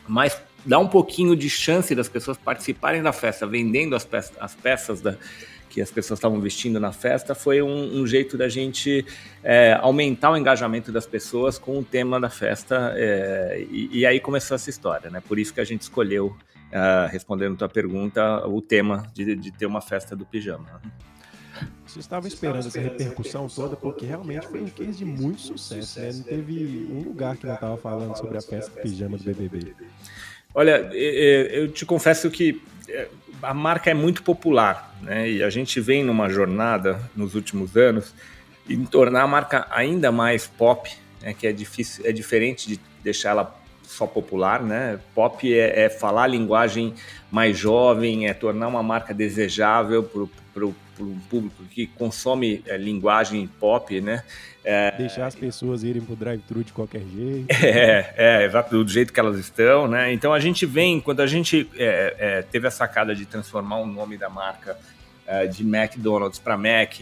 mas 0.08 0.40
dá 0.64 0.78
um 0.78 0.88
pouquinho 0.88 1.36
de 1.36 1.50
chance 1.50 1.94
das 1.94 2.08
pessoas 2.08 2.38
participarem 2.38 3.02
da 3.02 3.12
festa, 3.12 3.46
vendendo 3.46 3.94
as 3.94 4.04
peças, 4.04 4.32
as 4.40 4.54
peças 4.54 5.00
da, 5.00 5.16
que 5.74 5.80
as 5.80 5.90
pessoas 5.90 6.18
estavam 6.18 6.40
vestindo 6.40 6.78
na 6.78 6.92
festa, 6.92 7.34
foi 7.34 7.60
um, 7.60 8.00
um 8.00 8.06
jeito 8.06 8.38
da 8.38 8.48
gente 8.48 9.04
é, 9.42 9.76
aumentar 9.80 10.30
o 10.30 10.36
engajamento 10.36 10.92
das 10.92 11.04
pessoas 11.04 11.58
com 11.58 11.80
o 11.80 11.84
tema 11.84 12.20
da 12.20 12.30
festa. 12.30 12.92
É, 12.94 13.66
e, 13.68 13.88
e, 13.98 14.06
aí 14.06 14.20
começou 14.20 14.54
essa 14.54 14.70
história, 14.70 15.10
né? 15.10 15.20
Por 15.26 15.36
isso 15.36 15.52
que 15.52 15.60
a 15.60 15.64
gente 15.64 15.82
escolheu, 15.82 16.36
uh, 16.72 17.08
respondendo 17.10 17.54
a 17.54 17.56
tua 17.56 17.68
pergunta, 17.68 18.46
o 18.46 18.60
tema 18.60 19.04
de, 19.14 19.34
de 19.36 19.50
ter 19.50 19.66
uma 19.66 19.80
festa 19.80 20.14
do 20.14 20.24
pijama. 20.24 20.80
Você 21.86 22.00
estava 22.00 22.26
esperando 22.26 22.66
essa 22.66 22.80
repercussão 22.80 23.46
toda 23.48 23.76
porque 23.76 24.04
realmente 24.04 24.46
foi 24.48 24.62
um 24.62 24.68
case 24.68 24.98
de 24.98 25.04
muito 25.04 25.40
sucesso, 25.40 26.00
né? 26.00 26.12
Não 26.12 26.22
teve 26.22 26.88
um 26.90 27.02
lugar 27.02 27.36
que 27.36 27.46
não 27.46 27.54
estava 27.54 27.76
falando 27.76 28.16
sobre 28.16 28.36
a 28.36 28.42
festa 28.42 28.70
do 28.70 28.82
pijama 28.82 29.16
do 29.16 29.22
BBB. 29.22 29.74
Olha, 30.52 30.90
eu 30.92 31.70
te 31.70 31.86
confesso 31.86 32.30
que 32.30 32.60
é, 32.88 33.08
a 33.42 33.54
marca 33.54 33.90
é 33.90 33.94
muito 33.94 34.22
popular, 34.22 34.96
né? 35.02 35.30
E 35.30 35.42
a 35.42 35.50
gente 35.50 35.80
vem 35.80 36.02
numa 36.04 36.28
jornada 36.28 37.00
nos 37.14 37.34
últimos 37.34 37.76
anos 37.76 38.14
em 38.68 38.84
tornar 38.84 39.22
a 39.22 39.26
marca 39.26 39.66
ainda 39.70 40.10
mais 40.10 40.46
pop, 40.46 40.90
né? 41.20 41.34
que 41.34 41.46
é 41.46 41.52
difícil, 41.52 42.04
é 42.06 42.12
diferente 42.12 42.66
de 42.66 42.80
deixar 43.02 43.30
ela 43.30 43.63
só 43.84 44.06
popular, 44.06 44.62
né? 44.62 44.98
Pop 45.14 45.52
é, 45.52 45.84
é 45.84 45.88
falar 45.88 46.24
a 46.24 46.26
linguagem 46.26 46.94
mais 47.30 47.56
jovem, 47.56 48.26
é 48.28 48.34
tornar 48.34 48.68
uma 48.68 48.82
marca 48.82 49.12
desejável 49.12 50.02
para 50.02 50.64
o 50.64 50.74
público 51.28 51.64
que 51.70 51.86
consome 51.86 52.62
é, 52.66 52.76
linguagem 52.76 53.46
pop, 53.46 54.00
né? 54.00 54.22
É, 54.64 54.92
Deixar 54.92 55.26
as 55.26 55.34
pessoas 55.34 55.82
irem 55.84 56.00
pro 56.00 56.16
drive-thru 56.16 56.64
de 56.64 56.72
qualquer 56.72 57.02
jeito. 57.02 57.46
É, 57.64 58.46
é, 58.46 58.62
do 58.70 58.88
jeito 58.88 59.12
que 59.12 59.20
elas 59.20 59.38
estão, 59.38 59.86
né? 59.86 60.12
Então 60.12 60.32
a 60.32 60.40
gente 60.40 60.64
vem, 60.64 61.00
quando 61.00 61.20
a 61.20 61.26
gente 61.26 61.68
é, 61.76 62.16
é, 62.18 62.42
teve 62.42 62.66
a 62.66 62.70
sacada 62.70 63.14
de 63.14 63.26
transformar 63.26 63.78
o 63.78 63.86
nome 63.86 64.16
da 64.16 64.30
marca 64.30 64.78
de 65.50 65.62
McDonald's 65.62 66.38
para 66.38 66.56
Mac, 66.56 66.94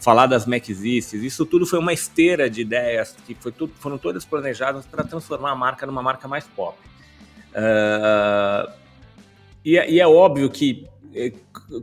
falar 0.00 0.26
das 0.26 0.46
Mac 0.46 0.68
Exists, 0.68 1.22
isso 1.22 1.44
tudo 1.44 1.66
foi 1.66 1.78
uma 1.78 1.92
esteira 1.92 2.48
de 2.48 2.60
ideias 2.62 3.14
que 3.26 3.34
foi 3.34 3.52
tudo, 3.52 3.72
foram 3.78 3.98
todas 3.98 4.24
planejadas 4.24 4.86
para 4.86 5.04
transformar 5.04 5.50
a 5.50 5.54
marca 5.54 5.86
numa 5.86 6.02
marca 6.02 6.26
mais 6.26 6.44
pop. 6.44 6.78
Uh, 7.52 8.72
e, 9.64 9.72
e 9.72 10.00
é 10.00 10.06
óbvio 10.06 10.48
que 10.50 10.86
é, 11.14 11.32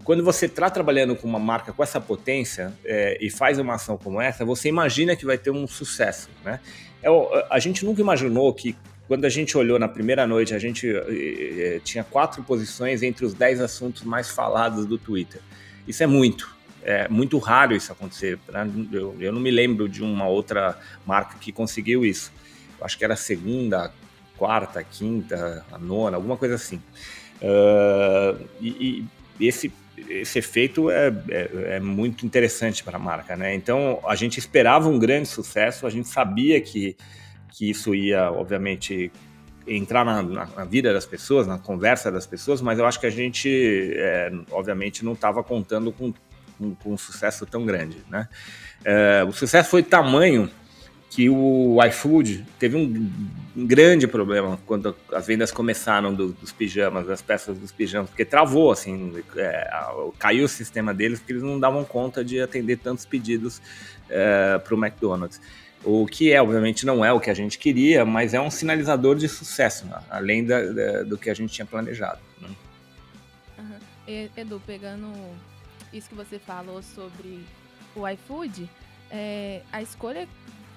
quando 0.03 0.23
você 0.23 0.45
está 0.45 0.69
trabalhando 0.69 1.15
com 1.15 1.27
uma 1.27 1.39
marca 1.39 1.73
com 1.73 1.81
essa 1.81 1.99
potência 1.99 2.71
é, 2.85 3.17
e 3.19 3.31
faz 3.31 3.57
uma 3.57 3.73
ação 3.73 3.97
como 3.97 4.21
essa, 4.21 4.45
você 4.45 4.69
imagina 4.69 5.15
que 5.15 5.25
vai 5.25 5.37
ter 5.39 5.49
um 5.49 5.67
sucesso, 5.67 6.29
né? 6.45 6.59
É, 7.01 7.09
a 7.49 7.57
gente 7.57 7.83
nunca 7.83 7.99
imaginou 7.99 8.53
que 8.53 8.77
quando 9.07 9.25
a 9.25 9.29
gente 9.29 9.57
olhou 9.57 9.77
na 9.77 9.87
primeira 9.87 10.25
noite, 10.25 10.53
a 10.53 10.59
gente 10.59 10.87
é, 10.87 11.81
tinha 11.83 12.03
quatro 12.03 12.41
posições 12.43 13.03
entre 13.03 13.25
os 13.25 13.33
dez 13.33 13.59
assuntos 13.59 14.03
mais 14.03 14.29
falados 14.29 14.85
do 14.85 14.97
Twitter. 14.97 15.41
Isso 15.87 16.03
é 16.03 16.07
muito. 16.07 16.53
É 16.83 17.07
muito 17.07 17.37
raro 17.37 17.75
isso 17.75 17.91
acontecer. 17.91 18.37
Né? 18.49 18.69
Eu, 18.91 19.15
eu 19.19 19.31
não 19.31 19.39
me 19.39 19.51
lembro 19.51 19.87
de 19.87 20.03
uma 20.03 20.27
outra 20.27 20.77
marca 21.05 21.37
que 21.39 21.51
conseguiu 21.51 22.05
isso. 22.05 22.31
Eu 22.79 22.85
acho 22.85 22.97
que 22.97 23.03
era 23.03 23.13
a 23.13 23.17
segunda, 23.17 23.91
quarta, 24.37 24.79
a 24.79 24.83
quinta, 24.83 25.65
a 25.71 25.77
nona, 25.77 26.17
alguma 26.17 26.35
coisa 26.35 26.55
assim. 26.55 26.81
Uh, 27.41 28.47
e, 28.61 29.05
esse, 29.39 29.71
esse 30.09 30.39
efeito 30.39 30.89
é, 30.89 31.07
é, 31.29 31.75
é 31.75 31.79
muito 31.79 32.25
interessante 32.25 32.83
para 32.83 32.97
a 32.97 32.99
marca, 32.99 33.35
né? 33.35 33.53
Então, 33.55 33.99
a 34.07 34.15
gente 34.15 34.37
esperava 34.37 34.87
um 34.87 34.99
grande 34.99 35.27
sucesso, 35.27 35.87
a 35.87 35.89
gente 35.89 36.07
sabia 36.07 36.59
que, 36.61 36.95
que 37.49 37.69
isso 37.69 37.95
ia, 37.95 38.31
obviamente, 38.31 39.11
entrar 39.67 40.03
na, 40.03 40.21
na, 40.21 40.45
na, 40.45 40.65
vida 40.65 40.93
das 40.93 41.05
pessoas, 41.05 41.47
na 41.47 41.57
conversa 41.57 42.11
das 42.11 42.25
pessoas, 42.25 42.61
mas 42.61 42.79
eu 42.79 42.85
acho 42.85 42.99
que 42.99 43.05
a 43.05 43.09
gente, 43.09 43.49
é, 43.95 44.31
obviamente, 44.51 45.03
não 45.03 45.13
estava 45.13 45.43
contando 45.43 45.91
com, 45.91 46.13
com, 46.57 46.75
com, 46.75 46.93
um 46.93 46.97
sucesso 46.97 47.45
tão 47.45 47.65
grande, 47.65 47.97
né? 48.09 48.27
É, 48.83 49.23
o 49.27 49.31
sucesso 49.31 49.69
foi 49.69 49.81
tamanho 49.81 50.49
que 51.09 51.29
o 51.29 51.77
iFood 51.85 52.43
teve 52.57 52.75
um, 52.75 53.11
grande 53.55 54.07
problema 54.07 54.59
quando 54.65 54.95
as 55.11 55.27
vendas 55.27 55.51
começaram 55.51 56.11
do, 56.11 56.29
dos 56.29 56.51
pijamas, 56.51 57.05
das 57.05 57.21
peças 57.21 57.55
dos 57.55 57.71
pijamas, 57.71 58.09
porque 58.09 58.25
travou, 58.25 58.71
assim, 58.71 59.13
é, 59.35 59.69
caiu 60.17 60.45
o 60.45 60.47
sistema 60.47 60.91
deles 60.91 61.19
porque 61.19 61.33
eles 61.33 61.43
não 61.43 61.59
davam 61.59 61.85
conta 61.85 62.25
de 62.25 62.41
atender 62.41 62.77
tantos 62.77 63.05
pedidos 63.05 63.61
é, 64.09 64.57
para 64.57 64.73
o 64.73 64.77
McDonald's. 64.77 65.39
O 65.83 66.05
que 66.05 66.31
é, 66.31 66.41
obviamente, 66.41 66.85
não 66.85 67.03
é 67.03 67.11
o 67.11 67.19
que 67.19 67.29
a 67.29 67.33
gente 67.33 67.57
queria, 67.57 68.05
mas 68.05 68.33
é 68.33 68.39
um 68.39 68.49
sinalizador 68.49 69.15
de 69.15 69.27
sucesso, 69.27 69.85
né? 69.85 69.99
além 70.09 70.45
da, 70.45 70.61
da, 70.61 71.03
do 71.03 71.17
que 71.17 71.29
a 71.29 71.33
gente 71.33 71.53
tinha 71.53 71.65
planejado. 71.65 72.19
Né? 72.39 72.49
Uhum. 73.57 74.29
Edu, 74.37 74.61
pegando 74.65 75.11
isso 75.91 76.09
que 76.09 76.15
você 76.15 76.39
falou 76.39 76.81
sobre 76.81 77.43
o 77.95 78.07
iFood, 78.07 78.69
é, 79.11 79.61
a 79.71 79.81
escolha 79.81 80.27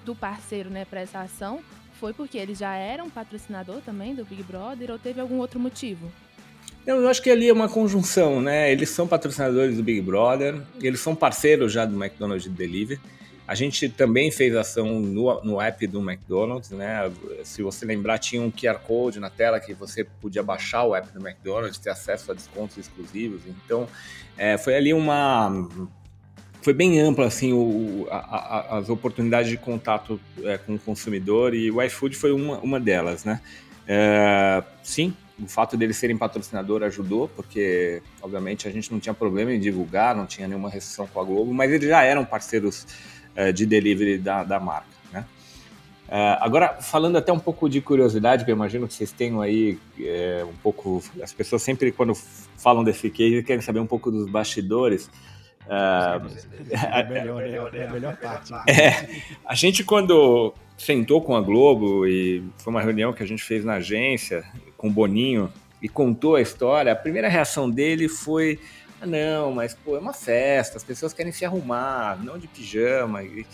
do 0.05 0.15
parceiro 0.15 0.69
né, 0.69 0.85
para 0.85 1.01
essa 1.01 1.21
ação 1.21 1.61
foi 1.99 2.13
porque 2.13 2.37
eles 2.37 2.59
já 2.59 2.75
eram 2.75 3.09
patrocinador 3.09 3.81
também 3.81 4.13
do 4.13 4.23
Big 4.23 4.43
Brother 4.43 4.91
ou 4.91 4.99
teve 4.99 5.19
algum 5.19 5.37
outro 5.37 5.59
motivo? 5.59 6.11
Eu 6.85 7.07
acho 7.09 7.21
que 7.21 7.29
ali 7.29 7.49
é 7.49 7.53
uma 7.53 7.67
conjunção, 7.67 8.41
né? 8.41 8.71
Eles 8.71 8.89
são 8.89 9.05
patrocinadores 9.05 9.75
do 9.75 9.83
Big 9.83 9.99
Brother, 9.99 10.61
eles 10.81 11.01
são 11.01 11.13
parceiros 11.13 11.73
já 11.73 11.85
do 11.85 12.01
McDonald's 12.01 12.47
Delivery. 12.47 12.99
A 13.47 13.55
gente 13.55 13.87
também 13.87 14.29
fez 14.29 14.53
ação 14.53 14.99
no, 14.99 15.41
no 15.41 15.61
app 15.61 15.87
do 15.87 16.01
McDonald's, 16.01 16.69
né? 16.71 17.09
Se 17.45 17.63
você 17.63 17.85
lembrar, 17.85 18.17
tinha 18.17 18.41
um 18.41 18.51
QR 18.51 18.77
Code 18.79 19.21
na 19.21 19.29
tela 19.29 19.57
que 19.57 19.73
você 19.73 20.03
podia 20.03 20.43
baixar 20.43 20.83
o 20.83 20.93
app 20.93 21.07
do 21.13 21.25
McDonald's, 21.25 21.77
ter 21.77 21.89
acesso 21.89 22.29
a 22.29 22.35
descontos 22.35 22.77
exclusivos. 22.77 23.43
Então, 23.47 23.87
é, 24.37 24.57
foi 24.57 24.75
ali 24.75 24.93
uma. 24.93 25.65
Foi 26.61 26.73
bem 26.73 26.99
ampla 26.99 27.27
assim 27.27 27.53
o, 27.53 28.05
a, 28.11 28.17
a, 28.17 28.77
as 28.79 28.89
oportunidades 28.89 29.49
de 29.49 29.55
contato 29.55 30.19
é, 30.43 30.57
com 30.57 30.75
o 30.75 30.79
consumidor 30.79 31.53
e 31.53 31.71
o 31.71 31.81
iFood 31.81 32.17
foi 32.17 32.33
uma, 32.33 32.57
uma 32.59 32.79
delas, 32.81 33.23
né? 33.23 33.39
É, 33.87 34.61
sim, 34.83 35.15
o 35.41 35.47
fato 35.47 35.77
deles 35.77 35.95
serem 35.95 36.17
patrocinador 36.17 36.83
ajudou, 36.83 37.29
porque 37.29 38.01
obviamente 38.21 38.67
a 38.67 38.71
gente 38.71 38.91
não 38.91 38.99
tinha 38.99 39.13
problema 39.13 39.53
em 39.53 39.59
divulgar, 39.59 40.13
não 40.13 40.25
tinha 40.25 40.47
nenhuma 40.47 40.69
restrição 40.69 41.07
com 41.07 41.21
a 41.21 41.23
Globo, 41.23 41.53
mas 41.53 41.71
eles 41.71 41.87
já 41.87 42.03
eram 42.03 42.25
parceiros 42.25 42.85
de 43.53 43.65
delivery 43.65 44.17
da, 44.17 44.43
da 44.43 44.59
marca. 44.59 44.87
Né? 45.11 45.25
Uh, 46.07 46.39
agora, 46.39 46.77
falando 46.81 47.17
até 47.17 47.31
um 47.31 47.39
pouco 47.39 47.69
de 47.69 47.81
curiosidade, 47.81 48.45
que 48.45 48.51
eu 48.51 48.55
imagino 48.55 48.87
que 48.87 48.93
vocês 48.93 49.11
tenham 49.11 49.41
aí 49.41 49.77
é, 49.99 50.45
um 50.47 50.55
pouco. 50.63 51.03
As 51.21 51.33
pessoas 51.33 51.61
sempre, 51.61 51.91
quando 51.91 52.15
falam 52.57 52.83
desse 52.83 53.09
case, 53.09 53.43
querem 53.43 53.61
saber 53.61 53.79
um 53.79 53.87
pouco 53.87 54.09
dos 54.09 54.29
bastidores. 54.29 55.09
Uh, 55.67 56.25
é, 56.71 57.03
melhor, 57.11 57.75
é, 57.75 57.85
a 57.85 57.91
melhor 57.91 58.15
parte. 58.15 58.53
É, 58.69 59.21
a 59.45 59.53
gente, 59.53 59.83
quando 59.83 60.53
sentou 60.77 61.21
com 61.21 61.35
a 61.35 61.41
Globo 61.41 62.07
e 62.07 62.43
foi 62.57 62.71
uma 62.71 62.81
reunião 62.81 63.11
que 63.11 63.23
a 63.23 63.25
gente 63.25 63.43
fez 63.43 63.65
na 63.65 63.73
agência 63.73 64.45
com 64.77 64.87
o 64.87 64.91
Boninho 64.91 65.51
e 65.81 65.89
contou 65.89 66.35
a 66.35 66.41
história, 66.41 66.91
a 66.91 66.95
primeira 66.95 67.27
reação 67.27 67.69
dele 67.69 68.07
foi: 68.07 68.59
não, 69.05 69.51
mas 69.51 69.73
pô, 69.73 69.95
é 69.95 69.99
uma 69.99 70.13
festa, 70.13 70.77
as 70.77 70.83
pessoas 70.83 71.13
querem 71.13 71.31
se 71.31 71.45
arrumar, 71.45 72.23
não 72.23 72.37
de 72.37 72.47
pijama. 72.47 73.23
E, 73.23 73.45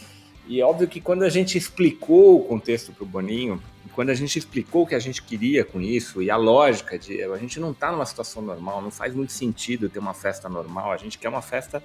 e 0.47 0.61
é 0.61 0.65
óbvio 0.65 0.87
que 0.87 1.01
quando 1.01 1.23
a 1.23 1.29
gente 1.29 1.57
explicou 1.57 2.39
o 2.39 2.43
contexto 2.43 2.91
para 2.93 3.03
o 3.03 3.07
Boninho, 3.07 3.61
quando 3.93 4.09
a 4.09 4.13
gente 4.13 4.37
explicou 4.39 4.83
o 4.83 4.87
que 4.87 4.95
a 4.95 4.99
gente 4.99 5.21
queria 5.21 5.63
com 5.63 5.79
isso 5.79 6.21
e 6.21 6.29
a 6.29 6.35
lógica 6.35 6.97
de 6.97 7.21
a 7.23 7.37
gente 7.37 7.59
não 7.59 7.71
está 7.71 7.91
numa 7.91 8.05
situação 8.05 8.41
normal, 8.41 8.81
não 8.81 8.91
faz 8.91 9.13
muito 9.13 9.31
sentido 9.31 9.89
ter 9.89 9.99
uma 9.99 10.13
festa 10.13 10.49
normal, 10.49 10.91
a 10.91 10.97
gente 10.97 11.17
quer 11.17 11.29
uma 11.29 11.41
festa 11.41 11.83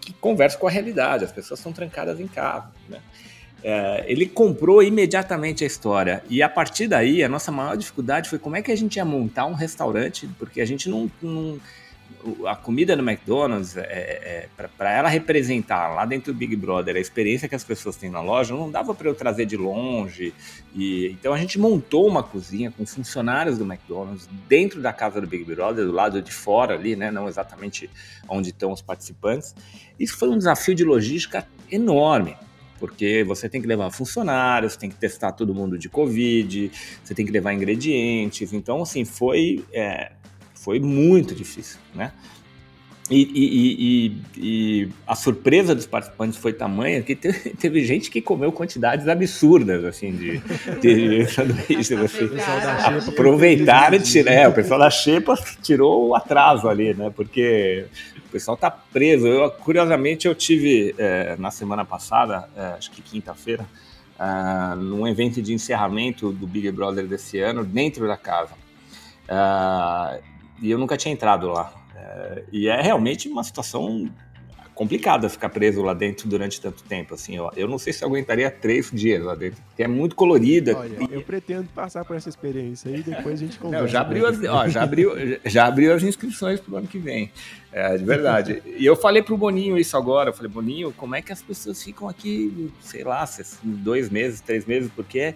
que 0.00 0.12
converse 0.14 0.56
com 0.56 0.66
a 0.66 0.70
realidade, 0.70 1.24
as 1.24 1.32
pessoas 1.32 1.60
estão 1.60 1.72
trancadas 1.72 2.20
em 2.20 2.26
casa, 2.26 2.70
né? 2.88 3.00
É, 3.62 4.04
ele 4.08 4.26
comprou 4.26 4.82
imediatamente 4.82 5.64
a 5.64 5.66
história. 5.66 6.24
E 6.30 6.42
a 6.42 6.48
partir 6.48 6.88
daí, 6.88 7.22
a 7.22 7.28
nossa 7.28 7.52
maior 7.52 7.76
dificuldade 7.76 8.26
foi 8.26 8.38
como 8.38 8.56
é 8.56 8.62
que 8.62 8.72
a 8.72 8.76
gente 8.76 8.96
ia 8.96 9.04
montar 9.04 9.44
um 9.44 9.52
restaurante, 9.52 10.26
porque 10.38 10.62
a 10.62 10.64
gente 10.64 10.88
não. 10.88 11.10
não 11.20 11.60
a 12.46 12.54
comida 12.54 12.96
do 12.96 13.02
McDonald's, 13.02 13.76
é, 13.76 13.82
é, 13.82 14.48
para 14.76 14.90
ela 14.92 15.08
representar 15.08 15.88
lá 15.94 16.04
dentro 16.04 16.32
do 16.32 16.38
Big 16.38 16.54
Brother 16.54 16.96
a 16.96 17.00
experiência 17.00 17.48
que 17.48 17.54
as 17.54 17.64
pessoas 17.64 17.96
têm 17.96 18.10
na 18.10 18.20
loja, 18.20 18.54
não 18.54 18.70
dava 18.70 18.94
para 18.94 19.08
eu 19.08 19.14
trazer 19.14 19.46
de 19.46 19.56
longe. 19.56 20.34
E, 20.74 21.08
então 21.08 21.32
a 21.32 21.38
gente 21.38 21.58
montou 21.58 22.06
uma 22.06 22.22
cozinha 22.22 22.70
com 22.70 22.84
funcionários 22.84 23.58
do 23.58 23.64
McDonald's 23.64 24.28
dentro 24.48 24.80
da 24.80 24.92
casa 24.92 25.20
do 25.20 25.26
Big 25.26 25.44
Brother, 25.44 25.86
do 25.86 25.92
lado 25.92 26.20
de 26.20 26.32
fora 26.32 26.74
ali, 26.74 26.94
né? 26.94 27.10
não 27.10 27.28
exatamente 27.28 27.88
onde 28.28 28.50
estão 28.50 28.72
os 28.72 28.82
participantes. 28.82 29.54
Isso 29.98 30.16
foi 30.18 30.28
um 30.28 30.36
desafio 30.36 30.74
de 30.74 30.84
logística 30.84 31.46
enorme 31.70 32.36
porque 32.78 33.22
você 33.24 33.46
tem 33.46 33.60
que 33.60 33.68
levar 33.68 33.90
funcionários, 33.90 34.74
tem 34.74 34.88
que 34.88 34.96
testar 34.96 35.32
todo 35.32 35.54
mundo 35.54 35.76
de 35.76 35.86
Covid, 35.90 36.72
você 37.04 37.14
tem 37.14 37.26
que 37.26 37.30
levar 37.30 37.52
ingredientes. 37.52 38.54
Então, 38.54 38.80
assim, 38.80 39.04
foi, 39.04 39.62
é, 39.70 40.12
foi 40.60 40.78
muito 40.78 41.34
difícil, 41.34 41.78
né? 41.94 42.12
E, 43.10 43.22
e, 43.34 43.76
e, 43.80 44.22
e, 44.36 44.88
a 45.04 45.16
surpresa 45.16 45.74
dos 45.74 45.84
participantes 45.84 46.38
foi 46.38 46.52
tamanha 46.52 47.02
que 47.02 47.16
teve, 47.16 47.50
teve 47.58 47.84
gente 47.84 48.08
que 48.08 48.20
comeu 48.20 48.52
quantidades 48.52 49.08
absurdas, 49.08 49.84
assim, 49.84 50.12
de, 50.12 50.38
de 50.80 51.26
sanduíches. 51.32 51.90
Assim. 51.90 53.10
Aproveitaram 53.10 53.96
e 53.96 54.00
tiraram. 54.00 54.38
É, 54.38 54.48
o 54.48 54.52
pessoal 54.52 54.78
da 54.78 54.90
Xepa 54.90 55.34
tirou 55.60 56.10
o 56.10 56.14
atraso 56.14 56.68
ali, 56.68 56.94
né? 56.94 57.10
Porque 57.10 57.86
o 58.28 58.30
pessoal 58.30 58.56
tá 58.56 58.70
preso. 58.70 59.26
Eu, 59.26 59.50
curiosamente, 59.50 60.28
eu 60.28 60.34
tive 60.34 60.94
é, 60.96 61.34
na 61.36 61.50
semana 61.50 61.84
passada, 61.84 62.48
é, 62.56 62.66
acho 62.78 62.92
que 62.92 63.02
quinta-feira, 63.02 63.66
é, 64.16 64.76
num 64.76 65.08
evento 65.08 65.42
de 65.42 65.52
encerramento 65.52 66.30
do 66.30 66.46
Big 66.46 66.70
Brother 66.70 67.08
desse 67.08 67.40
ano, 67.40 67.64
dentro 67.64 68.06
da 68.06 68.16
casa. 68.16 68.52
É, 69.26 70.20
e 70.60 70.70
eu 70.70 70.78
nunca 70.78 70.96
tinha 70.96 71.12
entrado 71.12 71.48
lá. 71.48 71.72
É, 71.94 72.44
e 72.52 72.68
é 72.68 72.80
realmente 72.80 73.28
uma 73.28 73.44
situação 73.44 74.10
complicada 74.80 75.28
ficar 75.28 75.50
preso 75.50 75.82
lá 75.82 75.92
dentro 75.92 76.26
durante 76.26 76.58
tanto 76.58 76.82
tempo, 76.84 77.12
assim, 77.12 77.38
ó. 77.38 77.50
Eu 77.54 77.68
não 77.68 77.76
sei 77.76 77.92
se 77.92 78.02
eu 78.02 78.08
aguentaria 78.08 78.50
três 78.50 78.90
dias 78.90 79.22
lá 79.22 79.34
dentro, 79.34 79.62
porque 79.68 79.82
é 79.82 79.86
muito 79.86 80.16
colorida. 80.16 80.74
Olha, 80.74 80.96
eu 81.10 81.20
pretendo 81.20 81.68
passar 81.74 82.02
por 82.02 82.16
essa 82.16 82.30
experiência 82.30 82.90
aí, 82.90 83.02
depois 83.02 83.34
a 83.34 83.44
gente 83.44 83.58
conversa. 83.58 83.82
Não, 83.84 83.90
já 83.90 84.00
abriu, 84.00 84.26
as, 84.26 84.42
ó, 84.42 84.66
já 84.68 84.82
abriu, 84.82 85.12
já 85.44 85.66
abriu 85.66 85.92
as 85.92 86.02
inscrições 86.02 86.60
pro 86.60 86.76
ano 86.76 86.86
que 86.86 86.98
vem, 86.98 87.30
é, 87.70 87.98
de 87.98 88.04
verdade. 88.04 88.62
e 88.64 88.86
eu 88.86 88.96
falei 88.96 89.22
pro 89.22 89.36
Boninho 89.36 89.76
isso 89.76 89.94
agora, 89.98 90.30
eu 90.30 90.34
falei, 90.34 90.50
Boninho, 90.50 90.94
como 90.96 91.14
é 91.14 91.20
que 91.20 91.30
as 91.30 91.42
pessoas 91.42 91.82
ficam 91.82 92.08
aqui, 92.08 92.72
sei 92.80 93.04
lá, 93.04 93.28
dois 93.62 94.08
meses, 94.08 94.40
três 94.40 94.64
meses, 94.64 94.90
porque 94.96 95.34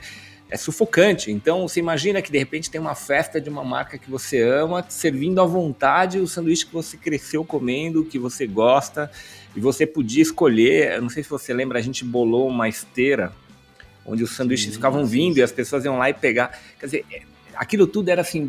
é 0.50 0.56
sufocante. 0.56 1.30
Então, 1.30 1.66
você 1.66 1.80
imagina 1.80 2.20
que 2.20 2.30
de 2.30 2.38
repente 2.38 2.70
tem 2.70 2.80
uma 2.80 2.94
festa 2.94 3.40
de 3.40 3.48
uma 3.48 3.64
marca 3.64 3.98
que 3.98 4.10
você 4.10 4.42
ama, 4.42 4.84
servindo 4.88 5.40
à 5.40 5.44
vontade 5.44 6.18
o 6.18 6.26
sanduíche 6.26 6.66
que 6.66 6.72
você 6.72 6.96
cresceu 6.96 7.44
comendo, 7.44 8.04
que 8.04 8.18
você 8.18 8.46
gosta, 8.46 9.10
e 9.56 9.60
você 9.60 9.86
podia 9.86 10.22
escolher. 10.22 10.92
Eu 10.92 11.02
não 11.02 11.08
sei 11.08 11.22
se 11.22 11.30
você 11.30 11.52
lembra, 11.52 11.78
a 11.78 11.82
gente 11.82 12.04
bolou 12.04 12.48
uma 12.48 12.68
esteira 12.68 13.32
onde 14.06 14.22
os 14.22 14.36
sanduíches 14.36 14.66
sim, 14.66 14.72
ficavam 14.72 15.06
vindo 15.06 15.34
sim. 15.34 15.40
e 15.40 15.42
as 15.42 15.52
pessoas 15.52 15.84
iam 15.84 15.96
lá 15.96 16.10
e 16.10 16.14
pegar. 16.14 16.58
Quer 16.78 16.86
dizer, 16.86 17.06
é, 17.10 17.22
aquilo 17.54 17.86
tudo 17.86 18.08
era 18.08 18.20
assim. 18.20 18.48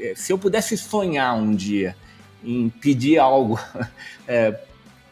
É, 0.00 0.14
se 0.16 0.32
eu 0.32 0.38
pudesse 0.38 0.76
sonhar 0.76 1.34
um 1.36 1.54
dia 1.54 1.96
em 2.42 2.68
pedir 2.68 3.18
algo 3.18 3.58
é, 4.26 4.58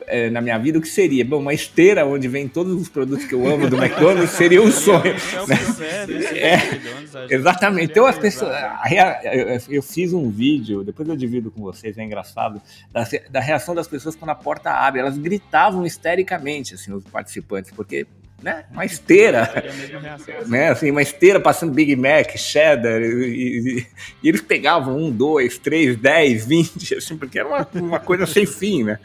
é, 0.07 0.30
na 0.30 0.40
minha 0.40 0.59
vida, 0.59 0.78
o 0.78 0.82
que 0.82 0.88
seria? 0.88 1.24
Bom, 1.24 1.38
uma 1.38 1.55
esteira 1.55 2.07
onde 2.07 2.28
vem 2.28 2.48
todos 2.48 2.80
os 2.80 2.88
produtos 2.88 3.24
que 3.24 3.34
eu 3.34 3.46
amo 3.46 3.68
do 3.68 3.76
McDonald's 3.76 4.30
seria 4.30 4.62
um 4.62 4.70
sonho. 4.70 5.14
É, 6.32 6.55
é, 6.55 7.34
exatamente. 7.34 7.90
Então 7.90 8.07
as 8.07 8.18
pessoas. 8.18 8.53
Eu 9.68 9.82
fiz 9.82 10.12
um 10.12 10.30
vídeo, 10.30 10.82
depois 10.84 11.09
eu 11.09 11.16
divido 11.16 11.50
com 11.50 11.62
vocês, 11.62 11.96
é 11.98 12.05
engraçado, 12.05 12.61
da, 12.90 13.07
da 13.30 13.40
reação 13.40 13.74
das 13.74 13.88
pessoas 13.88 14.14
quando 14.14 14.30
a 14.30 14.34
porta 14.34 14.70
abre. 14.70 15.00
Elas 15.00 15.18
gritavam 15.18 15.84
histericamente, 15.86 16.74
assim, 16.74 16.92
os 16.92 17.05
participantes, 17.05 17.70
porque 17.70 18.07
né? 18.42 18.64
Uma 18.72 18.84
esteira, 18.84 19.48
né? 20.46 20.70
Assim, 20.70 20.90
uma 20.90 21.00
esteira 21.00 21.38
passando 21.38 21.72
Big 21.72 21.94
Mac, 21.94 22.36
cheddar, 22.36 23.00
e, 23.00 23.07
e, 23.07 23.86
e, 24.22 24.28
eles 24.28 24.40
pegavam 24.40 24.98
um, 24.98 25.11
dois, 25.11 25.59
três, 25.59 25.96
dez, 25.96 26.44
vinte, 26.44 26.94
assim, 26.94 27.16
porque 27.16 27.38
era 27.38 27.48
uma, 27.48 27.68
uma 27.74 28.00
coisa 28.00 28.26
sem 28.26 28.44
fim, 28.44 28.82
né? 28.82 28.98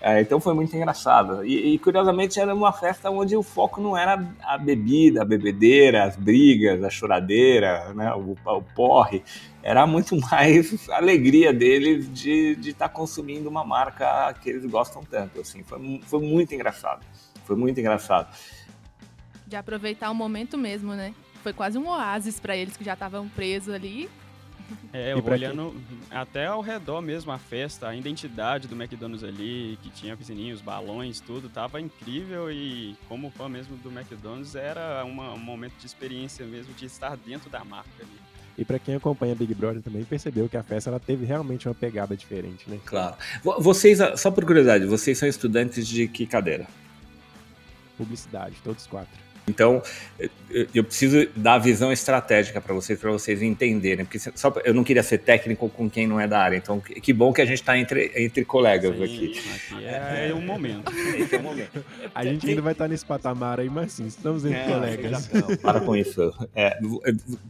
É, 0.00 0.20
então 0.20 0.40
foi 0.40 0.54
muito 0.54 0.74
engraçado. 0.74 1.44
E, 1.44 1.74
e, 1.74 1.78
curiosamente 1.78 2.40
era 2.40 2.54
uma 2.54 2.72
festa 2.72 3.10
onde 3.10 3.36
o 3.36 3.42
foco 3.42 3.82
não 3.82 3.96
era 3.96 4.26
a 4.42 4.56
bebida, 4.56 5.20
a 5.20 5.24
bebedeira, 5.24 6.04
as 6.04 6.16
brigas, 6.16 6.82
a 6.82 6.88
choradeira, 6.88 7.92
né, 7.92 8.12
o, 8.14 8.34
o 8.46 8.62
porre. 8.74 9.22
Era 9.62 9.86
muito 9.86 10.16
mais 10.30 10.88
a 10.88 10.96
alegria 10.96 11.52
deles 11.52 12.10
de 12.10 12.56
estar 12.60 12.88
tá 12.88 12.94
consumindo 12.94 13.48
uma 13.48 13.62
marca 13.62 14.32
que 14.40 14.48
eles 14.48 14.64
gostam 14.64 15.02
tanto. 15.04 15.40
Assim, 15.40 15.62
foi, 15.62 16.00
foi 16.06 16.20
muito 16.20 16.54
engraçado. 16.54 17.04
Foi 17.44 17.56
muito 17.56 17.78
engraçado. 17.78 18.34
De 19.46 19.56
aproveitar 19.56 20.10
o 20.10 20.14
momento 20.14 20.56
mesmo, 20.56 20.94
né? 20.94 21.14
Foi 21.42 21.52
quase 21.52 21.76
um 21.76 21.88
oásis 21.88 22.40
para 22.40 22.56
eles 22.56 22.76
que 22.76 22.84
já 22.84 22.94
estavam 22.94 23.28
presos 23.28 23.74
ali 23.74 24.08
é, 24.92 25.14
olhando 25.14 25.74
quem? 25.88 26.08
até 26.10 26.46
ao 26.46 26.60
redor 26.60 27.00
mesmo 27.00 27.30
a 27.32 27.38
festa, 27.38 27.88
a 27.88 27.96
identidade 27.96 28.68
do 28.68 28.74
McDonald's 28.74 29.24
ali, 29.24 29.78
que 29.82 29.90
tinha 29.90 30.16
piscininhos, 30.16 30.60
balões, 30.60 31.20
tudo, 31.20 31.48
tava 31.48 31.80
incrível 31.80 32.50
e 32.50 32.96
como 33.08 33.30
fã 33.30 33.48
mesmo 33.48 33.76
do 33.76 33.90
McDonald's 33.90 34.54
era 34.54 35.04
uma, 35.04 35.32
um 35.32 35.38
momento 35.38 35.74
de 35.78 35.86
experiência 35.86 36.44
mesmo 36.46 36.72
de 36.74 36.86
estar 36.86 37.16
dentro 37.16 37.48
da 37.50 37.64
marca 37.64 37.90
ali. 38.00 38.30
E 38.58 38.64
para 38.64 38.78
quem 38.78 38.94
acompanha 38.94 39.34
Big 39.34 39.54
Brother 39.54 39.80
também 39.80 40.04
percebeu 40.04 40.48
que 40.48 40.56
a 40.56 40.62
festa 40.62 40.90
ela 40.90 41.00
teve 41.00 41.24
realmente 41.24 41.66
uma 41.66 41.74
pegada 41.74 42.16
diferente, 42.16 42.68
né? 42.68 42.78
Claro. 42.84 43.16
Vocês, 43.58 43.98
só 44.16 44.30
por 44.30 44.44
curiosidade, 44.44 44.84
vocês 44.84 45.16
são 45.16 45.28
estudantes 45.28 45.88
de 45.88 46.06
que 46.06 46.26
cadeira? 46.26 46.66
Publicidade, 47.96 48.56
todos 48.62 48.86
quatro. 48.86 49.29
Então, 49.48 49.82
eu 50.74 50.82
preciso 50.82 51.28
dar 51.36 51.54
a 51.54 51.58
visão 51.58 51.92
estratégica 51.92 52.60
para 52.60 52.74
vocês, 52.74 52.98
para 52.98 53.10
vocês 53.10 53.40
entenderem, 53.42 54.04
porque 54.04 54.18
só 54.18 54.52
eu 54.64 54.74
não 54.74 54.84
queria 54.84 55.02
ser 55.02 55.18
técnico 55.18 55.68
com 55.68 55.88
quem 55.88 56.06
não 56.06 56.20
é 56.20 56.26
da 56.26 56.40
área. 56.40 56.56
Então, 56.56 56.80
que 56.80 57.12
bom 57.12 57.32
que 57.32 57.40
a 57.40 57.44
gente 57.44 57.60
está 57.60 57.78
entre, 57.78 58.12
entre 58.16 58.44
colegas 58.44 58.96
Sim, 58.96 59.04
aqui. 59.04 59.40
Aqui 59.54 59.84
é, 59.84 60.28
é 60.30 60.34
um 60.34 60.40
momento. 60.40 60.90
é 61.32 61.38
um 61.38 61.42
momento. 61.42 61.84
A 62.14 62.24
gente 62.24 62.48
ainda 62.48 62.62
vai 62.62 62.72
estar 62.72 62.88
nesse 62.88 63.04
patamar 63.04 63.60
aí, 63.60 63.68
mas 63.68 63.92
sim, 63.92 64.06
estamos 64.06 64.44
entre 64.44 64.58
é, 64.58 64.66
colegas. 64.66 65.30
Não, 65.32 65.56
para 65.56 65.80
com 65.80 65.96
isso. 65.96 66.32
É, 66.54 66.78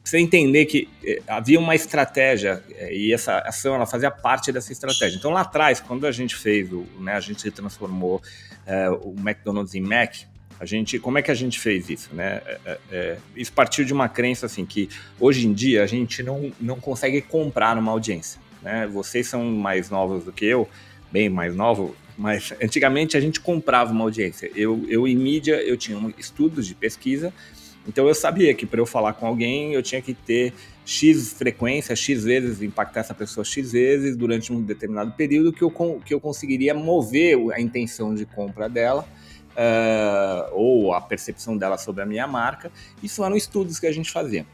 você 0.05 0.19
entender 0.19 0.67
que 0.67 0.89
é, 1.05 1.23
havia 1.27 1.59
uma 1.59 1.75
estratégia 1.75 2.63
é, 2.77 2.95
e 2.95 3.13
essa 3.13 3.39
ação 3.39 3.75
ela 3.75 3.87
fazia 3.87 4.11
parte 4.11 4.53
dessa 4.53 4.73
estratégia. 4.73 5.17
Então, 5.17 5.31
lá 5.31 5.41
atrás, 5.41 5.81
quando 5.81 6.07
a 6.07 6.13
gente 6.13 6.37
fez, 6.37 6.71
o, 6.73 6.87
né, 6.99 7.15
a 7.15 7.21
gente 7.21 7.41
se 7.41 7.51
transformou 7.51 8.23
é, 8.67 8.91
o 8.91 9.15
McDonald's 9.19 9.75
em 9.75 9.81
Mac, 9.81 10.15
a 10.61 10.67
gente, 10.67 10.99
como 10.99 11.17
é 11.17 11.23
que 11.23 11.31
a 11.31 11.35
gente 11.35 11.59
fez 11.59 11.89
isso, 11.89 12.15
né? 12.15 12.43
É, 12.45 12.59
é, 12.67 12.79
é, 12.93 13.19
isso 13.35 13.51
partiu 13.51 13.83
de 13.83 13.95
uma 13.95 14.11
crença 14.11 14.45
assim 14.45 14.67
que 14.67 14.91
hoje 15.19 15.47
em 15.47 15.55
dia 15.55 15.83
a 15.83 15.87
gente 15.87 16.23
não, 16.23 16.53
não 16.61 16.79
consegue 16.79 17.23
comprar 17.23 17.79
uma 17.79 17.91
audiência, 17.91 18.39
né? 18.63 18.87
Vocês 18.87 19.27
são 19.27 19.43
mais 19.43 19.89
novos 19.89 20.23
do 20.23 20.31
que 20.31 20.45
eu, 20.45 20.69
bem 21.11 21.31
mais 21.31 21.57
novo, 21.57 21.97
mas 22.17 22.53
antigamente 22.63 23.17
a 23.17 23.21
gente 23.21 23.41
comprava 23.41 23.91
uma 23.91 24.05
audiência. 24.05 24.51
Eu, 24.55 24.85
eu 24.87 25.09
em 25.09 25.17
mídia 25.17 25.55
eu 25.63 25.79
tinha 25.79 25.99
estudos 26.19 26.67
de 26.67 26.75
pesquisa, 26.75 27.33
então 27.89 28.07
eu 28.07 28.15
sabia 28.15 28.53
que 28.53 28.67
para 28.67 28.81
eu 28.81 28.87
falar 28.87 29.15
com 29.15 29.27
alguém 29.27 29.73
eu 29.73 29.83
tinha 29.83 30.03
que 30.03 30.13
ter 30.13 30.53
x 30.85 31.33
frequência, 31.33 31.97
x 31.97 32.23
vezes 32.23 32.61
impactar 32.61 33.01
essa 33.01 33.15
pessoa 33.15 33.47
x 33.47 33.73
vezes 33.73 34.15
durante 34.15 34.53
um 34.53 34.61
determinado 34.61 35.13
período 35.13 35.55
que 35.55 35.63
eu, 35.63 35.71
que 36.05 36.13
eu 36.13 36.21
conseguiria 36.21 36.75
mover 36.75 37.39
a 37.55 37.59
intenção 37.63 38.15
de 38.15 38.27
compra 38.27 38.69
dela 38.69 39.09
uh, 39.51 40.53
ou 40.53 40.93
a 40.95 41.01
percepção 41.01 41.57
dela 41.57 41.79
sobre 41.79 42.03
a 42.03 42.07
minha 42.07 42.27
marca. 42.27 42.71
Isso 43.03 43.25
eram 43.25 43.37
estudos 43.37 43.79
que 43.79 43.87
a 43.87 43.93
gente 43.93 44.11
fazia. 44.11 44.47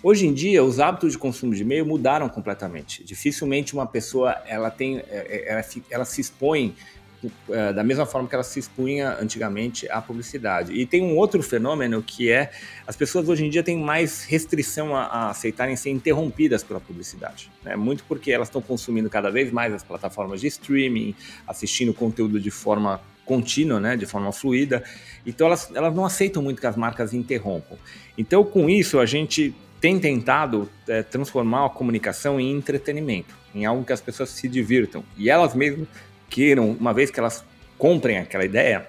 Hoje 0.00 0.26
em 0.26 0.32
dia, 0.32 0.62
os 0.62 0.78
hábitos 0.78 1.12
de 1.12 1.18
consumo 1.18 1.52
de 1.52 1.62
e-mail 1.62 1.84
mudaram 1.84 2.28
completamente. 2.28 3.02
Dificilmente 3.02 3.74
uma 3.74 3.86
pessoa 3.86 4.30
ela 4.46 4.70
tem, 4.70 4.98
é, 4.98 5.04
é, 5.08 5.52
ela, 5.52 5.64
ela 5.90 6.04
se 6.04 6.20
expõe 6.20 6.76
uh, 7.24 7.74
da 7.74 7.82
mesma 7.82 8.06
forma 8.06 8.28
que 8.28 8.34
ela 8.34 8.44
se 8.44 8.60
expunha 8.60 9.16
antigamente 9.20 9.90
à 9.90 10.00
publicidade. 10.00 10.72
E 10.72 10.86
tem 10.86 11.02
um 11.02 11.16
outro 11.16 11.42
fenômeno 11.42 12.00
que 12.00 12.30
é 12.30 12.52
as 12.86 12.94
pessoas 12.94 13.28
hoje 13.28 13.44
em 13.44 13.50
dia 13.50 13.64
têm 13.64 13.76
mais 13.76 14.24
restrição 14.24 14.94
a, 14.94 15.02
a 15.02 15.30
aceitarem 15.30 15.74
ser 15.74 15.90
interrompidas 15.90 16.62
pela 16.62 16.78
publicidade. 16.78 17.50
Né? 17.64 17.74
Muito 17.74 18.04
porque 18.04 18.30
elas 18.30 18.46
estão 18.46 18.62
consumindo 18.62 19.10
cada 19.10 19.32
vez 19.32 19.50
mais 19.50 19.74
as 19.74 19.82
plataformas 19.82 20.40
de 20.40 20.46
streaming, 20.46 21.12
assistindo 21.44 21.92
conteúdo 21.92 22.38
de 22.38 22.52
forma 22.52 23.00
contínua, 23.28 23.78
né, 23.78 23.96
de 23.96 24.06
forma 24.06 24.32
fluida. 24.32 24.82
Então 25.26 25.46
elas, 25.46 25.70
elas 25.74 25.94
não 25.94 26.06
aceitam 26.06 26.42
muito 26.42 26.60
que 26.60 26.66
as 26.66 26.76
marcas 26.76 27.12
interrompam. 27.12 27.76
Então 28.16 28.42
com 28.42 28.68
isso 28.68 28.98
a 28.98 29.04
gente 29.04 29.54
tem 29.80 30.00
tentado 30.00 30.68
é, 30.88 31.02
transformar 31.02 31.66
a 31.66 31.68
comunicação 31.68 32.40
em 32.40 32.50
entretenimento, 32.50 33.36
em 33.54 33.66
algo 33.66 33.84
que 33.84 33.92
as 33.92 34.00
pessoas 34.00 34.30
se 34.30 34.48
divirtam 34.48 35.04
e 35.16 35.30
elas 35.30 35.54
mesmas 35.54 35.86
queiram, 36.28 36.70
uma 36.70 36.92
vez 36.92 37.10
que 37.10 37.20
elas 37.20 37.44
comprem 37.76 38.18
aquela 38.18 38.44
ideia, 38.44 38.88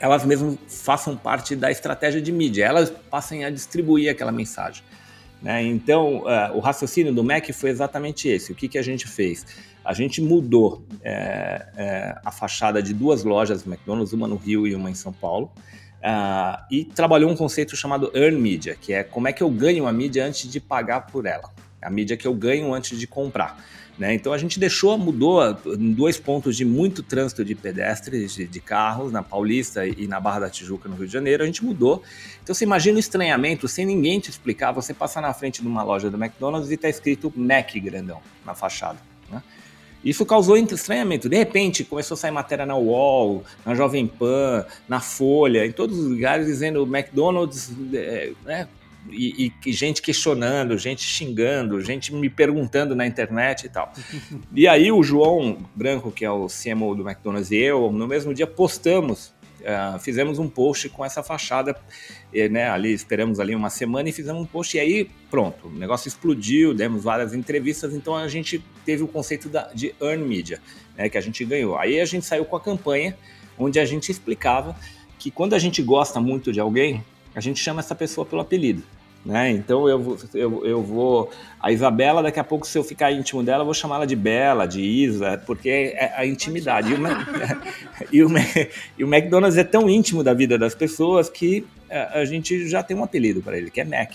elas 0.00 0.24
mesmas 0.24 0.56
façam 0.68 1.16
parte 1.16 1.56
da 1.56 1.70
estratégia 1.70 2.22
de 2.22 2.32
mídia, 2.32 2.64
elas 2.64 2.90
passem 3.10 3.44
a 3.44 3.50
distribuir 3.50 4.10
aquela 4.10 4.32
mensagem. 4.32 4.82
Né? 5.42 5.62
Então, 5.62 6.22
uh, 6.22 6.56
o 6.56 6.60
raciocínio 6.60 7.12
do 7.12 7.22
MEC 7.22 7.52
foi 7.52 7.70
exatamente 7.70 8.28
esse. 8.28 8.50
O 8.50 8.54
que, 8.54 8.68
que 8.68 8.78
a 8.78 8.82
gente 8.82 9.06
fez? 9.06 9.46
A 9.88 9.94
gente 9.94 10.20
mudou 10.20 10.84
é, 11.02 11.66
é, 11.74 12.18
a 12.22 12.30
fachada 12.30 12.82
de 12.82 12.92
duas 12.92 13.24
lojas 13.24 13.62
do 13.62 13.72
McDonald's, 13.72 14.12
uma 14.12 14.28
no 14.28 14.36
Rio 14.36 14.66
e 14.66 14.74
uma 14.74 14.90
em 14.90 14.94
São 14.94 15.14
Paulo, 15.14 15.50
uh, 16.02 16.62
e 16.70 16.84
trabalhou 16.84 17.30
um 17.30 17.34
conceito 17.34 17.74
chamado 17.74 18.12
Earn 18.14 18.38
Media, 18.38 18.76
que 18.78 18.92
é 18.92 19.02
como 19.02 19.28
é 19.28 19.32
que 19.32 19.42
eu 19.42 19.48
ganho 19.48 19.86
a 19.86 19.92
mídia 19.92 20.26
antes 20.26 20.46
de 20.52 20.60
pagar 20.60 21.06
por 21.06 21.24
ela. 21.24 21.50
A 21.80 21.88
mídia 21.88 22.18
que 22.18 22.28
eu 22.28 22.34
ganho 22.34 22.74
antes 22.74 22.98
de 22.98 23.06
comprar. 23.06 23.64
Né? 23.98 24.12
Então 24.12 24.34
a 24.34 24.36
gente 24.36 24.60
deixou, 24.60 24.98
mudou 24.98 25.40
em 25.64 25.90
dois 25.94 26.20
pontos 26.20 26.54
de 26.54 26.66
muito 26.66 27.02
trânsito 27.02 27.42
de 27.42 27.54
pedestres, 27.54 28.34
de, 28.34 28.46
de, 28.46 28.60
carros, 28.60 29.10
na 29.10 29.22
Paulista 29.22 29.86
e 29.86 30.06
na 30.06 30.20
Barra 30.20 30.40
da 30.40 30.50
Tijuca, 30.50 30.86
no 30.86 30.96
Rio 30.96 31.06
de 31.06 31.12
Janeiro, 31.14 31.44
a 31.44 31.46
gente 31.46 31.64
mudou. 31.64 32.02
Então 32.42 32.54
você 32.54 32.64
imagina 32.64 32.98
o 32.98 33.00
estranhamento, 33.00 33.66
sem 33.66 33.86
ninguém 33.86 34.20
te 34.20 34.28
explicar, 34.28 34.70
você 34.70 34.92
passar 34.92 35.22
na 35.22 35.32
frente 35.32 35.62
de 35.62 35.66
uma 35.66 35.82
loja 35.82 36.10
do 36.10 36.22
McDonald's 36.22 36.70
e 36.70 36.74
está 36.74 36.90
escrito 36.90 37.32
Mac 37.34 37.72
grandão 37.76 38.20
na 38.44 38.54
fachada. 38.54 38.98
Né? 39.30 39.42
Isso 40.04 40.24
causou 40.24 40.56
estranhamento. 40.56 41.28
De 41.28 41.36
repente, 41.36 41.84
começou 41.84 42.14
a 42.14 42.18
sair 42.18 42.30
matéria 42.30 42.64
na 42.64 42.76
UOL, 42.76 43.44
na 43.64 43.74
Jovem 43.74 44.06
Pan, 44.06 44.64
na 44.88 45.00
Folha, 45.00 45.66
em 45.66 45.72
todos 45.72 45.98
os 45.98 46.08
lugares 46.08 46.46
dizendo 46.46 46.82
McDonald's 46.82 47.72
é, 47.92 48.32
né, 48.44 48.68
e, 49.10 49.52
e, 49.64 49.72
gente 49.72 50.02
questionando, 50.02 50.76
gente 50.76 51.02
xingando, 51.02 51.80
gente 51.80 52.14
me 52.14 52.28
perguntando 52.28 52.94
na 52.94 53.06
internet 53.06 53.64
e 53.64 53.68
tal. 53.68 53.92
e 54.54 54.68
aí 54.68 54.92
o 54.92 55.02
João 55.02 55.58
Branco, 55.74 56.10
que 56.10 56.24
é 56.24 56.30
o 56.30 56.46
CMO 56.46 56.94
do 56.94 57.08
McDonald's 57.08 57.50
e 57.50 57.56
eu, 57.56 57.90
no 57.90 58.06
mesmo 58.06 58.34
dia 58.34 58.46
postamos, 58.46 59.32
uh, 59.60 59.98
fizemos 59.98 60.38
um 60.38 60.48
post 60.48 60.88
com 60.88 61.04
essa 61.04 61.22
fachada, 61.22 61.76
e, 62.32 62.48
né, 62.48 62.68
ali 62.68 62.92
esperamos 62.92 63.40
ali 63.40 63.54
uma 63.54 63.70
semana 63.70 64.08
e 64.08 64.12
fizemos 64.12 64.42
um 64.42 64.46
post 64.46 64.76
e 64.76 64.80
aí 64.80 65.10
pronto, 65.30 65.68
o 65.68 65.70
negócio 65.70 66.08
explodiu, 66.08 66.74
demos 66.74 67.04
várias 67.04 67.34
entrevistas, 67.34 67.94
então 67.94 68.14
a 68.16 68.28
gente 68.28 68.62
teve 68.84 69.02
o 69.02 69.08
conceito 69.08 69.48
da, 69.48 69.70
de 69.72 69.94
Earn 70.00 70.24
Media, 70.24 70.60
né, 70.96 71.08
que 71.08 71.18
a 71.18 71.20
gente 71.20 71.44
ganhou. 71.44 71.76
Aí 71.78 72.00
a 72.00 72.04
gente 72.04 72.24
saiu 72.24 72.44
com 72.44 72.56
a 72.56 72.60
campanha 72.60 73.16
onde 73.58 73.78
a 73.78 73.84
gente 73.84 74.10
explicava 74.10 74.76
que 75.18 75.30
quando 75.30 75.54
a 75.54 75.58
gente 75.58 75.82
gosta 75.82 76.20
muito 76.20 76.52
de 76.52 76.60
alguém, 76.60 77.04
a 77.34 77.40
gente 77.40 77.60
chama 77.60 77.80
essa 77.80 77.94
pessoa 77.94 78.24
pelo 78.24 78.40
apelido. 78.40 78.82
Né? 79.28 79.50
Então 79.50 79.86
eu, 79.86 80.16
eu, 80.32 80.64
eu 80.64 80.82
vou. 80.82 81.30
A 81.60 81.70
Isabela, 81.70 82.22
daqui 82.22 82.40
a 82.40 82.44
pouco, 82.44 82.66
se 82.66 82.78
eu 82.78 82.82
ficar 82.82 83.12
íntimo 83.12 83.42
dela, 83.42 83.60
eu 83.60 83.66
vou 83.66 83.74
chamá-la 83.74 84.06
de 84.06 84.16
Bela, 84.16 84.64
de 84.64 84.80
Isa, 84.80 85.36
porque 85.44 85.68
é 85.68 86.14
a 86.16 86.24
intimidade. 86.24 86.88
E 86.90 86.94
o, 86.94 86.98
e, 88.10 88.24
o, 88.24 88.28
e 89.00 89.04
o 89.04 89.14
McDonald's 89.14 89.58
é 89.58 89.64
tão 89.64 89.90
íntimo 89.90 90.24
da 90.24 90.32
vida 90.32 90.56
das 90.56 90.74
pessoas 90.74 91.28
que 91.28 91.66
a, 91.90 92.24
gente 92.24 92.66
já 92.70 92.82
tem 92.82 92.96
um 92.96 93.04
apelido 93.04 93.42
para 93.42 93.58
ele, 93.58 93.70
que 93.70 93.82
é 93.82 93.84
Mac. 93.84 94.12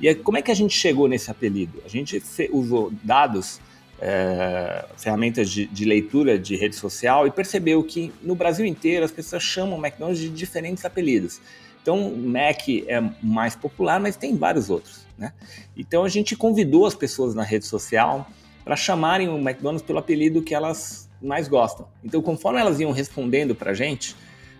E 0.00 0.14
como 0.14 0.38
é 0.38 0.42
que 0.42 0.52
a 0.52 0.54
gente 0.54 0.78
chegou 0.78 1.08
nesse 1.08 1.28
apelido? 1.28 1.82
A 1.84 1.88
gente 1.88 2.22
usou 2.52 2.92
dados, 3.02 3.60
é, 4.00 4.84
ferramentas 4.96 5.50
de, 5.50 5.66
de, 5.66 5.84
leitura 5.84 6.38
de 6.38 6.54
rede 6.54 6.76
social 6.76 7.26
e 7.26 7.32
percebeu 7.32 7.82
que 7.82 8.12
no 8.22 8.36
Brasil 8.36 8.64
inteiro 8.64 9.04
as 9.04 9.10
pessoas 9.10 9.42
chamam 9.42 9.76
o 9.76 9.84
McDonald's 9.84 10.20
de 10.20 10.28
diferentes 10.28 10.84
apelidos. 10.84 11.40
Então, 11.82 12.14
Mac 12.16 12.68
é 12.86 13.02
mais 13.20 13.56
popular, 13.56 13.98
mas 14.00 14.16
tem 14.16 14.36
vários 14.36 14.70
outros, 14.70 15.04
né? 15.18 15.32
Então, 15.76 16.04
a 16.04 16.08
gente 16.08 16.36
convidou 16.36 16.86
as 16.86 16.94
pessoas 16.94 17.34
na 17.34 17.42
rede 17.42 17.66
social 17.66 18.30
para 18.64 18.76
chamarem 18.76 19.28
o 19.28 19.36
McDonald's 19.36 19.82
pelo 19.82 19.98
apelido 19.98 20.42
que 20.42 20.54
elas 20.54 21.10
mais 21.20 21.48
gostam. 21.48 21.86
Então, 22.04 22.22
conforme 22.22 22.60
elas 22.60 22.78
iam 22.78 22.92
respondendo 22.92 23.52
para 23.54 23.72
a 23.72 23.74
gente, 23.74 24.12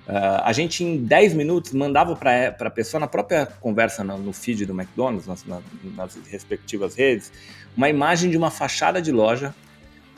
uh, 0.09 0.43
a 0.43 0.53
gente 0.53 0.83
em 0.83 0.97
10 0.97 1.35
minutos 1.35 1.73
mandava 1.73 2.17
para 2.17 2.57
a 2.59 2.71
pessoa, 2.71 3.01
na 3.01 3.07
própria 3.07 3.47
conversa 3.47 4.03
no, 4.03 4.19
no 4.19 4.33
feed 4.33 4.67
do 4.67 4.73
McDonald's, 4.73 5.27
nas, 5.29 5.45
nas 5.97 6.19
respectivas 6.29 6.97
redes, 6.97 7.33
uma 7.77 7.89
imagem 7.89 8.31
de 8.31 8.37
uma 8.37 8.51
fachada 8.51 9.01
de 9.01 9.13
loja 9.13 9.55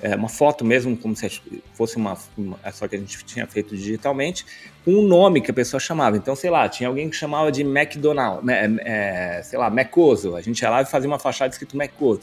é, 0.04 0.14
uma 0.14 0.28
foto 0.28 0.66
mesmo, 0.66 0.94
como 0.98 1.16
se 1.16 1.40
fosse 1.72 1.96
uma, 1.96 2.14
uma, 2.36 2.58
é 2.62 2.70
só 2.70 2.86
que 2.86 2.94
a 2.94 2.98
gente 2.98 3.24
tinha 3.24 3.46
feito 3.46 3.74
digitalmente, 3.74 4.44
com 4.84 4.90
um 4.90 5.02
nome 5.02 5.40
que 5.40 5.50
a 5.50 5.54
pessoa 5.54 5.80
chamava. 5.80 6.18
Então, 6.18 6.36
sei 6.36 6.50
lá, 6.50 6.68
tinha 6.68 6.90
alguém 6.90 7.08
que 7.08 7.16
chamava 7.16 7.50
de 7.50 7.62
McDonald, 7.62 8.44
né, 8.44 8.76
é, 8.80 9.40
sei 9.42 9.58
lá, 9.58 9.70
Mecoso. 9.70 10.36
A 10.36 10.42
gente 10.42 10.60
ia 10.60 10.68
lá 10.68 10.82
e 10.82 10.84
fazia 10.84 11.08
uma 11.08 11.18
fachada 11.18 11.50
escrito 11.50 11.74
Mecoso. 11.74 12.20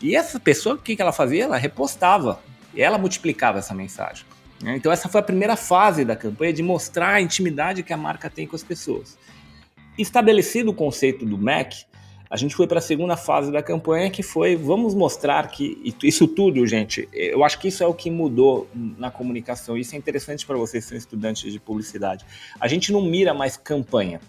E 0.00 0.14
essa 0.14 0.38
pessoa, 0.38 0.76
o 0.76 0.78
que, 0.78 0.94
que 0.94 1.02
ela 1.02 1.10
fazia? 1.10 1.42
Ela 1.42 1.56
repostava. 1.56 2.38
E 2.72 2.80
ela 2.80 2.98
multiplicava 2.98 3.58
essa 3.58 3.74
mensagem. 3.74 4.24
Né? 4.62 4.76
Então, 4.76 4.92
essa 4.92 5.08
foi 5.08 5.20
a 5.20 5.24
primeira 5.24 5.56
fase 5.56 6.04
da 6.04 6.14
campanha 6.14 6.52
de 6.52 6.62
mostrar 6.62 7.14
a 7.14 7.20
intimidade 7.20 7.82
que 7.82 7.92
a 7.92 7.96
marca 7.96 8.30
tem 8.30 8.46
com 8.46 8.54
as 8.54 8.62
pessoas. 8.62 9.18
Estabelecido 9.98 10.70
o 10.70 10.74
conceito 10.74 11.26
do 11.26 11.36
Mac, 11.36 11.72
a 12.34 12.36
gente 12.36 12.56
foi 12.56 12.66
para 12.66 12.80
a 12.80 12.82
segunda 12.82 13.16
fase 13.16 13.52
da 13.52 13.62
campanha, 13.62 14.10
que 14.10 14.20
foi 14.20 14.56
vamos 14.56 14.92
mostrar 14.92 15.46
que 15.46 15.94
isso 16.02 16.26
tudo, 16.26 16.66
gente, 16.66 17.08
eu 17.12 17.44
acho 17.44 17.60
que 17.60 17.68
isso 17.68 17.80
é 17.80 17.86
o 17.86 17.94
que 17.94 18.10
mudou 18.10 18.66
na 18.74 19.08
comunicação. 19.08 19.78
Isso 19.78 19.94
é 19.94 19.98
interessante 19.98 20.44
para 20.44 20.56
vocês 20.56 20.82
que 20.82 20.88
são 20.88 20.98
estudantes 20.98 21.52
de 21.52 21.60
publicidade. 21.60 22.26
A 22.58 22.66
gente 22.66 22.90
não 22.90 23.02
mira 23.02 23.32
mais 23.32 23.56
campanha. 23.56 24.20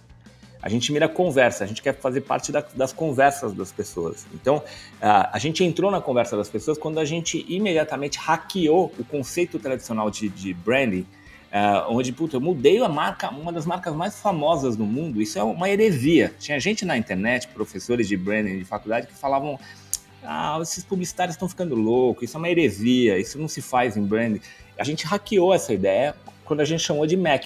A 0.62 0.70
gente 0.70 0.92
mira 0.92 1.10
conversa, 1.10 1.64
a 1.64 1.68
gente 1.68 1.82
quer 1.82 1.96
fazer 1.96 2.22
parte 2.22 2.52
da, 2.52 2.64
das 2.76 2.94
conversas 2.94 3.54
das 3.54 3.72
pessoas. 3.72 4.28
Então, 4.36 4.62
a, 5.02 5.36
a 5.36 5.40
gente 5.40 5.64
entrou 5.64 5.90
na 5.90 6.00
conversa 6.00 6.38
das 6.38 6.48
pessoas 6.48 6.78
quando 6.78 7.00
a 7.00 7.06
gente 7.06 7.44
imediatamente 7.50 8.20
hackeou 8.20 8.94
o 9.00 9.04
conceito 9.04 9.58
tradicional 9.58 10.12
de, 10.12 10.30
de 10.30 10.54
branding 10.54 11.08
Uh, 11.56 11.88
onde, 11.88 12.12
puta, 12.12 12.36
eu 12.36 12.42
mudei 12.42 12.84
a 12.84 12.90
marca, 12.90 13.30
uma 13.30 13.50
das 13.50 13.66
marcas 13.66 13.96
mais 13.96 14.20
famosas 14.20 14.76
do 14.76 14.84
mundo. 14.84 15.22
Isso 15.22 15.40
é 15.40 15.44
uma 15.44 15.70
heresia. 15.70 16.36
Tinha 16.38 16.60
gente 16.60 16.84
na 16.84 16.98
internet, 16.98 17.48
professores 17.48 18.10
de 18.10 18.18
branding 18.18 18.60
de 18.60 18.66
faculdade, 18.66 19.08
que 19.08 19.14
falavam: 19.14 19.58
ah, 20.22 20.60
esses 20.62 20.84
publicitários 20.84 21.36
estão 21.36 21.48
ficando 21.48 21.74
loucos, 21.74 22.24
isso 22.24 22.36
é 22.36 22.40
uma 22.40 22.50
heresia, 22.50 23.18
isso 23.18 23.40
não 23.40 23.48
se 23.48 23.62
faz 23.62 23.96
em 23.96 24.04
branding. 24.04 24.42
A 24.78 24.84
gente 24.84 25.06
hackeou 25.06 25.54
essa 25.54 25.74
ideia 25.74 26.14
quando 26.44 26.60
a 26.60 26.66
gente 26.66 26.84
chamou 26.84 27.08
de 27.08 27.16
Mac. 27.16 27.46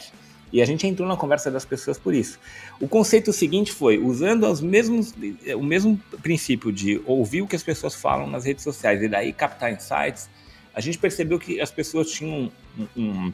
E 0.51 0.59
a 0.59 0.65
gente 0.65 0.87
entrou 0.87 1.07
na 1.07 1.15
conversa 1.15 1.51
das 1.51 1.63
pessoas 1.63 1.99
por 1.99 2.11
isso. 2.11 2.39
O 2.79 2.87
conceito 2.87 3.31
seguinte 3.31 3.71
foi, 3.71 3.99
usando 3.99 4.47
os 4.47 4.59
mesmos, 4.59 5.13
o 5.55 5.61
mesmo 5.61 5.95
princípio 6.23 6.71
de 6.71 6.99
ouvir 7.05 7.43
o 7.43 7.47
que 7.47 7.55
as 7.55 7.61
pessoas 7.61 7.93
falam 7.93 8.25
nas 8.25 8.45
redes 8.45 8.63
sociais 8.63 9.03
e 9.03 9.07
daí 9.07 9.31
captar 9.31 9.71
insights, 9.71 10.27
a 10.73 10.81
gente 10.81 10.97
percebeu 10.97 11.37
que 11.37 11.61
as 11.61 11.69
pessoas 11.69 12.09
tinham 12.09 12.51
um, 12.75 12.87
um, 12.97 13.33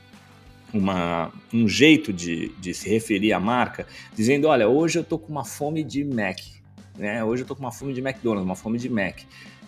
uma, 0.77 1.31
um 1.53 1.67
jeito 1.67 2.11
de, 2.11 2.49
de 2.59 2.73
se 2.73 2.89
referir 2.89 3.33
à 3.33 3.39
marca, 3.39 3.87
dizendo, 4.15 4.47
olha, 4.47 4.67
hoje 4.67 4.99
eu 4.99 5.03
tô 5.03 5.17
com 5.17 5.31
uma 5.31 5.45
fome 5.45 5.83
de 5.83 6.03
Mac, 6.03 6.39
né? 6.97 7.23
Hoje 7.23 7.43
eu 7.43 7.47
tô 7.47 7.55
com 7.55 7.61
uma 7.61 7.71
fome 7.71 7.93
de 7.93 8.01
McDonald's, 8.01 8.45
uma 8.45 8.55
fome 8.55 8.77
de 8.77 8.89
Mac. 8.89 9.19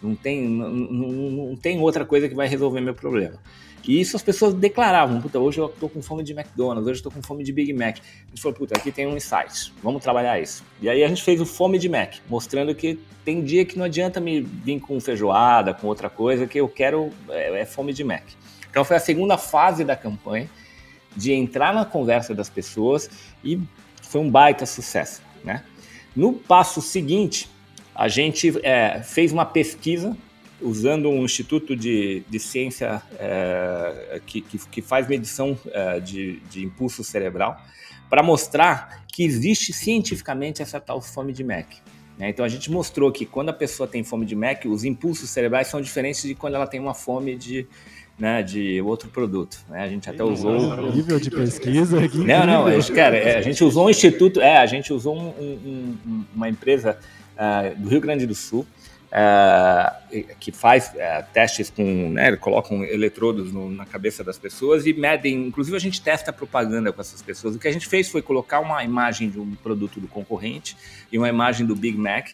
Não 0.01 0.15
tem, 0.15 0.47
não, 0.47 0.69
não, 0.69 1.09
não 1.47 1.55
tem 1.55 1.79
outra 1.79 2.05
coisa 2.05 2.29
que 2.29 2.35
vai 2.35 2.47
resolver 2.47 2.81
meu 2.81 2.93
problema. 2.93 3.39
E 3.87 4.01
isso 4.01 4.17
as 4.17 4.21
pessoas 4.21 4.53
declaravam, 4.53 5.21
puta, 5.21 5.39
hoje 5.39 5.59
eu 5.59 5.69
tô 5.69 5.87
com 5.87 6.01
fome 6.01 6.21
de 6.21 6.33
McDonald's, 6.33 6.85
hoje 6.89 6.99
eu 6.99 7.03
tô 7.03 7.11
com 7.11 7.21
fome 7.21 7.43
de 7.43 7.53
Big 7.53 7.71
Mac. 7.71 7.97
A 7.97 8.29
gente 8.29 8.41
falou, 8.41 8.57
puta, 8.57 8.75
aqui 8.77 8.91
tem 8.91 9.07
um 9.07 9.15
insight, 9.15 9.73
vamos 9.81 10.03
trabalhar 10.03 10.39
isso. 10.41 10.63
E 10.81 10.89
aí 10.89 11.03
a 11.03 11.07
gente 11.07 11.23
fez 11.23 11.39
o 11.39 11.45
Fome 11.45 11.79
de 11.79 11.87
Mac, 11.87 12.15
mostrando 12.29 12.75
que 12.75 12.99
tem 13.23 13.41
dia 13.41 13.63
que 13.63 13.77
não 13.77 13.85
adianta 13.85 14.19
me 14.19 14.41
vir 14.41 14.81
com 14.81 14.99
feijoada, 14.99 15.73
com 15.73 15.87
outra 15.87 16.09
coisa, 16.09 16.45
que 16.45 16.59
eu 16.59 16.67
quero 16.67 17.11
é, 17.29 17.61
é 17.61 17.65
fome 17.65 17.93
de 17.93 18.03
Mac. 18.03 18.23
Então 18.69 18.83
foi 18.83 18.97
a 18.97 18.99
segunda 18.99 19.37
fase 19.37 19.85
da 19.85 19.95
campanha, 19.95 20.49
de 21.15 21.33
entrar 21.33 21.73
na 21.73 21.85
conversa 21.85 22.33
das 22.35 22.49
pessoas 22.49 23.09
e 23.43 23.59
foi 24.01 24.21
um 24.21 24.29
baita 24.29 24.65
sucesso, 24.65 25.21
né? 25.43 25.63
No 26.15 26.33
passo 26.33 26.81
seguinte, 26.81 27.49
a 27.93 28.07
gente 28.07 28.53
é, 28.63 29.01
fez 29.03 29.31
uma 29.31 29.45
pesquisa 29.45 30.17
usando 30.61 31.09
um 31.09 31.23
instituto 31.23 31.75
de, 31.75 32.23
de 32.27 32.39
ciência 32.39 33.01
é, 33.19 34.19
que, 34.25 34.41
que, 34.41 34.57
que, 34.57 34.81
faz 34.81 35.07
medição 35.07 35.57
é, 35.67 35.99
de, 35.99 36.39
de 36.49 36.65
impulso 36.65 37.03
cerebral 37.03 37.61
para 38.09 38.23
mostrar 38.23 39.05
que 39.07 39.23
existe 39.23 39.73
cientificamente 39.73 40.61
essa 40.61 40.79
tal 40.79 41.01
fome 41.01 41.33
de 41.33 41.43
Mac. 41.43 41.67
Né? 42.17 42.29
Então 42.29 42.43
a 42.43 42.49
gente 42.49 42.71
mostrou 42.71 43.11
que 43.11 43.25
quando 43.25 43.49
a 43.49 43.53
pessoa 43.53 43.87
tem 43.87 44.03
fome 44.03 44.25
de 44.25 44.35
Mac, 44.35 44.65
os 44.65 44.83
impulsos 44.83 45.29
cerebrais 45.29 45.67
são 45.67 45.81
diferentes 45.81 46.23
de 46.23 46.33
quando 46.33 46.55
ela 46.55 46.67
tem 46.67 46.79
uma 46.79 46.93
fome 46.93 47.35
de, 47.35 47.67
né, 48.17 48.41
de 48.41 48.81
outro 48.81 49.09
produto. 49.09 49.57
Né? 49.69 49.83
A 49.83 49.87
gente 49.87 50.09
até 50.09 50.23
usou. 50.23 50.91
Nível 50.91 51.19
de 51.19 51.29
pesquisa 51.29 52.03
aqui. 52.03 52.17
Não, 52.17 52.45
não, 52.45 52.65
a 52.65 52.79
gente, 52.79 52.91
cara, 52.91 53.15
é, 53.15 53.37
a 53.37 53.41
gente 53.41 53.63
usou 53.63 53.87
um 53.87 53.89
instituto, 53.89 54.41
é, 54.41 54.57
a 54.57 54.65
gente 54.65 54.91
usou 54.91 55.15
um, 55.15 55.29
um, 55.39 56.25
uma 56.35 56.49
empresa 56.49 56.97
uh, 57.35 57.79
do 57.79 57.89
Rio 57.89 58.01
Grande 58.01 58.25
do 58.25 58.33
Sul 58.33 58.65
é, 59.11 59.93
que 60.39 60.51
faz 60.51 60.91
é, 60.95 61.21
testes 61.33 61.69
com, 61.69 62.09
né, 62.09 62.35
colocam 62.35 62.83
eletrodos 62.83 63.53
no, 63.53 63.69
na 63.69 63.85
cabeça 63.85 64.23
das 64.23 64.37
pessoas 64.37 64.85
e 64.85 64.93
medem, 64.93 65.47
inclusive 65.47 65.77
a 65.77 65.79
gente 65.79 66.01
testa 66.01 66.33
propaganda 66.33 66.91
com 66.91 66.99
essas 66.99 67.21
pessoas. 67.21 67.55
O 67.55 67.59
que 67.59 67.67
a 67.67 67.71
gente 67.71 67.87
fez 67.87 68.09
foi 68.09 68.21
colocar 68.21 68.59
uma 68.59 68.83
imagem 68.83 69.29
de 69.29 69.39
um 69.39 69.55
produto 69.55 69.99
do 69.99 70.07
concorrente 70.07 70.75
e 71.11 71.17
uma 71.17 71.29
imagem 71.29 71.65
do 71.65 71.75
Big 71.75 71.97
Mac 71.97 72.29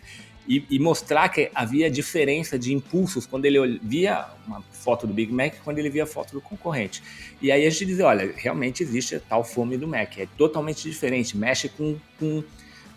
e, 0.48 0.66
e 0.70 0.80
mostrar 0.80 1.30
que 1.30 1.50
havia 1.56 1.90
diferença 1.90 2.58
de 2.60 2.74
impulsos 2.74 3.26
quando 3.26 3.46
ele 3.46 3.80
via 3.82 4.26
uma 4.46 4.62
foto 4.72 5.08
do 5.08 5.14
Big 5.14 5.32
Mac 5.32 5.56
quando 5.64 5.80
ele 5.80 5.90
via 5.90 6.04
a 6.04 6.08
foto 6.08 6.34
do 6.34 6.42
concorrente. 6.42 7.02
E 7.42 7.52
aí 7.52 7.66
a 7.66 7.70
gente 7.70 7.86
dizia, 7.86 8.06
olha, 8.06 8.34
realmente 8.36 8.84
existe 8.84 9.16
a 9.16 9.20
tal 9.20 9.44
fome 9.44 9.78
do 9.78 9.88
Mac, 9.88 10.18
é 10.18 10.28
totalmente 10.38 10.84
diferente, 10.84 11.38
mexe 11.38 11.70
com, 11.70 11.98
com 12.20 12.44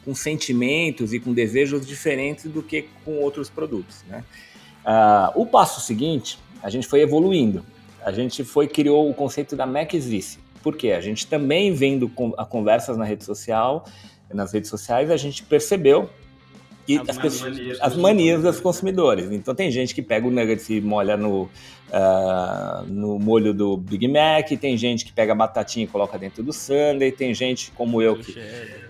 com 0.06 0.14
sentimentos 0.14 1.12
e 1.12 1.18
com 1.18 1.34
desejos 1.34 1.84
diferentes 1.84 2.44
do 2.44 2.62
que 2.62 2.88
com 3.04 3.18
outros 3.18 3.50
produtos. 3.50 4.04
Né? 4.08 4.22
Uh, 4.84 5.42
o 5.42 5.44
passo 5.44 5.80
seguinte, 5.80 6.38
a 6.62 6.70
gente 6.70 6.86
foi 6.86 7.00
evoluindo. 7.00 7.66
A 8.04 8.12
gente 8.12 8.44
foi 8.44 8.68
criou 8.68 9.10
o 9.10 9.12
conceito 9.12 9.56
da 9.56 9.66
Mac 9.66 9.92
Existe. 9.94 10.38
Por 10.62 10.76
quê? 10.76 10.92
A 10.92 11.00
gente 11.00 11.26
também 11.26 11.72
vendo 11.72 12.10
a 12.38 12.46
conversas 12.46 12.96
na 12.96 13.04
rede 13.04 13.24
social, 13.24 13.84
nas 14.32 14.52
redes 14.52 14.70
sociais, 14.70 15.10
a 15.10 15.16
gente 15.16 15.42
percebeu 15.42 16.08
e 16.88 16.98
as, 16.98 17.08
as, 17.08 17.18
pessoas, 17.18 17.52
manias, 17.52 17.78
as 17.80 17.96
manias 17.96 18.42
dos 18.42 18.60
consumidores. 18.60 19.30
Então 19.32 19.54
tem 19.54 19.70
gente 19.70 19.94
que 19.94 20.02
pega 20.02 20.26
o 20.26 20.30
nuggets 20.30 20.68
e 20.70 20.80
molha 20.80 21.16
no, 21.16 21.48
uh, 21.88 22.84
no 22.86 23.18
molho 23.18 23.52
do 23.52 23.76
Big 23.76 24.06
Mac, 24.08 24.48
tem 24.60 24.76
gente 24.76 25.04
que 25.04 25.12
pega 25.12 25.32
a 25.32 25.34
batatinha 25.34 25.84
e 25.84 25.88
coloca 25.88 26.18
dentro 26.18 26.42
do 26.42 26.52
sundae, 26.52 27.12
tem 27.12 27.34
gente 27.34 27.70
como 27.72 28.02
eu 28.02 28.16
que, 28.16 28.34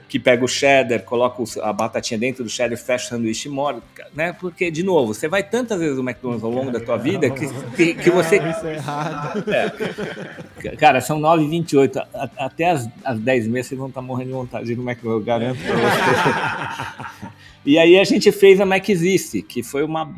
que 0.08 0.18
pega 0.18 0.44
o 0.44 0.48
cheddar, 0.48 1.02
coloca 1.02 1.42
a 1.62 1.72
batatinha 1.72 2.18
dentro 2.18 2.44
do 2.44 2.50
cheddar, 2.50 2.78
fecha 2.78 3.06
o 3.06 3.08
sanduíche 3.08 3.48
e 3.48 3.50
molha, 3.50 3.82
né? 4.14 4.32
Porque, 4.32 4.70
de 4.70 4.82
novo, 4.82 5.14
você 5.14 5.28
vai 5.28 5.42
tantas 5.42 5.78
vezes 5.78 5.96
no 5.96 6.02
McDonald's 6.02 6.44
ao 6.44 6.50
longo 6.50 6.70
da 6.70 6.80
tua 6.80 6.96
vida 6.96 7.28
que, 7.30 7.46
que, 7.76 7.94
que 7.94 8.10
você... 8.10 8.36
Isso 8.36 8.66
é 8.66 8.74
errado. 8.74 9.44
É. 9.50 10.76
Cara, 10.76 11.00
são 11.00 11.20
9h28, 11.20 12.06
até 12.36 12.70
as, 12.70 12.88
as 13.04 13.18
10 13.18 13.48
meses 13.48 13.68
vocês 13.68 13.78
vão 13.78 13.88
estar 13.88 14.02
morrendo 14.02 14.28
de 14.28 14.34
vontade 14.34 14.66
de 14.66 14.72
ir 14.72 14.76
no 14.76 14.82
McDonald's, 14.82 15.20
eu 15.20 15.26
garanto 15.26 15.58
pra 15.62 15.74
vocês. 15.74 17.36
E 17.66 17.80
aí 17.80 17.98
a 17.98 18.04
gente 18.04 18.30
fez 18.30 18.60
a 18.60 18.64
Mac 18.64 18.88
Existe, 18.88 19.42
que 19.42 19.60
foi 19.60 19.82
uma 19.82 20.14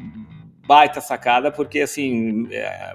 baita 0.68 1.00
sacada, 1.00 1.50
porque 1.50 1.80
assim 1.80 2.46
é, 2.52 2.94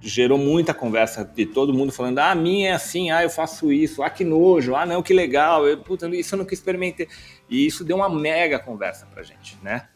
gerou 0.00 0.38
muita 0.38 0.72
conversa 0.72 1.24
de 1.24 1.44
todo 1.44 1.74
mundo 1.74 1.90
falando: 1.90 2.20
ah, 2.20 2.30
a 2.30 2.34
minha 2.36 2.68
é 2.68 2.72
assim, 2.72 3.10
ah, 3.10 3.24
eu 3.24 3.28
faço 3.30 3.72
isso, 3.72 4.00
ah, 4.00 4.08
que 4.08 4.22
nojo, 4.22 4.76
ah, 4.76 4.86
não, 4.86 5.02
que 5.02 5.12
legal, 5.12 5.66
eu, 5.66 5.76
puta, 5.78 6.06
isso 6.14 6.36
eu 6.36 6.38
nunca 6.38 6.54
experimentei. 6.54 7.08
E 7.50 7.66
isso 7.66 7.84
deu 7.84 7.96
uma 7.96 8.08
mega 8.08 8.60
conversa 8.60 9.06
pra 9.12 9.24
gente, 9.24 9.58
né? 9.60 9.88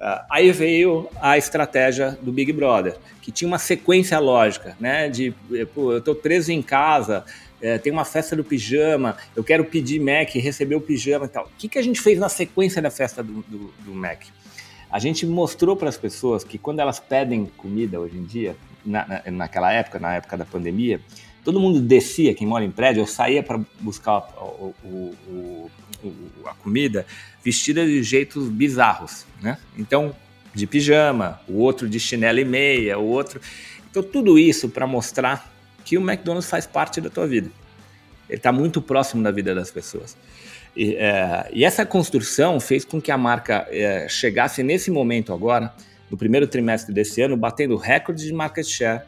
Uh, 0.00 0.24
aí 0.30 0.52
veio 0.52 1.08
a 1.20 1.36
estratégia 1.36 2.16
do 2.22 2.32
Big 2.32 2.52
Brother, 2.52 2.96
que 3.20 3.32
tinha 3.32 3.48
uma 3.48 3.58
sequência 3.58 4.18
lógica, 4.20 4.76
né? 4.78 5.08
De, 5.08 5.34
pô, 5.74 5.92
eu 5.92 6.00
tô 6.00 6.14
preso 6.14 6.52
em 6.52 6.62
casa, 6.62 7.24
é, 7.60 7.78
tem 7.78 7.92
uma 7.92 8.04
festa 8.04 8.36
do 8.36 8.44
pijama, 8.44 9.16
eu 9.34 9.42
quero 9.42 9.64
pedir 9.64 10.00
Mac, 10.00 10.34
receber 10.34 10.76
o 10.76 10.80
pijama 10.80 11.26
e 11.26 11.28
tal. 11.28 11.46
O 11.46 11.50
que, 11.58 11.68
que 11.68 11.78
a 11.78 11.82
gente 11.82 12.00
fez 12.00 12.18
na 12.18 12.28
sequência 12.28 12.80
da 12.80 12.90
festa 12.90 13.22
do, 13.22 13.42
do, 13.42 13.74
do 13.78 13.94
Mac? 13.94 14.22
A 14.94 15.00
gente 15.00 15.26
mostrou 15.26 15.74
para 15.74 15.88
as 15.88 15.96
pessoas 15.96 16.44
que 16.44 16.56
quando 16.56 16.78
elas 16.78 17.00
pedem 17.00 17.46
comida 17.56 17.98
hoje 17.98 18.16
em 18.16 18.22
dia, 18.22 18.56
na, 18.86 19.04
na, 19.08 19.22
naquela 19.32 19.72
época, 19.72 19.98
na 19.98 20.14
época 20.14 20.36
da 20.36 20.44
pandemia, 20.44 21.00
todo 21.42 21.58
mundo 21.58 21.80
descia, 21.80 22.32
quem 22.32 22.46
mora 22.46 22.64
em 22.64 22.70
prédio, 22.70 23.00
eu 23.00 23.06
saía 23.08 23.42
para 23.42 23.60
buscar 23.80 24.20
o, 24.38 24.72
o, 24.84 25.16
o, 25.26 25.70
a 26.46 26.54
comida 26.54 27.04
vestida 27.44 27.84
de 27.84 28.04
jeitos 28.04 28.48
bizarros, 28.48 29.26
né? 29.42 29.58
Então, 29.76 30.14
de 30.54 30.64
pijama, 30.64 31.40
o 31.48 31.54
outro 31.54 31.88
de 31.88 31.98
chinelo 31.98 32.38
e 32.38 32.44
meia, 32.44 32.96
o 32.96 33.04
outro. 33.04 33.40
Então, 33.90 34.00
tudo 34.00 34.38
isso 34.38 34.68
para 34.68 34.86
mostrar 34.86 35.52
que 35.84 35.98
o 35.98 36.00
McDonald's 36.00 36.48
faz 36.48 36.68
parte 36.68 37.00
da 37.00 37.10
tua 37.10 37.26
vida. 37.26 37.50
Ele 38.28 38.38
está 38.38 38.52
muito 38.52 38.80
próximo 38.80 39.24
da 39.24 39.32
vida 39.32 39.56
das 39.56 39.72
pessoas. 39.72 40.16
E, 40.76 40.96
é, 40.96 41.48
e, 41.52 41.64
essa 41.64 41.86
construção 41.86 42.58
fez 42.58 42.84
com 42.84 43.00
que 43.00 43.10
a 43.10 43.18
marca 43.18 43.66
é, 43.70 44.08
chegasse 44.08 44.62
nesse 44.62 44.90
momento 44.90 45.32
agora, 45.32 45.72
no 46.10 46.16
primeiro 46.16 46.46
trimestre 46.46 46.92
desse 46.92 47.22
ano, 47.22 47.36
batendo 47.36 47.76
recorde 47.76 48.24
de 48.24 48.32
market 48.32 48.66
share, 48.66 49.02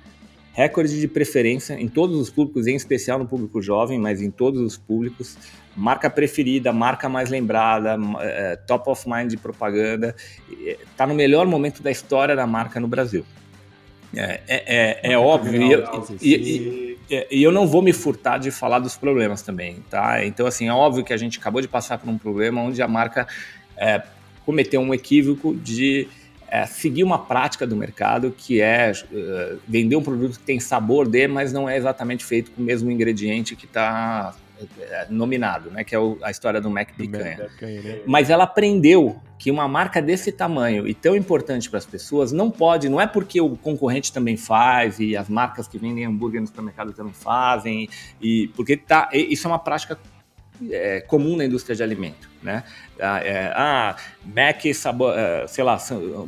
recorde 0.52 0.98
de 0.98 1.08
preferência 1.08 1.74
em 1.74 1.88
todos 1.88 2.18
os 2.18 2.30
públicos, 2.30 2.66
em 2.66 2.74
especial 2.74 3.18
no 3.18 3.26
público 3.26 3.60
jovem, 3.60 3.98
mas 3.98 4.22
em 4.22 4.30
todos 4.30 4.60
os 4.60 4.76
públicos. 4.76 5.36
Marca 5.76 6.08
preferida, 6.08 6.72
marca 6.72 7.08
mais 7.08 7.28
lembrada, 7.28 7.98
é, 8.20 8.56
top 8.56 8.88
of 8.88 9.06
mind 9.06 9.30
de 9.30 9.36
propaganda. 9.36 10.16
Está 10.58 11.06
no 11.06 11.14
melhor 11.14 11.46
momento 11.46 11.82
da 11.82 11.90
história 11.90 12.34
da 12.34 12.46
marca 12.46 12.80
no 12.80 12.88
Brasil. 12.88 13.26
É, 14.14 14.40
é, 14.48 15.00
é, 15.08 15.12
é 15.12 15.18
óbvio, 15.18 15.60
e 16.22 16.26
e, 16.26 16.95
e, 17.10 17.26
e 17.30 17.42
eu 17.42 17.52
não 17.52 17.66
vou 17.66 17.82
me 17.82 17.92
furtar 17.92 18.38
de 18.38 18.50
falar 18.50 18.78
dos 18.78 18.96
problemas 18.96 19.42
também, 19.42 19.82
tá? 19.90 20.24
Então, 20.24 20.46
assim, 20.46 20.68
é 20.68 20.72
óbvio 20.72 21.04
que 21.04 21.12
a 21.12 21.16
gente 21.16 21.38
acabou 21.38 21.60
de 21.60 21.68
passar 21.68 21.98
por 21.98 22.08
um 22.08 22.18
problema 22.18 22.60
onde 22.60 22.80
a 22.82 22.88
marca 22.88 23.26
é, 23.76 24.02
cometeu 24.44 24.80
um 24.80 24.94
equívoco 24.94 25.54
de 25.54 26.08
é, 26.48 26.64
seguir 26.66 27.02
uma 27.02 27.18
prática 27.18 27.66
do 27.66 27.76
mercado 27.76 28.34
que 28.36 28.60
é 28.60 28.92
uh, 28.92 29.58
vender 29.66 29.96
um 29.96 30.02
produto 30.02 30.38
que 30.38 30.44
tem 30.44 30.60
sabor 30.60 31.08
de, 31.08 31.26
mas 31.26 31.52
não 31.52 31.68
é 31.68 31.76
exatamente 31.76 32.24
feito 32.24 32.52
com 32.52 32.62
o 32.62 32.64
mesmo 32.64 32.90
ingrediente 32.90 33.56
que 33.56 33.66
está 33.66 34.34
é, 34.34 34.45
nominado, 35.08 35.70
né? 35.70 35.84
Que 35.84 35.94
é 35.94 35.98
o, 35.98 36.18
a 36.22 36.30
história 36.30 36.60
do 36.60 36.70
Mac 36.70 36.92
Picanha. 36.96 37.48
Né? 37.60 38.00
Mas 38.06 38.30
ela 38.30 38.44
aprendeu 38.44 39.20
que 39.38 39.50
uma 39.50 39.68
marca 39.68 40.00
desse 40.00 40.32
tamanho 40.32 40.88
e 40.88 40.94
tão 40.94 41.14
importante 41.14 41.68
para 41.68 41.78
as 41.78 41.86
pessoas 41.86 42.32
não 42.32 42.50
pode, 42.50 42.88
não 42.88 43.00
é 43.00 43.06
porque 43.06 43.40
o 43.40 43.56
concorrente 43.56 44.12
também 44.12 44.36
faz 44.36 44.98
e 44.98 45.16
as 45.16 45.28
marcas 45.28 45.68
que 45.68 45.78
vendem 45.78 46.06
hambúrguer 46.06 46.40
no 46.40 46.46
supermercado 46.46 46.92
também 46.92 47.12
fazem 47.12 47.88
e 48.20 48.48
porque 48.56 48.76
tá, 48.76 49.10
isso 49.12 49.46
é 49.46 49.50
uma 49.50 49.58
prática 49.58 49.98
é, 50.70 51.00
comum 51.00 51.36
na 51.36 51.44
indústria 51.44 51.74
de 51.74 51.82
alimento, 51.82 52.28
né? 52.42 52.64
Ah, 53.00 53.20
é, 53.20 53.52
ah 53.54 53.96
Mac 54.24 54.62
sabor, 54.74 55.16
é, 55.16 55.46
sei 55.46 55.62
lá, 55.62 55.78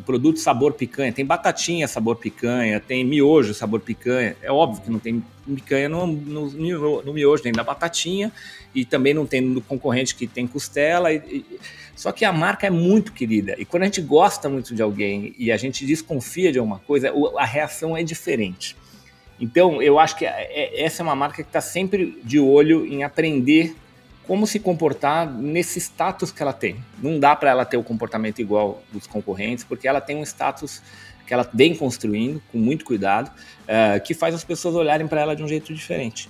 produto 0.05 0.39
sabor 0.39 0.74
picanha, 0.74 1.12
tem 1.12 1.24
batatinha 1.24 1.89
sabor 1.89 2.16
picanha, 2.16 2.81
tem 2.81 3.05
miojo 3.05 3.55
sabor 3.55 3.81
picanha. 3.81 4.37
É 4.43 4.51
óbvio 4.51 4.83
que 4.83 4.91
não 4.91 4.99
tem 4.99 5.22
picanha 5.47 5.89
no, 5.89 6.07
no, 6.07 6.51
no, 6.51 7.03
no 7.03 7.12
miojo, 7.12 7.43
nem 7.45 7.53
da 7.53 7.64
batatinha, 7.64 8.33
e 8.74 8.85
também 8.85 9.14
não 9.14 9.26
tem 9.26 9.41
no 9.41 9.61
concorrente 9.61 10.14
que 10.14 10.26
tem 10.26 10.47
costela. 10.47 11.12
E, 11.12 11.16
e, 11.16 11.61
só 11.97 12.12
que 12.12 12.24
a 12.24 12.33
marca 12.33 12.66
é 12.66 12.70
muito 12.70 13.12
querida, 13.12 13.57
e 13.59 13.64
quando 13.64 13.83
a 13.83 13.87
gente 13.87 14.01
gosta 14.01 14.49
muito 14.49 14.74
de 14.74 14.83
alguém 14.83 15.35
e 15.39 15.51
a 15.51 15.57
gente 15.57 15.85
desconfia 15.85 16.53
de 16.53 16.59
alguma 16.59 16.79
coisa, 16.81 17.12
a 17.37 17.45
reação 17.45 17.97
é 17.97 18.03
diferente. 18.03 18.76
Então, 19.41 19.81
eu 19.81 19.99
acho 19.99 20.16
que 20.16 20.26
é, 20.26 20.49
é, 20.51 20.83
essa 20.83 21.03
é 21.03 21.05
uma 21.05 21.14
marca 21.14 21.43
que 21.43 21.49
está 21.49 21.61
sempre 21.61 22.20
de 22.24 22.41
olho 22.41 22.85
em 22.87 23.05
aprender 23.05 23.74
como 24.29 24.47
se 24.47 24.61
comportar 24.61 25.26
nesse 25.26 25.81
status 25.81 26.31
que 26.31 26.43
ela 26.43 26.53
tem. 26.53 26.76
Não 27.03 27.18
dá 27.18 27.35
para 27.35 27.49
ela 27.49 27.64
ter 27.64 27.79
o 27.79 27.83
comportamento 27.83 28.41
igual 28.41 28.83
dos 28.93 29.07
concorrentes, 29.07 29.64
porque 29.64 29.89
ela 29.89 30.03
tem 30.03 30.16
um 30.16 30.22
status 30.22 30.83
que 31.26 31.33
ela 31.33 31.49
vem 31.53 31.74
construindo 31.74 32.43
com 32.53 32.59
muito 32.59 32.85
cuidado, 32.85 33.29
uh, 33.31 33.99
que 34.05 34.12
faz 34.12 34.35
as 34.35 34.45
pessoas 34.45 34.74
olharem 34.74 35.09
para 35.09 35.22
ela 35.22 35.35
de 35.35 35.43
um 35.43 35.49
jeito 35.49 35.72
diferente. 35.72 36.29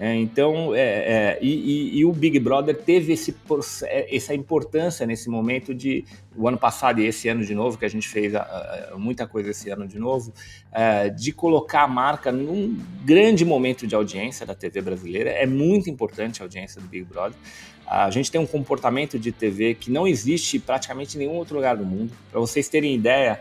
É, 0.00 0.14
então, 0.14 0.74
é, 0.74 0.80
é, 0.80 1.38
e, 1.42 1.48
e, 1.48 1.98
e, 1.98 2.04
o 2.04 2.12
Big 2.12 2.38
Brother 2.38 2.76
teve 2.76 3.12
esse, 3.12 3.34
é, 3.82 4.14
essa 4.14 4.32
importância 4.32 5.04
nesse 5.04 5.28
momento 5.28 5.74
de 5.74 6.04
o 6.36 6.46
ano 6.46 6.56
passado 6.56 7.00
e 7.00 7.06
esse 7.06 7.28
ano 7.28 7.44
de 7.44 7.52
novo, 7.52 7.76
que 7.76 7.84
a 7.84 7.88
gente 7.88 8.08
fez 8.08 8.32
a, 8.32 8.90
a, 8.92 8.96
muita 8.96 9.26
coisa 9.26 9.50
esse 9.50 9.68
ano 9.70 9.88
de 9.88 9.98
novo, 9.98 10.32
é, 10.70 11.08
de 11.08 11.32
colocar 11.32 11.82
a 11.82 11.88
marca 11.88 12.30
num 12.30 12.78
grande 13.04 13.44
momento 13.44 13.88
de 13.88 13.94
audiência 13.96 14.46
da 14.46 14.54
TV 14.54 14.80
brasileira. 14.80 15.30
É 15.30 15.46
muito 15.46 15.90
importante 15.90 16.42
a 16.42 16.44
audiência 16.44 16.80
do 16.80 16.86
Big 16.86 17.04
Brother. 17.04 17.36
A 17.84 18.08
gente 18.10 18.30
tem 18.30 18.40
um 18.40 18.46
comportamento 18.46 19.18
de 19.18 19.32
TV 19.32 19.74
que 19.74 19.90
não 19.90 20.06
existe 20.06 20.60
praticamente 20.60 21.16
em 21.16 21.20
nenhum 21.20 21.34
outro 21.34 21.56
lugar 21.56 21.76
do 21.76 21.84
mundo. 21.84 22.12
Para 22.30 22.38
vocês 22.38 22.68
terem 22.68 22.94
ideia, 22.94 23.40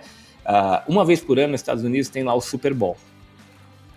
uma 0.88 1.04
vez 1.04 1.20
por 1.20 1.38
ano 1.38 1.52
nos 1.52 1.60
Estados 1.60 1.84
Unidos 1.84 2.08
tem 2.08 2.24
lá 2.24 2.34
o 2.34 2.40
Super 2.40 2.74
Bowl. 2.74 2.96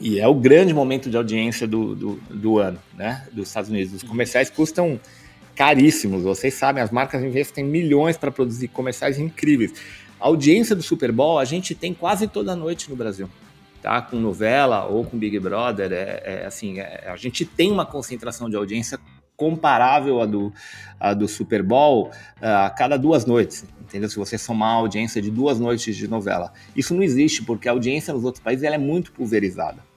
E 0.01 0.19
é 0.19 0.27
o 0.27 0.35
grande 0.35 0.73
momento 0.73 1.11
de 1.11 1.17
audiência 1.17 1.67
do, 1.67 1.95
do, 1.95 2.15
do 2.31 2.59
ano, 2.59 2.79
né? 2.95 3.27
Dos 3.33 3.49
Estados 3.49 3.69
Unidos. 3.69 3.93
Os 3.93 4.03
comerciais 4.03 4.49
custam 4.49 4.99
caríssimos. 5.55 6.23
Vocês 6.23 6.55
sabem, 6.55 6.83
as 6.83 6.91
marcas 6.91 7.23
investem 7.23 7.63
milhões 7.63 8.17
para 8.17 8.31
produzir 8.31 8.69
comerciais 8.69 9.19
incríveis. 9.19 9.75
A 10.19 10.27
audiência 10.27 10.75
do 10.75 10.83
Super 10.83 11.13
Bowl 11.13 11.39
a 11.39 11.45
gente 11.45 11.75
tem 11.75 11.93
quase 11.93 12.27
toda 12.27 12.57
noite 12.57 12.89
no 12.89 12.97
Brasil. 12.97 13.29
Tá, 13.83 14.01
com 14.01 14.17
novela 14.17 14.87
ou 14.87 15.05
com 15.05 15.19
Big 15.19 15.39
Brother, 15.39 15.91
é, 15.91 16.23
é 16.25 16.47
assim, 16.47 16.81
é, 16.81 17.07
a 17.07 17.17
gente 17.17 17.47
tem 17.47 17.73
uma 17.73 17.87
concentração 17.87 18.49
de 18.49 18.55
audiência 18.55 18.99
comparável 19.35 20.21
à 20.21 20.27
do, 20.27 20.53
à 20.99 21.15
do 21.15 21.27
Super 21.27 21.63
Bowl 21.63 22.11
a 22.43 22.69
cada 22.69 22.99
duas 22.99 23.25
noites, 23.25 23.65
entendeu? 23.81 24.11
Se 24.11 24.17
você 24.17 24.37
somar 24.37 24.73
a 24.73 24.81
audiência 24.81 25.23
de 25.23 25.31
duas 25.31 25.59
noites 25.59 25.97
de 25.97 26.07
novela. 26.07 26.53
Isso 26.77 26.95
não 26.95 27.03
existe, 27.03 27.43
porque 27.43 27.71
a 27.71 27.73
audiência 27.73 28.13
nos 28.13 28.23
outros 28.23 28.45
países 28.45 28.65
é 28.65 28.77
muito 28.77 29.13
pulverizada. 29.13 29.90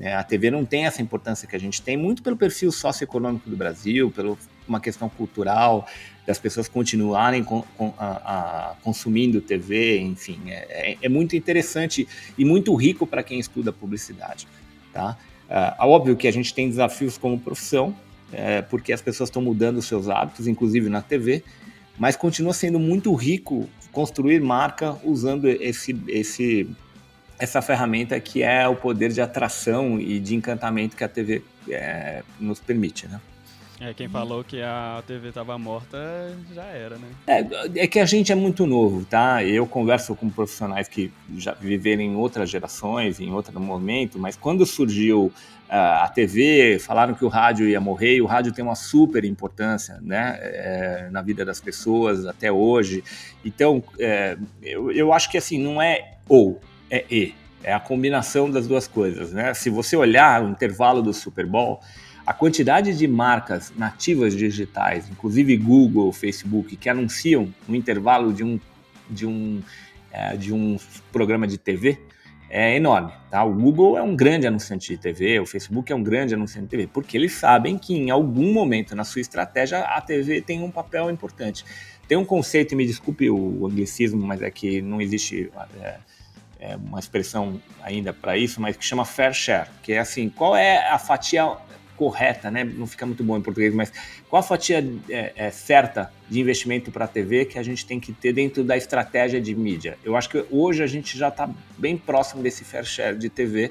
Né? 0.00 0.14
A 0.14 0.24
TV 0.24 0.50
não 0.50 0.64
tem 0.64 0.86
essa 0.86 1.02
importância 1.02 1.46
que 1.46 1.54
a 1.54 1.60
gente 1.60 1.82
tem, 1.82 1.94
muito 1.94 2.22
pelo 2.22 2.34
perfil 2.34 2.72
socioeconômico 2.72 3.50
do 3.50 3.54
Brasil, 3.54 4.10
pela 4.10 4.34
uma 4.66 4.80
questão 4.80 5.10
cultural, 5.10 5.86
das 6.26 6.38
pessoas 6.38 6.68
continuarem 6.68 7.44
com, 7.44 7.62
com, 7.76 7.92
a, 7.98 8.70
a, 8.70 8.74
consumindo 8.82 9.40
TV, 9.40 9.98
enfim, 10.00 10.38
é, 10.46 10.92
é, 10.92 10.98
é, 11.02 11.08
muito 11.08 11.36
interessante 11.36 12.08
e 12.38 12.44
muito 12.44 12.74
rico 12.74 13.06
para 13.06 13.22
quem 13.22 13.38
estuda 13.38 13.72
publicidade. 13.72 14.48
Tá? 14.92 15.18
É 15.48 15.74
óbvio 15.80 16.16
que 16.16 16.28
a 16.28 16.32
gente 16.32 16.54
tem 16.54 16.68
desafios 16.68 17.18
como 17.18 17.38
profissão, 17.38 17.94
é, 18.32 18.62
porque 18.62 18.92
as 18.92 19.02
pessoas 19.02 19.28
estão 19.28 19.42
mudando 19.42 19.78
os 19.78 19.86
seus 19.86 20.08
hábitos, 20.08 20.46
inclusive 20.46 20.88
na 20.88 21.02
TV, 21.02 21.42
mas 21.98 22.16
continua 22.16 22.54
sendo 22.54 22.78
muito 22.78 23.12
rico 23.14 23.68
construir 23.92 24.40
marca 24.40 24.96
usando 25.04 25.48
esse, 25.48 26.00
esse 26.06 26.68
essa 27.40 27.62
ferramenta 27.62 28.18
que 28.20 28.42
é 28.42 28.68
o 28.68 28.76
poder 28.76 29.10
de 29.10 29.20
atração 29.20 29.98
e 29.98 30.20
de 30.20 30.34
encantamento 30.34 30.96
que 30.96 31.02
a 31.02 31.08
TV 31.08 31.42
é, 31.68 32.22
nos 32.38 32.60
permite, 32.60 33.08
né? 33.08 33.20
É, 33.80 33.94
quem 33.94 34.10
falou 34.10 34.44
que 34.44 34.60
a 34.60 35.02
TV 35.06 35.28
estava 35.28 35.56
morta 35.56 35.96
já 36.54 36.64
era, 36.64 36.98
né? 36.98 37.08
É, 37.26 37.84
é 37.84 37.86
que 37.86 37.98
a 37.98 38.04
gente 38.04 38.30
é 38.30 38.34
muito 38.34 38.66
novo, 38.66 39.06
tá? 39.06 39.42
Eu 39.42 39.66
converso 39.66 40.14
com 40.14 40.28
profissionais 40.28 40.86
que 40.86 41.10
já 41.38 41.54
viveram 41.54 42.02
em 42.02 42.14
outras 42.14 42.50
gerações, 42.50 43.18
em 43.20 43.32
outro 43.32 43.58
momento, 43.58 44.18
mas 44.18 44.36
quando 44.36 44.66
surgiu 44.66 45.32
uh, 45.70 46.02
a 46.02 46.08
TV, 46.08 46.78
falaram 46.78 47.14
que 47.14 47.24
o 47.24 47.28
rádio 47.28 47.66
ia 47.66 47.80
morrer, 47.80 48.16
e 48.16 48.20
o 48.20 48.26
rádio 48.26 48.52
tem 48.52 48.62
uma 48.62 48.74
super 48.74 49.24
importância, 49.24 49.98
né? 50.02 50.38
É, 50.42 51.08
na 51.10 51.22
vida 51.22 51.42
das 51.42 51.58
pessoas 51.58 52.26
até 52.26 52.52
hoje. 52.52 53.02
Então, 53.42 53.82
é, 53.98 54.36
eu, 54.62 54.92
eu 54.92 55.10
acho 55.10 55.30
que 55.30 55.38
assim, 55.38 55.58
não 55.58 55.80
é 55.80 56.18
ou, 56.28 56.60
é 56.90 57.04
E. 57.10 57.34
É 57.62 57.72
a 57.72 57.80
combinação 57.80 58.50
das 58.50 58.66
duas 58.66 58.88
coisas, 58.88 59.32
né? 59.32 59.52
Se 59.52 59.68
você 59.68 59.94
olhar 59.94 60.42
o 60.42 60.48
intervalo 60.48 61.02
do 61.02 61.12
Super 61.12 61.44
Bowl, 61.44 61.80
a 62.26 62.32
quantidade 62.32 62.96
de 62.96 63.06
marcas 63.06 63.72
nativas 63.76 64.34
digitais, 64.34 65.08
inclusive 65.10 65.56
Google, 65.56 66.10
Facebook, 66.12 66.74
que 66.76 66.88
anunciam 66.88 67.52
no 67.68 67.76
intervalo 67.76 68.32
de 68.32 68.42
um, 68.42 68.58
de 69.10 69.26
um, 69.26 69.62
é, 70.10 70.36
de 70.36 70.54
um 70.54 70.78
programa 71.12 71.46
de 71.46 71.58
TV 71.58 71.98
é 72.50 72.76
enorme. 72.76 73.12
Tá? 73.30 73.44
O 73.44 73.54
Google 73.54 73.96
é 73.96 74.02
um 74.02 74.16
grande 74.16 74.46
anunciante 74.46 74.88
de 74.88 74.98
TV, 74.98 75.38
o 75.38 75.46
Facebook 75.46 75.90
é 75.92 75.94
um 75.94 76.02
grande 76.02 76.34
anunciante 76.34 76.66
de 76.66 76.70
TV, 76.70 76.86
porque 76.88 77.16
eles 77.16 77.32
sabem 77.32 77.78
que 77.78 77.94
em 77.94 78.10
algum 78.10 78.52
momento 78.52 78.96
na 78.96 79.04
sua 79.04 79.20
estratégia 79.20 79.80
a 79.80 80.00
TV 80.00 80.40
tem 80.40 80.62
um 80.62 80.70
papel 80.70 81.10
importante. 81.10 81.64
Tem 82.08 82.18
um 82.18 82.24
conceito, 82.24 82.74
me 82.74 82.84
desculpe 82.84 83.30
o 83.30 83.64
anglicismo, 83.64 84.20
mas 84.20 84.42
é 84.42 84.50
que 84.50 84.82
não 84.82 85.00
existe. 85.00 85.48
É, 85.80 85.98
é, 86.60 86.76
uma 86.76 86.98
expressão 86.98 87.60
ainda 87.82 88.12
para 88.12 88.36
isso, 88.36 88.60
mas 88.60 88.76
que 88.76 88.84
chama 88.84 89.04
fair 89.04 89.32
share, 89.32 89.68
que 89.82 89.92
é 89.92 89.98
assim, 89.98 90.28
qual 90.28 90.54
é 90.54 90.88
a 90.88 90.98
fatia 90.98 91.56
correta, 91.96 92.50
né? 92.50 92.64
Não 92.64 92.86
fica 92.86 93.04
muito 93.04 93.22
bom 93.22 93.36
em 93.36 93.42
português, 93.42 93.74
mas 93.74 93.92
qual 94.28 94.40
a 94.40 94.42
fatia 94.42 94.82
é, 95.08 95.32
é, 95.36 95.50
certa 95.50 96.10
de 96.28 96.40
investimento 96.40 96.90
para 96.90 97.04
a 97.04 97.08
TV 97.08 97.44
que 97.44 97.58
a 97.58 97.62
gente 97.62 97.84
tem 97.84 98.00
que 98.00 98.12
ter 98.12 98.32
dentro 98.32 98.64
da 98.64 98.76
estratégia 98.76 99.40
de 99.40 99.54
mídia? 99.54 99.98
Eu 100.02 100.16
acho 100.16 100.30
que 100.30 100.44
hoje 100.50 100.82
a 100.82 100.86
gente 100.86 101.18
já 101.18 101.28
está 101.28 101.48
bem 101.76 101.98
próximo 101.98 102.42
desse 102.42 102.64
fair 102.64 102.84
share 102.84 103.18
de 103.18 103.28
TV, 103.28 103.70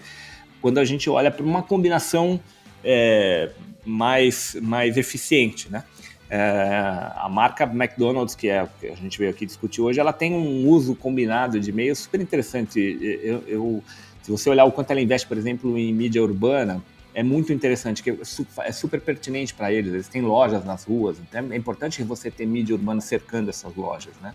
quando 0.61 0.77
a 0.77 0.85
gente 0.85 1.09
olha 1.09 1.31
para 1.31 1.43
uma 1.43 1.63
combinação 1.63 2.39
é, 2.83 3.49
mais, 3.83 4.55
mais 4.61 4.97
eficiente, 4.97 5.71
né? 5.71 5.83
É, 6.29 7.11
a 7.15 7.27
marca 7.27 7.63
McDonald's, 7.63 8.35
que 8.35 8.49
é 8.49 8.67
que 8.79 8.87
a 8.87 8.95
gente 8.95 9.17
veio 9.17 9.31
aqui 9.31 9.45
discutir 9.45 9.81
hoje, 9.81 9.99
ela 9.99 10.13
tem 10.13 10.33
um 10.33 10.67
uso 10.67 10.95
combinado 10.95 11.59
de 11.59 11.71
meios 11.71 11.99
super 11.99 12.21
interessante. 12.21 12.79
Eu, 13.23 13.43
eu, 13.47 13.83
se 14.21 14.29
você 14.29 14.49
olhar 14.49 14.65
o 14.65 14.71
quanto 14.71 14.91
ela 14.91 15.01
investe, 15.01 15.27
por 15.27 15.37
exemplo, 15.37 15.75
em 15.77 15.91
mídia 15.91 16.21
urbana, 16.21 16.83
é 17.15 17.23
muito 17.23 17.51
interessante, 17.51 18.03
que 18.03 18.17
é 18.59 18.71
super 18.71 19.01
pertinente 19.01 19.55
para 19.55 19.73
eles. 19.73 19.91
Eles 19.91 20.07
têm 20.07 20.21
lojas 20.21 20.63
nas 20.63 20.83
ruas, 20.83 21.17
então 21.19 21.51
é 21.51 21.57
importante 21.57 22.03
você 22.03 22.29
ter 22.29 22.45
mídia 22.45 22.75
urbana 22.75 23.01
cercando 23.01 23.49
essas 23.49 23.75
lojas, 23.75 24.13
né? 24.21 24.33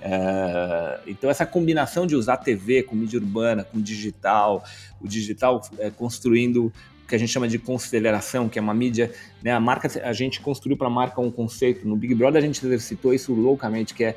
É, 0.00 1.00
então 1.08 1.28
essa 1.28 1.44
combinação 1.44 2.06
de 2.06 2.14
usar 2.14 2.36
TV 2.36 2.84
com 2.84 2.94
mídia 2.94 3.18
urbana, 3.18 3.64
com 3.64 3.80
digital, 3.80 4.64
o 5.00 5.08
digital 5.08 5.60
é, 5.78 5.90
construindo 5.90 6.72
que 7.08 7.14
a 7.14 7.18
gente 7.18 7.32
chama 7.32 7.48
de 7.48 7.58
consideração, 7.58 8.48
que 8.48 8.58
é 8.58 8.62
uma 8.62 8.74
mídia, 8.74 9.10
né? 9.42 9.50
A 9.50 9.58
marca, 9.58 9.88
a 10.04 10.12
gente 10.12 10.40
construiu 10.40 10.76
para 10.76 10.88
a 10.88 10.90
marca 10.90 11.20
um 11.20 11.30
conceito. 11.30 11.88
No 11.88 11.96
Big 11.96 12.14
Brother 12.14 12.42
a 12.42 12.46
gente 12.46 12.64
exercitou 12.64 13.14
isso 13.14 13.32
loucamente, 13.32 13.94
que 13.94 14.04
é 14.04 14.16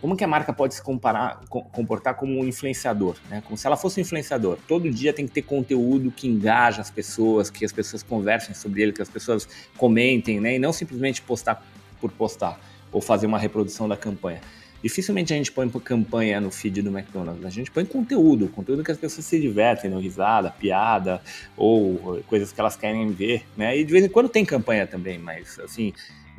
como 0.00 0.16
que 0.16 0.24
a 0.24 0.26
marca 0.26 0.52
pode 0.52 0.74
se 0.74 0.82
comparar, 0.82 1.42
comportar 1.48 2.16
como 2.16 2.40
um 2.40 2.44
influenciador, 2.44 3.14
né? 3.30 3.40
Como 3.46 3.56
se 3.56 3.64
ela 3.64 3.76
fosse 3.76 4.00
um 4.00 4.02
influenciador. 4.02 4.58
Todo 4.66 4.90
dia 4.90 5.12
tem 5.12 5.28
que 5.28 5.32
ter 5.32 5.42
conteúdo 5.42 6.10
que 6.10 6.26
engaja 6.26 6.80
as 6.80 6.90
pessoas, 6.90 7.48
que 7.48 7.64
as 7.64 7.70
pessoas 7.70 8.02
conversem 8.02 8.52
sobre 8.52 8.82
ele, 8.82 8.92
que 8.92 9.00
as 9.00 9.08
pessoas 9.08 9.48
comentem, 9.76 10.40
né? 10.40 10.56
E 10.56 10.58
não 10.58 10.72
simplesmente 10.72 11.22
postar 11.22 11.64
por 12.00 12.10
postar 12.10 12.60
ou 12.90 13.00
fazer 13.00 13.26
uma 13.28 13.38
reprodução 13.38 13.88
da 13.88 13.96
campanha. 13.96 14.40
Dificilmente 14.82 15.32
a 15.32 15.36
gente 15.36 15.52
põe 15.52 15.68
campanha 15.68 16.40
no 16.40 16.50
feed 16.50 16.82
do 16.82 16.90
McDonald's, 16.90 17.44
a 17.44 17.50
gente 17.50 17.70
põe 17.70 17.84
conteúdo, 17.84 18.48
conteúdo 18.48 18.82
que 18.82 18.90
as 18.90 18.98
pessoas 18.98 19.24
se 19.24 19.40
divertem, 19.40 19.88
dão 19.90 20.00
risada, 20.00 20.50
piada, 20.50 21.22
ou 21.56 22.20
coisas 22.26 22.50
que 22.50 22.60
elas 22.60 22.74
querem 22.74 23.10
ver, 23.12 23.44
né? 23.56 23.78
E 23.78 23.84
de 23.84 23.92
vez 23.92 24.04
em 24.04 24.08
quando 24.08 24.28
tem 24.28 24.44
campanha 24.44 24.86
também, 24.86 25.18
mas 25.18 25.58
assim, 25.60 25.92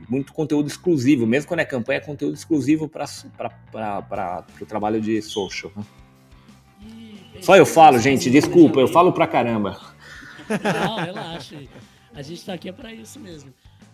muito 0.09 0.33
conteúdo 0.33 0.67
exclusivo, 0.67 1.25
mesmo 1.25 1.47
quando 1.47 1.61
é 1.61 1.65
campanha, 1.65 1.99
é 1.99 2.01
conteúdo 2.01 2.35
exclusivo 2.35 2.89
para 2.89 3.07
o 4.61 4.65
trabalho 4.65 4.99
de 4.99 5.21
social. 5.21 5.71
Né? 5.75 5.83
Só 7.41 7.55
eu 7.55 7.65
falo, 7.65 7.97
gente, 7.99 8.29
desculpa, 8.29 8.79
eu 8.79 8.87
falo 8.87 9.13
pra 9.13 9.25
caramba. 9.25 9.79
Não, 10.49 10.97
relaxa. 10.97 11.57
A 12.13 12.21
gente 12.21 12.45
tá 12.45 12.53
aqui 12.53 12.69
é 12.69 12.71
para 12.71 12.93
isso 12.93 13.19
mesmo. 13.19 13.53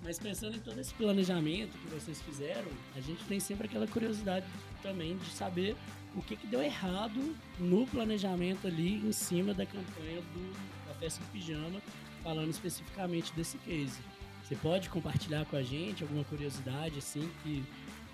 Mas 0.09 0.17
pensando 0.17 0.55
em 0.55 0.59
todo 0.59 0.81
esse 0.81 0.91
planejamento 0.95 1.69
que 1.77 1.93
vocês 1.93 2.19
fizeram, 2.19 2.65
a 2.95 2.99
gente 2.99 3.23
tem 3.25 3.39
sempre 3.39 3.67
aquela 3.67 3.85
curiosidade 3.85 4.43
também 4.81 5.15
de 5.15 5.29
saber 5.29 5.75
o 6.15 6.21
que, 6.23 6.35
que 6.35 6.47
deu 6.47 6.63
errado 6.63 7.35
no 7.59 7.85
planejamento 7.85 8.65
ali 8.65 8.95
em 9.07 9.11
cima 9.11 9.53
da 9.53 9.67
campanha 9.67 10.19
do, 10.33 10.87
da 10.87 10.95
festa 10.95 11.23
do 11.23 11.31
pijama, 11.31 11.79
falando 12.23 12.49
especificamente 12.49 13.31
desse 13.33 13.59
case. 13.59 13.99
Você 14.43 14.55
pode 14.55 14.89
compartilhar 14.89 15.45
com 15.45 15.55
a 15.55 15.61
gente 15.61 16.01
alguma 16.01 16.23
curiosidade 16.23 16.97
assim 16.97 17.29
que 17.43 17.63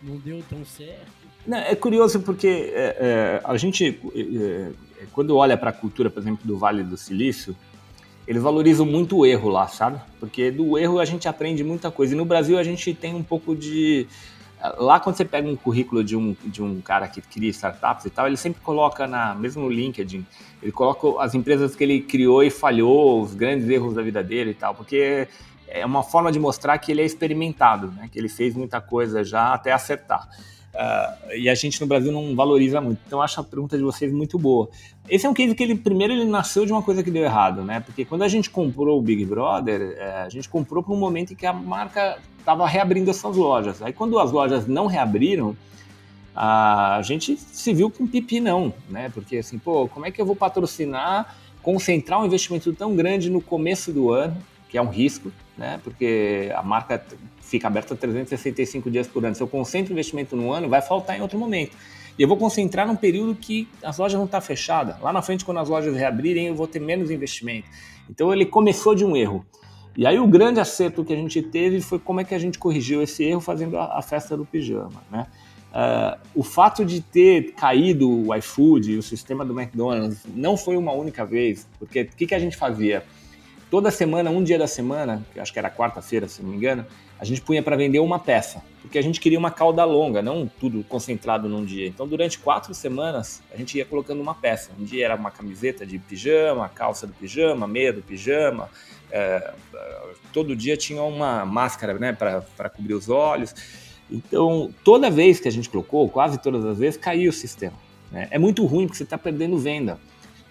não 0.04 0.18
deu 0.18 0.43
tão 0.50 0.66
certo? 0.66 1.08
Não, 1.48 1.60
é 1.60 1.76
curioso 1.78 2.20
porque 2.20 2.74
é, 2.76 2.98
é, 3.00 3.41
a 3.41 3.56
gente, 3.56 3.98
é, 4.14 5.02
é 5.02 5.06
quando 5.14 5.38
olha 5.38 5.56
para 5.56 5.70
a 5.70 5.74
cultura, 5.74 6.10
por 6.10 6.20
exemplo, 6.20 6.46
do 6.46 6.58
Vale 6.58 6.84
do 6.84 6.98
Silício, 6.98 7.56
eles 8.28 8.41
valorizam 8.41 8.86
muito 8.86 9.17
o 9.17 9.26
erro 9.26 9.49
lá, 9.49 9.67
sabe? 9.67 9.99
Porque 10.19 10.49
do 10.49 10.78
erro 10.78 10.99
a 10.99 11.05
gente 11.05 11.28
aprende 11.28 11.63
muita 11.63 11.91
coisa. 11.91 12.13
E 12.13 12.17
no 12.17 12.26
Brasil 12.26 12.57
a 12.57 12.63
gente 12.63 12.93
tem 12.93 13.13
um 13.13 13.23
pouco 13.23 13.55
de. 13.55 14.07
Lá, 14.78 14.99
quando 14.99 15.15
você 15.15 15.26
pega 15.26 15.47
um 15.47 15.55
currículo 15.55 16.03
de 16.03 16.15
um, 16.15 16.36
de 16.43 16.63
um 16.63 16.82
cara 16.82 17.07
que 17.07 17.21
cria 17.21 17.49
startups 17.51 18.05
e 18.05 18.09
tal, 18.09 18.26
ele 18.26 18.38
sempre 18.38 18.61
coloca 18.61 19.05
na, 19.05 19.36
mesmo 19.36 19.61
no 19.61 19.69
LinkedIn, 19.69 20.26
ele 20.63 20.71
coloca 20.71 21.21
as 21.21 21.36
empresas 21.36 21.76
que 21.76 21.84
ele 21.84 22.01
criou 22.01 22.41
e 22.41 22.49
falhou, 22.49 23.21
os 23.21 23.36
grandes 23.36 23.69
erros 23.69 23.93
da 23.93 24.01
vida 24.01 24.23
dele 24.23 24.51
e 24.51 24.53
tal, 24.55 24.73
porque 24.73 25.28
é 25.67 25.86
uma 25.86 26.01
forma 26.01 26.32
de 26.32 26.39
mostrar 26.39 26.80
que 26.80 26.91
ele 26.91 27.01
é 27.01 27.05
experimentado, 27.05 27.91
né? 27.91 28.09
que 28.11 28.17
ele 28.17 28.30
fez 28.30 28.55
muita 28.55 28.82
coisa 28.82 29.23
já 29.23 29.53
até 29.53 29.71
acertar. 29.71 30.28
Uh, 30.76 31.38
e 31.38 31.49
a 31.49 31.55
gente 31.55 31.80
no 31.80 31.88
Brasil 31.88 32.11
não 32.11 32.36
valoriza 32.36 32.82
muito. 32.82 32.99
Então, 33.07 33.21
acho 33.21 33.39
a 33.39 33.43
pergunta 33.43 33.78
de 33.78 33.84
vocês 33.84 34.11
muito 34.11 34.38
boa. 34.38 34.69
Esse 35.09 35.26
é 35.26 35.30
um 35.30 35.34
case 35.34 35.55
que 35.55 35.63
ele, 35.63 35.76
primeiro, 35.76 36.11
ele 36.11 36.26
nasceu 36.26 36.65
de 36.65 36.73
uma 36.73 36.82
coisa 36.82 37.01
que 37.01 37.09
deu 37.09 37.23
errado, 37.23 37.63
né? 37.63 37.80
Porque 37.80 38.03
quando 38.03 38.23
a 38.23 38.28
gente 38.28 38.49
comprou 38.49 38.99
o 38.99 39.01
Big 39.01 39.23
Brother, 39.23 39.95
é, 39.97 40.23
a 40.23 40.30
gente 40.30 40.49
comprou 40.49 40.84
para 40.84 40.93
um 40.93 40.97
momento 40.97 41.32
em 41.32 41.36
que 41.36 41.45
a 41.45 41.53
marca 41.53 42.17
estava 42.38 42.67
reabrindo 42.67 43.09
as 43.09 43.15
suas 43.15 43.38
lojas. 43.38 43.82
Aí, 43.82 43.93
quando 43.93 44.19
as 44.19 44.34
lojas 44.34 44.67
não 44.67 44.86
reabriram, 44.86 45.55
a 46.36 46.99
gente 47.03 47.38
se 47.38 47.73
viu 47.73 47.89
com 47.89 48.05
pipi 48.05 48.41
não, 48.41 48.73
né? 48.89 49.09
Porque 49.13 49.38
assim, 49.38 49.57
pô, 49.57 49.88
como 49.88 50.05
é 50.05 50.11
que 50.11 50.21
eu 50.21 50.26
vou 50.26 50.36
patrocinar, 50.36 51.38
concentrar 51.63 52.21
um 52.21 52.26
investimento 52.26 52.73
tão 52.73 52.93
grande 52.95 53.30
no 53.30 53.39
começo 53.39 53.93
do 53.93 54.11
ano, 54.11 54.36
que 54.67 54.78
é 54.78 54.82
um 54.82 54.89
risco, 54.89 55.32
né? 55.57 55.80
Porque 55.84 56.51
a 56.53 56.61
marca 56.61 57.01
fica 57.46 57.68
aberta 57.68 57.96
365 57.96 58.89
dias 58.89 59.08
por 59.08 59.24
ano. 59.26 59.36
Se 59.36 59.41
eu 59.41 59.48
concentro 59.48 59.93
investimento 59.93 60.36
no 60.36 60.52
ano, 60.52 60.68
vai 60.68 60.82
faltar 60.82 61.18
em 61.18 61.22
outro 61.22 61.38
momento. 61.38 61.76
E 62.18 62.22
eu 62.22 62.28
vou 62.28 62.38
concentrar 62.38 62.88
num 62.88 62.96
período 62.96 63.36
que 63.36 63.68
as 63.84 63.98
lojas 63.98 64.18
não 64.18 64.26
estão 64.26 64.39
tá 64.39 64.46
fechadas. 64.46 65.00
Lá 65.02 65.12
na 65.12 65.22
frente, 65.22 65.43
quando 65.43 65.60
as 65.60 65.70
lojas 65.70 65.96
reabrirem, 65.96 66.48
eu 66.48 66.56
vou 66.56 66.68
ter 66.68 66.80
menos 66.80 67.12
investimento. 67.12 67.68
Então 68.10 68.34
ele 68.34 68.46
começou 68.46 68.96
de 68.96 69.04
um 69.04 69.16
erro. 69.16 69.46
E 69.98 70.06
aí 70.06 70.20
o 70.20 70.28
grande 70.28 70.60
acerto 70.60 71.06
que 71.06 71.14
a 71.14 71.16
gente 71.16 71.41
teve 71.41 71.82
foi 71.82 72.00
como 72.00 72.20
é 72.20 72.24
que 72.24 72.36
a 72.36 72.39
gente 72.39 72.60
corrigiu 72.60 73.02
esse 73.02 73.24
erro 73.24 73.39
fazendo 73.39 73.78
a, 73.78 73.98
a 73.98 74.02
festa 74.02 74.36
do 74.36 74.46
pijama, 74.46 75.04
né? 75.12 75.28
Uh, 75.76 76.18
o 76.36 76.43
fato 76.43 76.86
de 76.86 77.02
ter 77.02 77.52
caído 77.52 78.10
o 78.10 78.34
iFood 78.36 78.98
o 78.98 79.04
sistema 79.04 79.43
do 79.43 79.60
McDonald's 79.60 80.22
não 80.34 80.56
foi 80.56 80.78
uma 80.78 80.93
única 80.93 81.26
vez, 81.26 81.68
porque 81.78 82.04
o 82.04 82.08
que, 82.16 82.28
que 82.28 82.34
a 82.34 82.39
gente 82.39 82.56
fazia? 82.56 83.04
Toda 83.70 83.89
semana, 83.89 84.30
um 84.30 84.43
dia 84.43 84.59
da 84.59 84.68
semana, 84.68 85.26
que 85.34 85.39
acho 85.39 85.51
que 85.51 85.59
era 85.59 85.70
quarta-feira, 85.70 86.28
se 86.28 86.41
não 86.41 86.51
me 86.51 86.57
engano, 86.57 86.86
a 87.20 87.26
gente 87.26 87.41
punha 87.41 87.63
para 87.63 87.76
vender 87.76 87.99
uma 87.99 88.20
peça, 88.20 88.61
porque 88.82 88.97
a 88.97 89.01
gente 89.01 89.20
queria 89.20 89.39
uma 89.39 89.49
cauda 89.49 89.84
longa, 89.84 90.22
não 90.22 90.47
tudo 90.47 90.84
concentrado 90.84 91.49
num 91.49 91.66
dia. 91.66 91.88
Então, 91.88 92.07
durante 92.07 92.38
quatro 92.38 92.74
semanas, 92.74 93.41
a 93.53 93.57
gente 93.57 93.78
ia 93.78 93.86
colocando 93.86 94.22
uma 94.22 94.36
peça. 94.36 94.72
Um 94.80 94.84
dia 94.84 95.05
era 95.05 95.16
uma 95.16 95.32
camiseta 95.32 95.86
de 95.86 95.97
pijama, 95.97 96.70
calça 96.70 97.07
do 97.07 97.13
pijama, 97.13 97.68
meia 97.68 97.91
do 97.91 98.01
pijama. 98.01 98.70
É, 99.09 99.53
todo 100.32 100.55
dia 100.55 100.76
tinha 100.78 101.01
uma 101.01 101.45
máscara 101.45 101.93
né, 101.95 102.13
para 102.13 102.70
cobrir 102.70 102.93
os 102.93 103.09
olhos. 103.09 103.55
Então, 104.11 104.72
toda 104.84 105.09
vez 105.09 105.39
que 105.39 105.47
a 105.47 105.51
gente 105.51 105.70
colocou, 105.70 106.07
quase 106.09 106.38
todas 106.38 106.63
as 106.66 106.78
vezes, 106.78 106.97
caiu 106.97 107.30
o 107.30 107.34
sistema. 107.34 107.78
Né? 108.11 108.28
É 108.30 108.38
muito 108.38 108.66
ruim 108.66 108.86
porque 108.86 108.97
você 108.97 109.03
está 109.03 109.18
perdendo 109.18 109.57
venda. 109.57 109.99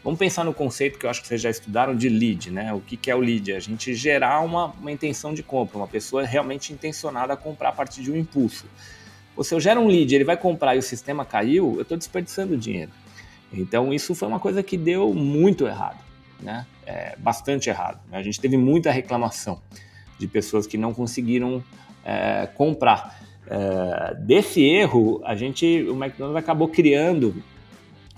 Vamos 0.04 0.18
pensar 0.18 0.44
no 0.44 0.52
conceito 0.52 0.98
que 0.98 1.06
eu 1.06 1.10
acho 1.10 1.22
que 1.22 1.28
vocês 1.28 1.40
já 1.40 1.48
estudaram 1.48 1.96
de 1.96 2.10
lead, 2.10 2.50
né? 2.50 2.74
O 2.74 2.80
que, 2.80 2.94
que 2.94 3.10
é 3.10 3.16
o 3.16 3.20
lead? 3.20 3.52
É 3.52 3.56
a 3.56 3.60
gente 3.60 3.94
gerar 3.94 4.40
uma, 4.40 4.66
uma 4.66 4.92
intenção 4.92 5.32
de 5.32 5.42
compra, 5.42 5.78
uma 5.78 5.88
pessoa 5.88 6.26
realmente 6.26 6.74
intencionada 6.74 7.32
a 7.32 7.36
comprar 7.38 7.70
a 7.70 7.72
partir 7.72 8.02
de 8.02 8.12
um 8.12 8.16
impulso. 8.16 8.66
Se 9.42 9.54
eu 9.54 9.58
gero 9.58 9.80
um 9.80 9.86
lead, 9.86 10.14
ele 10.14 10.22
vai 10.22 10.36
comprar 10.36 10.76
e 10.76 10.78
o 10.78 10.82
sistema 10.82 11.24
caiu, 11.24 11.76
eu 11.76 11.82
estou 11.82 11.96
desperdiçando 11.96 12.54
dinheiro. 12.54 12.90
Então 13.50 13.94
isso 13.94 14.14
foi 14.14 14.28
uma 14.28 14.38
coisa 14.38 14.62
que 14.62 14.76
deu 14.76 15.14
muito 15.14 15.66
errado, 15.66 16.04
né? 16.38 16.66
É, 16.84 17.16
bastante 17.16 17.70
errado. 17.70 17.98
Né? 18.10 18.18
A 18.18 18.22
gente 18.22 18.38
teve 18.38 18.58
muita 18.58 18.90
reclamação 18.90 19.62
de 20.18 20.28
pessoas 20.28 20.66
que 20.66 20.76
não 20.76 20.92
conseguiram 20.92 21.64
é, 22.04 22.46
comprar. 22.54 23.22
É, 23.46 24.14
desse 24.16 24.62
erro, 24.62 25.22
a 25.24 25.34
gente, 25.34 25.64
o 25.88 25.94
McDonald's 25.94 26.36
acabou 26.36 26.68
criando 26.68 27.42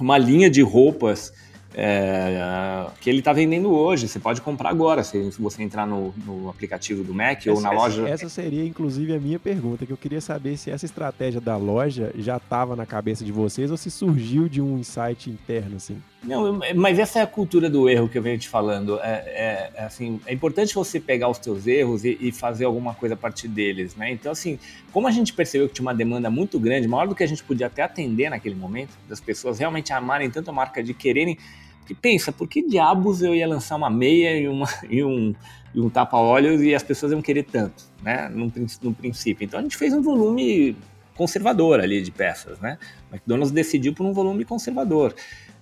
uma 0.00 0.18
linha 0.18 0.50
de 0.50 0.62
roupas 0.62 1.32
é, 1.74 2.86
que 3.00 3.10
ele 3.10 3.18
está 3.18 3.32
vendendo 3.32 3.70
hoje. 3.72 4.08
Você 4.08 4.18
pode 4.18 4.40
comprar 4.40 4.70
agora, 4.70 5.02
se 5.02 5.30
você 5.38 5.62
entrar 5.62 5.86
no, 5.86 6.14
no 6.24 6.48
aplicativo 6.48 7.02
do 7.04 7.14
Mac 7.14 7.38
essa, 7.38 7.52
ou 7.52 7.60
na 7.60 7.70
loja. 7.70 8.08
Essa 8.08 8.28
seria, 8.28 8.64
inclusive, 8.64 9.14
a 9.14 9.18
minha 9.18 9.38
pergunta, 9.38 9.84
que 9.84 9.92
eu 9.92 9.96
queria 9.96 10.20
saber 10.20 10.56
se 10.56 10.70
essa 10.70 10.86
estratégia 10.86 11.40
da 11.40 11.56
loja 11.56 12.12
já 12.16 12.36
estava 12.36 12.76
na 12.76 12.86
cabeça 12.86 13.24
de 13.24 13.32
vocês 13.32 13.70
ou 13.70 13.76
se 13.76 13.90
surgiu 13.90 14.48
de 14.48 14.60
um 14.60 14.78
insight 14.78 15.30
interno, 15.30 15.76
assim. 15.76 16.00
Não, 16.22 16.58
mas 16.74 16.98
essa 16.98 17.20
é 17.20 17.22
a 17.22 17.26
cultura 17.26 17.70
do 17.70 17.88
erro 17.88 18.08
que 18.08 18.18
eu 18.18 18.22
venho 18.22 18.36
te 18.36 18.48
falando. 18.48 18.98
É, 19.00 19.22
é, 19.26 19.72
é 19.76 19.84
assim, 19.84 20.20
é 20.26 20.32
importante 20.32 20.74
você 20.74 20.98
pegar 20.98 21.28
os 21.28 21.38
teus 21.38 21.66
erros 21.66 22.04
e, 22.04 22.18
e, 22.20 22.32
fazer 22.32 22.64
alguma 22.64 22.94
coisa 22.94 23.14
a 23.14 23.16
partir 23.16 23.46
deles, 23.46 23.94
né? 23.94 24.10
Então, 24.10 24.32
assim, 24.32 24.58
como 24.92 25.06
a 25.06 25.10
gente 25.12 25.32
percebeu 25.32 25.68
que 25.68 25.74
tinha 25.74 25.84
uma 25.84 25.94
demanda 25.94 26.28
muito 26.28 26.58
grande, 26.58 26.88
maior 26.88 27.06
do 27.06 27.14
que 27.14 27.22
a 27.22 27.28
gente 27.28 27.44
podia 27.44 27.68
até 27.68 27.82
atender 27.82 28.28
naquele 28.28 28.56
momento, 28.56 28.90
das 29.08 29.20
pessoas 29.20 29.58
realmente 29.60 29.92
amarem 29.92 30.28
tanto 30.28 30.50
a 30.50 30.52
marca 30.52 30.82
de 30.82 30.92
quererem 30.92 31.38
porque 31.86 31.94
pensa, 31.94 32.32
por 32.32 32.48
que 32.48 32.66
diabos 32.66 33.22
eu 33.22 33.32
ia 33.32 33.46
lançar 33.46 33.76
uma 33.76 33.88
meia 33.88 34.36
e, 34.36 34.48
uma, 34.48 34.68
e 34.90 35.04
um, 35.04 35.32
e 35.72 35.80
um 35.80 35.88
tapa-olhos 35.88 36.60
e 36.60 36.74
as 36.74 36.82
pessoas 36.82 37.12
iam 37.12 37.22
querer 37.22 37.44
tanto, 37.44 37.84
né? 38.02 38.28
No, 38.28 38.52
no 38.82 38.92
princípio. 38.92 39.44
Então 39.44 39.60
a 39.60 39.62
gente 39.62 39.76
fez 39.76 39.94
um 39.94 40.02
volume 40.02 40.76
conservador 41.14 41.78
ali 41.78 42.02
de 42.02 42.10
peças, 42.10 42.58
né? 42.58 42.76
McDonald's 43.12 43.52
decidiu 43.52 43.94
por 43.94 44.04
um 44.04 44.12
volume 44.12 44.44
conservador. 44.44 45.14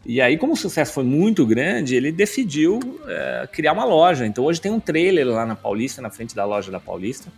E 0.07 0.21
aí, 0.21 0.37
como 0.37 0.55
o 0.55 0.57
sucesso 0.57 0.93
foi 0.93 1.05
muito 1.05 1.47
grande, 1.47 1.95
ele 1.95 2.11
decidiu 2.11 2.81
é, 3.07 3.49
criar 3.53 3.73
uma 3.73 3.85
loja. 3.85 4.27
Então 4.27 4.45
hoje 4.45 4.61
tem 4.61 4.73
um 4.73 4.81
trailer 4.81 5.27
lá 5.27 5.45
na 5.45 5.55
Paulista, 5.55 6.01
na 6.01 6.11
frente 6.11 6.35
da 6.35 6.45
loja 6.47 6.71
da 6.71 6.81
Paulista 6.81 7.31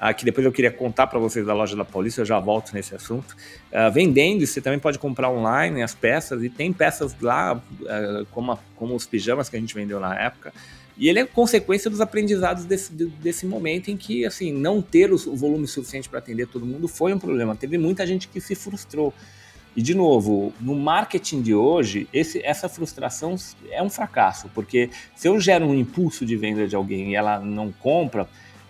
uh, 0.00 0.14
que 0.14 0.24
depois 0.24 0.44
eu 0.44 0.52
queria 0.52 0.70
contar 0.70 1.06
para 1.06 1.18
vocês 1.18 1.46
da 1.46 1.54
loja 1.54 1.76
da 1.76 1.84
Paulista, 1.84 2.20
eu 2.20 2.24
já 2.24 2.38
volto 2.38 2.72
nesse 2.72 2.94
assunto. 2.94 3.36
Uh, 3.72 3.90
vendendo, 3.92 4.46
você 4.46 4.60
também 4.60 4.78
pode 4.78 4.98
comprar 4.98 5.30
online 5.30 5.82
as 5.82 5.94
peças, 5.94 6.42
e 6.42 6.48
tem 6.48 6.72
peças 6.72 7.14
lá, 7.20 7.54
uh, 7.54 8.26
como, 8.30 8.52
a, 8.52 8.58
como 8.76 8.94
os 8.94 9.06
pijamas 9.06 9.48
que 9.48 9.56
a 9.56 9.60
gente 9.60 9.74
vendeu 9.74 10.00
na 10.00 10.18
época. 10.18 10.52
E 10.98 11.08
ele 11.08 11.18
é 11.18 11.26
consequência 11.26 11.90
dos 11.90 12.00
aprendizados 12.00 12.64
desse, 12.64 12.90
desse 12.92 13.46
momento 13.46 13.90
em 13.90 13.96
que, 13.96 14.24
assim, 14.24 14.50
não 14.50 14.80
ter 14.80 15.12
o 15.12 15.36
volume 15.36 15.66
suficiente 15.66 16.08
para 16.08 16.18
atender 16.18 16.46
todo 16.46 16.64
mundo 16.64 16.88
foi 16.88 17.12
um 17.12 17.18
problema. 17.18 17.54
Teve 17.54 17.76
muita 17.76 18.06
gente 18.06 18.28
que 18.28 18.40
se 18.40 18.54
frustrou. 18.54 19.12
E, 19.76 19.82
de 19.82 19.94
novo, 19.94 20.54
no 20.58 20.74
marketing 20.74 21.42
de 21.42 21.54
hoje, 21.54 22.08
esse, 22.14 22.42
essa 22.42 22.66
frustração 22.66 23.36
é 23.70 23.82
um 23.82 23.90
fracasso, 23.90 24.50
porque 24.54 24.88
se 25.14 25.28
eu 25.28 25.38
gero 25.38 25.66
um 25.66 25.74
impulso 25.74 26.24
de 26.24 26.34
venda 26.34 26.66
de 26.66 26.74
alguém 26.74 27.10
e 27.10 27.14
ela 27.14 27.38
não 27.38 27.70
compra, 27.70 28.26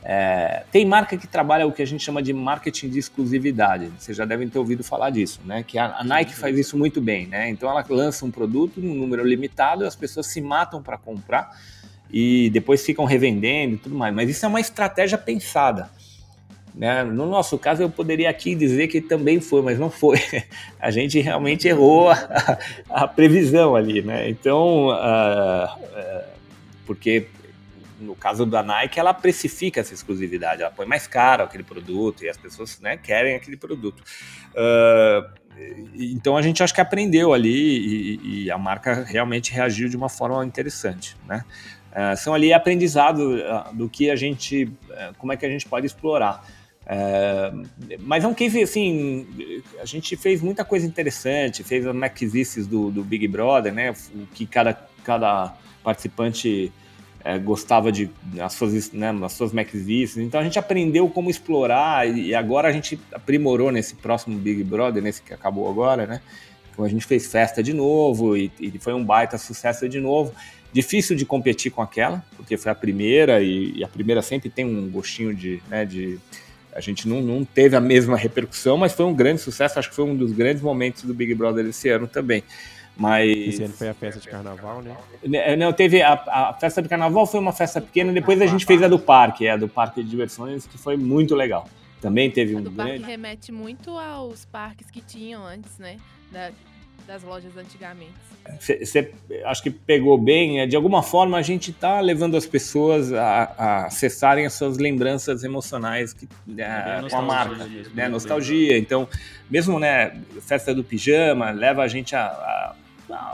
é, 0.09 0.63
tem 0.71 0.87
marca 0.87 1.17
que 1.17 1.27
trabalha 1.27 1.67
o 1.67 1.73
que 1.73 1.83
a 1.83 1.85
gente 1.85 2.05
chama 2.05 2.23
de 2.23 2.33
marketing 2.33 2.89
de 2.91 3.01
exclusividade. 3.01 3.91
Vocês 3.99 4.17
já 4.17 4.25
devem 4.25 4.49
ter 4.49 4.57
ouvido 4.57 4.85
falar 4.85 5.11
disso, 5.11 5.41
né? 5.45 5.65
Que 5.67 5.79
a, 5.79 5.97
a 5.97 6.05
Nike 6.05 6.33
faz 6.33 6.57
isso 6.57 6.79
muito 6.79 7.01
bem, 7.01 7.27
né? 7.27 7.51
Então 7.51 7.69
ela 7.69 7.85
lança 7.91 8.25
um 8.25 8.31
produto 8.31 8.81
num 8.81 8.95
número 8.95 9.25
limitado, 9.25 9.85
as 9.85 9.97
pessoas 9.97 10.29
se 10.29 10.41
matam 10.41 10.81
para 10.81 10.97
comprar 10.97 11.51
e 12.09 12.49
depois 12.51 12.87
ficam 12.87 13.05
revendendo 13.05 13.75
e 13.75 13.79
tudo 13.79 13.97
mais. 13.97 14.15
Mas 14.15 14.31
isso 14.31 14.47
é 14.47 14.49
uma 14.49 14.61
estratégia 14.61 15.19
pensada. 15.19 15.91
Né? 16.73 17.03
No 17.03 17.27
nosso 17.27 17.59
caso, 17.59 17.83
eu 17.83 17.91
poderia 17.91 18.31
aqui 18.31 18.55
dizer 18.55 18.87
que 18.87 19.01
também 19.01 19.41
foi, 19.41 19.61
mas 19.61 19.77
não 19.77 19.91
foi. 19.91 20.21
A 20.79 20.89
gente 20.93 21.19
realmente 21.19 21.67
errou 21.67 22.11
a, 22.11 22.59
a 22.89 23.09
previsão 23.09 23.75
ali, 23.75 24.03
né? 24.03 24.31
Então, 24.31 24.87
uh, 24.87 25.65
uh, 25.65 26.25
porque 26.87 27.27
no 28.01 28.15
caso 28.15 28.45
da 28.45 28.63
Nike, 28.63 28.99
ela 28.99 29.15
precifica 29.15 29.81
essa 29.81 29.95
exclusividade, 29.95 30.63
ela 30.63 30.71
põe 30.71 30.87
mais 30.87 31.07
caro 31.07 31.45
aquele 31.45 31.63
produto 31.63 32.25
e 32.25 32.29
as 32.29 32.37
pessoas 32.37 32.81
né, 32.81 32.97
querem 32.97 33.35
aquele 33.35 33.57
produto. 33.57 34.03
Uh, 34.53 35.47
então 35.95 36.37
a 36.37 36.43
gente 36.43 36.63
acho 36.63 36.75
que 36.75 36.81
aprendeu 36.81 37.33
ali 37.33 38.19
e, 38.21 38.45
e, 38.45 38.51
a 38.51 38.59
marca 38.59 39.05
realmente 39.05 39.53
reagiu 39.53 39.89
de 39.89 39.97
uma 39.97 40.09
forma 40.09 40.45
interessante, 40.45 41.17
né? 41.27 41.45
Uh, 41.93 42.15
são 42.15 42.35
ali 42.35 42.53
aprendizados 42.53 43.41
uh, 43.41 43.75
do 43.75 43.89
que 43.89 44.11
a 44.11 44.17
gente, 44.17 44.71
como 45.17 45.33
é 45.33 45.37
que 45.37 45.47
a 45.47 45.49
gente 45.49 45.67
pode 45.67 45.87
explorar. 45.87 46.47
mas 48.01 48.23
é 48.23 48.29
um 48.29 48.35
case 48.35 48.63
assim, 48.63 49.27
a 49.81 49.87
gente 49.87 50.15
fez 50.15 50.43
muita 50.43 50.63
coisa 50.63 50.87
interessante, 50.87 51.65
fez 51.65 51.87
as 51.87 51.95
Maxices 51.95 52.67
do, 52.67 52.91
do 52.91 53.03
Big 53.03 53.27
Brother, 53.27 53.73
né? 53.73 53.95
O 54.15 54.27
que 54.27 54.45
cada, 54.45 54.75
cada 55.03 55.55
participante 55.83 56.71
é, 57.27 57.39
gostava 57.39 57.91
de 57.91 58.09
as 58.39 58.53
suas, 58.53 58.93
né, 58.93 59.13
as 59.25 59.33
suas 59.33 59.53
Maxis, 59.53 60.17
então 60.17 60.39
a 60.41 60.45
gente 60.45 60.61
aprendeu 60.61 61.09
como 61.09 61.29
explorar 61.29 62.09
e 62.09 62.33
agora 62.33 62.69
a 62.69 62.73
gente 62.73 63.01
aprimorou 63.13 63.73
nesse 63.73 63.97
próximo 63.97 64.39
Big 64.39 64.63
Brother, 64.63 65.03
nesse 65.03 65.21
que 65.21 65.35
acabou 65.35 65.69
agora, 65.69 66.07
né? 66.07 66.21
Então 66.71 66.85
a 66.85 66.89
gente 66.89 67.05
fez 67.05 67.27
festa 67.27 67.65
de 67.65 67.73
novo 67.73 68.37
e, 68.37 68.53
e 68.61 68.79
foi 68.79 68.93
um 68.93 69.05
baita 69.05 69.37
sucesso 69.39 69.89
de 69.89 69.99
novo. 69.99 70.33
Difícil 70.73 71.17
de 71.17 71.27
competir 71.27 71.73
com 71.73 71.83
aquela, 71.83 72.25
porque 72.37 72.57
foi 72.57 72.71
a 72.71 72.77
primeira 72.77 73.43
e, 73.43 73.73
e 73.77 73.83
a 73.83 73.89
primeira 73.89 74.23
sempre 74.23 74.49
tem 74.49 74.65
um 74.65 74.89
gostinho 74.89 75.35
de, 75.35 75.61
né, 75.69 75.85
de 75.85 76.21
a 76.73 76.81
gente 76.81 77.09
não, 77.09 77.21
não 77.21 77.45
teve 77.45 77.75
a 77.75 77.81
mesma 77.81 78.17
repercussão, 78.17 78.77
mas 78.77 78.93
foi 78.93 79.05
um 79.05 79.15
grande 79.15 79.41
sucesso. 79.41 79.79
Acho 79.79 79.89
que 79.89 79.97
foi 79.97 80.05
um 80.05 80.15
dos 80.15 80.31
grandes 80.31 80.63
momentos 80.63 81.03
do 81.03 81.15
Big 81.15 81.35
Brother 81.35 81.67
esse 81.67 81.89
ano 81.89 82.07
também. 82.07 82.45
Mas. 82.97 83.29
Esse 83.31 83.63
ano 83.65 83.75
foi 83.75 83.89
a 83.89 83.95
festa 83.95 84.21
de 84.21 84.29
carnaval, 84.29 84.83
né? 84.83 84.97
né 85.25 85.57
não, 85.57 85.73
teve. 85.73 86.03
A, 86.03 86.13
a 86.15 86.55
festa 86.55 86.81
de 86.81 86.89
carnaval 86.89 87.27
foi 87.27 87.41
uma 87.41 87.53
festa 87.53 87.81
pequena, 87.81 88.13
depois 88.13 88.41
a 88.41 88.47
gente 88.47 88.65
fez 88.65 88.83
a 88.83 88.89
do 88.89 88.99
parque, 88.99 89.47
é, 89.47 89.51
a 89.51 89.57
do 89.57 89.69
parque 89.69 90.03
de 90.03 90.09
diversões, 90.09 90.67
que 90.67 90.79
foi 90.79 90.97
muito 90.97 91.35
legal 91.35 91.69
também 92.01 92.31
teve 92.31 92.55
A 92.55 92.59
um 92.59 92.63
do 92.63 92.71
grande... 92.71 92.91
parque 93.01 93.07
remete 93.07 93.51
muito 93.51 93.91
aos 93.99 94.45
parques 94.45 94.91
que 94.91 95.01
tinham 95.01 95.45
antes, 95.45 95.79
né? 95.79 95.97
Da- 96.31 96.51
das 97.07 97.23
lojas 97.23 97.57
antigamente. 97.57 98.13
Você 98.61 99.13
acho 99.45 99.63
que 99.63 99.71
pegou 99.71 100.19
bem. 100.19 100.61
é, 100.61 100.67
De 100.67 100.75
alguma 100.75 101.03
forma, 101.03 101.37
a 101.37 101.43
gente 101.43 101.71
está 101.71 102.01
levando 102.01 102.37
as 102.37 102.47
pessoas 102.47 103.13
a, 103.13 103.55
a 103.57 103.87
acessarem 103.87 104.45
as 104.45 104.55
suas 104.55 104.77
lembranças 104.77 105.45
emocionais 105.45 106.13
que, 106.13 106.29
é, 106.59 106.63
É 106.63 107.09
com 107.09 107.17
a 107.17 107.23
marca, 107.23 107.55
mesmo, 107.65 107.95
né? 107.95 108.05
né? 108.05 108.09
Nostalgia. 108.09 108.77
Então, 108.77 109.09
mesmo 109.49 109.79
né, 109.79 110.21
festa 110.41 110.75
do 110.75 110.83
pijama 110.83 111.51
leva 111.51 111.83
a 111.83 111.89
gente 111.89 112.15
a- 112.17 112.27
a 112.27 112.75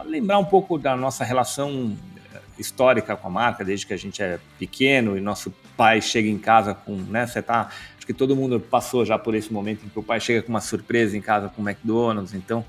lembrar 0.04 0.38
um 0.38 0.44
pouco 0.44 0.78
da 0.78 0.96
nossa 0.96 1.24
relação 1.24 1.96
eh, 2.34 2.40
histórica 2.58 3.16
com 3.16 3.28
a 3.28 3.30
marca, 3.30 3.64
desde 3.64 3.86
que 3.86 3.92
a 3.92 3.96
gente 3.96 4.22
é 4.22 4.38
pequeno 4.58 5.16
e 5.16 5.20
nosso 5.20 5.52
pai 5.76 6.00
chega 6.00 6.28
em 6.28 6.38
casa 6.38 6.74
com, 6.74 6.96
né? 6.96 7.26
Você 7.26 7.42
tá 7.42 7.70
Acho 8.02 8.06
que 8.08 8.12
todo 8.12 8.34
mundo 8.34 8.58
passou 8.58 9.04
já 9.04 9.16
por 9.16 9.32
esse 9.32 9.52
momento 9.52 9.86
em 9.86 9.88
que 9.88 9.96
o 9.96 10.02
pai 10.02 10.18
chega 10.18 10.42
com 10.42 10.48
uma 10.48 10.60
surpresa 10.60 11.16
em 11.16 11.20
casa 11.20 11.48
com 11.48 11.62
o 11.62 11.68
McDonald's. 11.68 12.34
Então, 12.34 12.64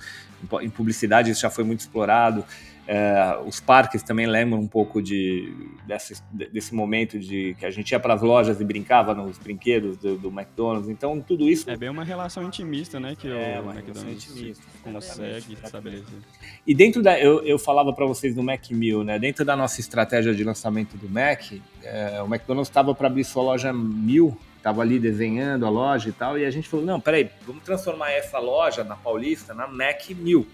em 0.61 0.69
publicidade 0.69 1.31
isso 1.31 1.41
já 1.41 1.49
foi 1.49 1.63
muito 1.63 1.79
explorado. 1.79 2.45
É, 2.85 3.39
os 3.45 3.61
parques 3.61 4.03
também 4.03 4.27
lembram 4.27 4.59
um 4.59 4.67
pouco 4.67 5.01
de, 5.01 5.55
desse, 5.87 6.21
desse 6.31 6.75
momento 6.75 7.17
de 7.17 7.55
que 7.57 7.65
a 7.65 7.71
gente 7.71 7.91
ia 7.91 7.99
para 7.99 8.13
as 8.13 8.21
lojas 8.21 8.59
e 8.59 8.65
brincava 8.65 9.13
nos 9.13 9.37
brinquedos 9.37 9.95
do, 9.95 10.17
do, 10.17 10.27
McDonald's. 10.27 10.89
Então, 10.89 11.21
tudo 11.21 11.47
isso. 11.47 11.69
É 11.69 11.77
bem 11.77 11.89
uma 11.89 12.03
relação 12.03 12.43
intimista, 12.43 12.99
né? 12.99 13.15
Que 13.17 13.29
é, 13.29 13.61
o 13.61 13.71
McDonald's 13.71 14.29
intimista, 14.29 14.63
consegue 14.83 15.53
estabelecer. 15.53 16.19
E 16.67 16.75
dentro 16.75 17.01
da. 17.01 17.17
Eu, 17.17 17.41
eu 17.45 17.57
falava 17.57 17.93
para 17.93 18.05
vocês 18.05 18.35
do 18.35 18.43
Mac 18.43 18.69
Mill, 18.71 19.03
né? 19.03 19.17
Dentro 19.17 19.45
da 19.45 19.55
nossa 19.55 19.79
estratégia 19.79 20.35
de 20.35 20.43
lançamento 20.43 20.97
do 20.97 21.09
Mac, 21.09 21.53
é, 21.83 22.21
o 22.21 22.25
McDonald's 22.25 22.67
estava 22.67 22.93
para 22.93 23.07
abrir 23.07 23.23
sua 23.23 23.43
loja 23.43 23.71
Mil 23.71 24.37
estava 24.63 24.81
ali 24.81 24.97
desenhando 24.97 25.65
a 25.65 25.69
loja 25.69 26.07
e 26.07 26.13
tal, 26.13 26.39
e 26.39 26.45
a 26.45 26.49
gente 26.49 26.69
falou, 26.69 26.85
não, 26.85 26.97
peraí, 26.97 27.29
vamos 27.45 27.63
transformar 27.63 28.11
essa 28.11 28.39
loja 28.39 28.81
na 28.81 28.95
Paulista 28.95 29.53
na 29.53 29.67
Mac 29.67 30.09
1000, 30.09 30.47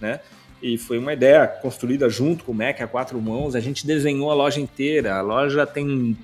né? 0.00 0.18
E 0.64 0.78
foi 0.78 0.96
uma 0.96 1.12
ideia 1.12 1.46
construída 1.46 2.08
junto 2.08 2.42
com 2.42 2.52
o 2.52 2.54
Mac 2.54 2.80
a 2.80 2.86
quatro 2.86 3.20
mãos, 3.20 3.54
a 3.54 3.60
gente 3.60 3.86
desenhou 3.86 4.30
a 4.30 4.34
loja 4.34 4.58
inteira, 4.58 5.14
a 5.14 5.20
loja 5.20 5.66
tem 5.66 6.16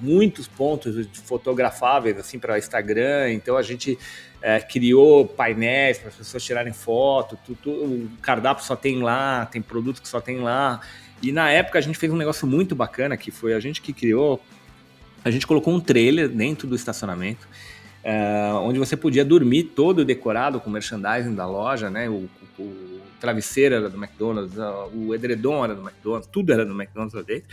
muitos 0.00 0.46
pontos 0.46 1.04
fotografáveis 1.24 2.16
assim 2.16 2.38
para 2.38 2.56
Instagram, 2.60 3.32
então 3.32 3.56
a 3.56 3.62
gente 3.62 3.98
é, 4.40 4.60
criou 4.60 5.26
painéis 5.26 5.98
para 5.98 6.10
as 6.10 6.14
pessoas 6.14 6.44
tirarem 6.44 6.72
foto, 6.72 7.36
tudo, 7.44 7.70
o 7.72 8.08
cardápio 8.22 8.64
só 8.64 8.76
tem 8.76 9.02
lá, 9.02 9.44
tem 9.46 9.60
produtos 9.60 10.00
que 10.00 10.06
só 10.06 10.20
tem 10.20 10.38
lá. 10.38 10.80
E 11.20 11.32
na 11.32 11.50
época 11.50 11.76
a 11.80 11.82
gente 11.82 11.98
fez 11.98 12.12
um 12.12 12.16
negócio 12.16 12.46
muito 12.46 12.76
bacana 12.76 13.16
que 13.16 13.32
foi 13.32 13.52
a 13.52 13.58
gente 13.58 13.82
que 13.82 13.92
criou 13.92 14.40
a 15.24 15.30
gente 15.30 15.44
colocou 15.44 15.74
um 15.74 15.80
trailer 15.80 16.28
dentro 16.28 16.68
do 16.68 16.76
estacionamento, 16.76 17.48
uh, 18.04 18.58
onde 18.58 18.78
você 18.78 18.96
podia 18.96 19.24
dormir 19.24 19.64
todo 19.64 20.04
decorado 20.04 20.60
com 20.60 20.70
merchandising 20.70 21.34
da 21.34 21.46
loja, 21.46 21.90
né? 21.90 22.08
O, 22.08 22.28
o 22.56 22.99
travesseiro 23.20 23.74
era 23.74 23.88
do 23.88 23.96
McDonald's, 23.96 24.56
uh, 24.56 24.90
o 24.94 25.14
edredom 25.14 25.64
era 25.64 25.74
do 25.74 25.82
McDonald's, 25.82 26.28
tudo 26.30 26.52
era 26.52 26.64
do 26.64 26.72
McDonald's 26.72 27.14
lá 27.14 27.22
dentro. 27.22 27.48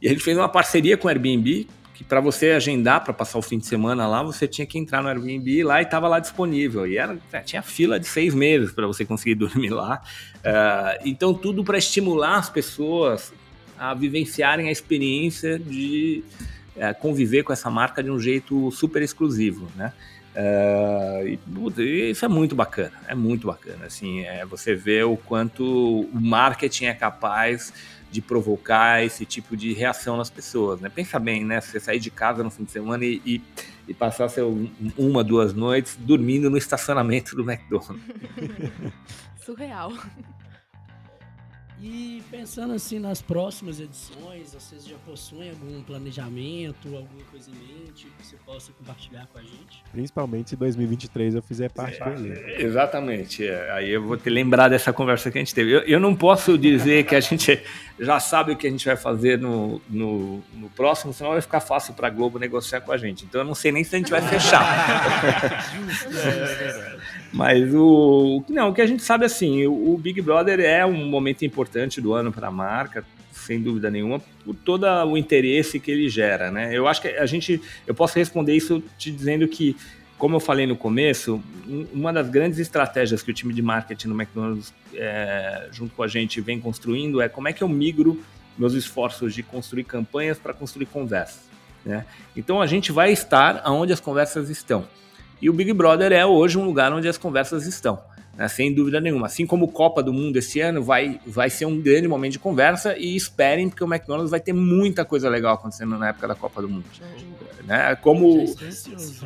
E 0.00 0.08
a 0.08 0.10
gente 0.10 0.22
fez 0.22 0.36
uma 0.36 0.48
parceria 0.48 0.96
com 0.96 1.06
o 1.06 1.10
Airbnb, 1.10 1.68
que 1.94 2.02
para 2.02 2.20
você 2.20 2.50
agendar 2.50 3.04
para 3.04 3.14
passar 3.14 3.38
o 3.38 3.42
fim 3.42 3.58
de 3.58 3.66
semana 3.66 4.06
lá, 4.06 4.22
você 4.22 4.48
tinha 4.48 4.66
que 4.66 4.78
entrar 4.78 5.02
no 5.02 5.08
Airbnb 5.08 5.62
lá 5.62 5.80
e 5.80 5.84
estava 5.84 6.08
lá 6.08 6.18
disponível. 6.18 6.86
E 6.86 6.98
era, 6.98 7.16
tinha 7.44 7.62
fila 7.62 8.00
de 8.00 8.06
seis 8.06 8.34
meses 8.34 8.72
para 8.72 8.86
você 8.86 9.04
conseguir 9.04 9.36
dormir 9.36 9.70
lá. 9.70 10.02
Uh, 10.38 11.02
então, 11.04 11.32
tudo 11.32 11.62
para 11.62 11.78
estimular 11.78 12.36
as 12.36 12.50
pessoas 12.50 13.32
a 13.78 13.94
vivenciarem 13.94 14.68
a 14.68 14.72
experiência 14.72 15.58
de 15.58 16.24
é, 16.76 16.92
conviver 16.92 17.42
com 17.42 17.52
essa 17.52 17.70
marca 17.70 18.02
de 18.02 18.10
um 18.10 18.18
jeito 18.18 18.70
super 18.70 19.02
exclusivo, 19.02 19.68
né? 19.76 19.92
É, 20.34 21.36
e, 21.78 22.10
isso 22.10 22.24
é 22.24 22.28
muito 22.28 22.54
bacana, 22.54 22.92
é 23.06 23.14
muito 23.14 23.46
bacana. 23.46 23.86
Assim, 23.86 24.22
é, 24.22 24.44
você 24.44 24.74
vê 24.74 25.02
o 25.02 25.16
quanto 25.16 25.64
o 26.02 26.20
marketing 26.20 26.86
é 26.86 26.94
capaz 26.94 27.72
de 28.10 28.20
provocar 28.20 29.04
esse 29.04 29.24
tipo 29.24 29.56
de 29.56 29.72
reação 29.72 30.16
nas 30.16 30.30
pessoas, 30.30 30.80
né? 30.80 30.88
Pensa 30.88 31.18
bem, 31.18 31.44
né? 31.44 31.60
Você 31.60 31.80
sair 31.80 31.98
de 31.98 32.10
casa 32.10 32.44
no 32.44 32.50
fim 32.50 32.64
de 32.64 32.70
semana 32.70 33.04
e, 33.04 33.20
e, 33.26 33.42
e 33.88 33.94
passar 33.94 34.28
seu, 34.28 34.68
uma, 34.96 35.24
duas 35.24 35.52
noites 35.52 35.96
dormindo 35.98 36.48
no 36.48 36.56
estacionamento 36.56 37.34
do 37.34 37.42
McDonald's. 37.50 38.00
Surreal. 39.44 39.92
E 41.86 42.22
pensando 42.30 42.72
assim 42.72 42.98
nas 42.98 43.20
próximas 43.20 43.78
edições, 43.78 44.54
vocês 44.54 44.86
já 44.86 44.96
possuem 45.04 45.50
algum 45.50 45.82
planejamento, 45.82 46.86
alguma 46.96 47.22
coisa 47.30 47.50
em 47.50 47.52
mente 47.52 48.06
que 48.06 48.26
você 48.26 48.36
possa 48.36 48.72
compartilhar 48.72 49.26
com 49.30 49.38
a 49.38 49.42
gente? 49.42 49.84
Principalmente 49.92 50.48
se 50.48 50.56
2023 50.56 51.34
eu 51.34 51.42
fizer 51.42 51.70
parte 51.70 52.02
é, 52.02 52.04
do 52.06 52.24
elenco. 52.24 52.62
Exatamente. 52.62 53.46
Aí 53.46 53.90
eu 53.90 54.02
vou 54.02 54.16
te 54.16 54.30
lembrar 54.30 54.68
dessa 54.68 54.94
conversa 54.94 55.30
que 55.30 55.36
a 55.36 55.42
gente 55.42 55.54
teve. 55.54 55.72
Eu, 55.72 55.80
eu, 55.80 56.00
não 56.00 56.16
posso 56.16 56.56
dizer 56.56 57.04
que 57.04 57.14
a 57.14 57.20
gente 57.20 57.62
já 58.00 58.18
sabe 58.18 58.52
o 58.52 58.56
que 58.56 58.66
a 58.66 58.70
gente 58.70 58.86
vai 58.86 58.96
fazer 58.96 59.38
no, 59.38 59.78
no, 59.86 60.42
no 60.54 60.70
próximo, 60.70 61.12
senão 61.12 61.32
vai 61.32 61.42
ficar 61.42 61.60
fácil 61.60 61.92
para 61.92 62.06
a 62.06 62.10
Globo 62.10 62.38
negociar 62.38 62.80
com 62.80 62.92
a 62.92 62.96
gente. 62.96 63.26
Então 63.26 63.42
eu 63.42 63.44
não 63.46 63.54
sei 63.54 63.70
nem 63.70 63.84
se 63.84 63.94
a 63.94 63.98
gente 63.98 64.10
vai 64.10 64.22
fechar. 64.22 64.64
Mas 67.34 67.74
o, 67.74 68.44
não, 68.48 68.68
o 68.68 68.72
que 68.72 68.80
a 68.80 68.86
gente 68.86 69.02
sabe 69.02 69.24
assim, 69.24 69.66
o, 69.66 69.92
o 69.92 69.98
Big 69.98 70.22
Brother 70.22 70.60
é 70.60 70.86
um 70.86 71.04
momento 71.04 71.44
importante 71.44 72.00
do 72.00 72.14
ano 72.14 72.30
para 72.32 72.46
a 72.46 72.50
marca, 72.50 73.04
sem 73.32 73.60
dúvida 73.60 73.90
nenhuma, 73.90 74.20
por 74.44 74.54
todo 74.54 74.86
o 74.86 75.18
interesse 75.18 75.80
que 75.80 75.90
ele 75.90 76.08
gera, 76.08 76.52
né? 76.52 76.70
Eu 76.72 76.86
acho 76.86 77.02
que 77.02 77.08
a 77.08 77.26
gente, 77.26 77.60
eu 77.88 77.92
posso 77.92 78.16
responder 78.16 78.54
isso 78.54 78.80
te 78.96 79.10
dizendo 79.10 79.48
que, 79.48 79.76
como 80.16 80.36
eu 80.36 80.40
falei 80.40 80.64
no 80.64 80.76
começo, 80.76 81.42
uma 81.92 82.12
das 82.12 82.28
grandes 82.28 82.60
estratégias 82.60 83.20
que 83.20 83.32
o 83.32 83.34
time 83.34 83.52
de 83.52 83.60
marketing 83.60 84.06
no 84.06 84.14
McDonald's, 84.14 84.72
é, 84.94 85.66
junto 85.72 85.92
com 85.92 86.04
a 86.04 86.08
gente, 86.08 86.40
vem 86.40 86.60
construindo 86.60 87.20
é 87.20 87.28
como 87.28 87.48
é 87.48 87.52
que 87.52 87.64
eu 87.64 87.68
migro 87.68 88.22
meus 88.56 88.74
esforços 88.74 89.34
de 89.34 89.42
construir 89.42 89.82
campanhas 89.82 90.38
para 90.38 90.54
construir 90.54 90.86
conversas, 90.86 91.42
né? 91.84 92.06
Então 92.36 92.62
a 92.62 92.66
gente 92.68 92.92
vai 92.92 93.12
estar 93.12 93.60
aonde 93.64 93.92
as 93.92 93.98
conversas 93.98 94.48
estão. 94.48 94.86
E 95.44 95.50
o 95.50 95.52
Big 95.52 95.74
Brother 95.74 96.10
é 96.10 96.24
hoje 96.24 96.56
um 96.56 96.64
lugar 96.64 96.90
onde 96.90 97.06
as 97.06 97.18
conversas 97.18 97.66
estão, 97.66 98.02
né? 98.34 98.48
sem 98.48 98.72
dúvida 98.72 98.98
nenhuma. 98.98 99.26
Assim 99.26 99.44
como 99.44 99.68
Copa 99.68 100.02
do 100.02 100.10
Mundo 100.10 100.38
esse 100.38 100.58
ano 100.58 100.82
vai, 100.82 101.20
vai 101.26 101.50
ser 101.50 101.66
um 101.66 101.78
grande 101.78 102.08
momento 102.08 102.32
de 102.32 102.38
conversa 102.38 102.96
e 102.96 103.14
esperem, 103.14 103.68
porque 103.68 103.84
o 103.84 103.86
McDonald's 103.86 104.30
vai 104.30 104.40
ter 104.40 104.54
muita 104.54 105.04
coisa 105.04 105.28
legal 105.28 105.52
acontecendo 105.52 105.98
na 105.98 106.08
época 106.08 106.28
da 106.28 106.34
Copa 106.34 106.62
do 106.62 106.68
Mundo. 106.70 106.86
Né? 107.64 107.94
Como. 107.96 108.42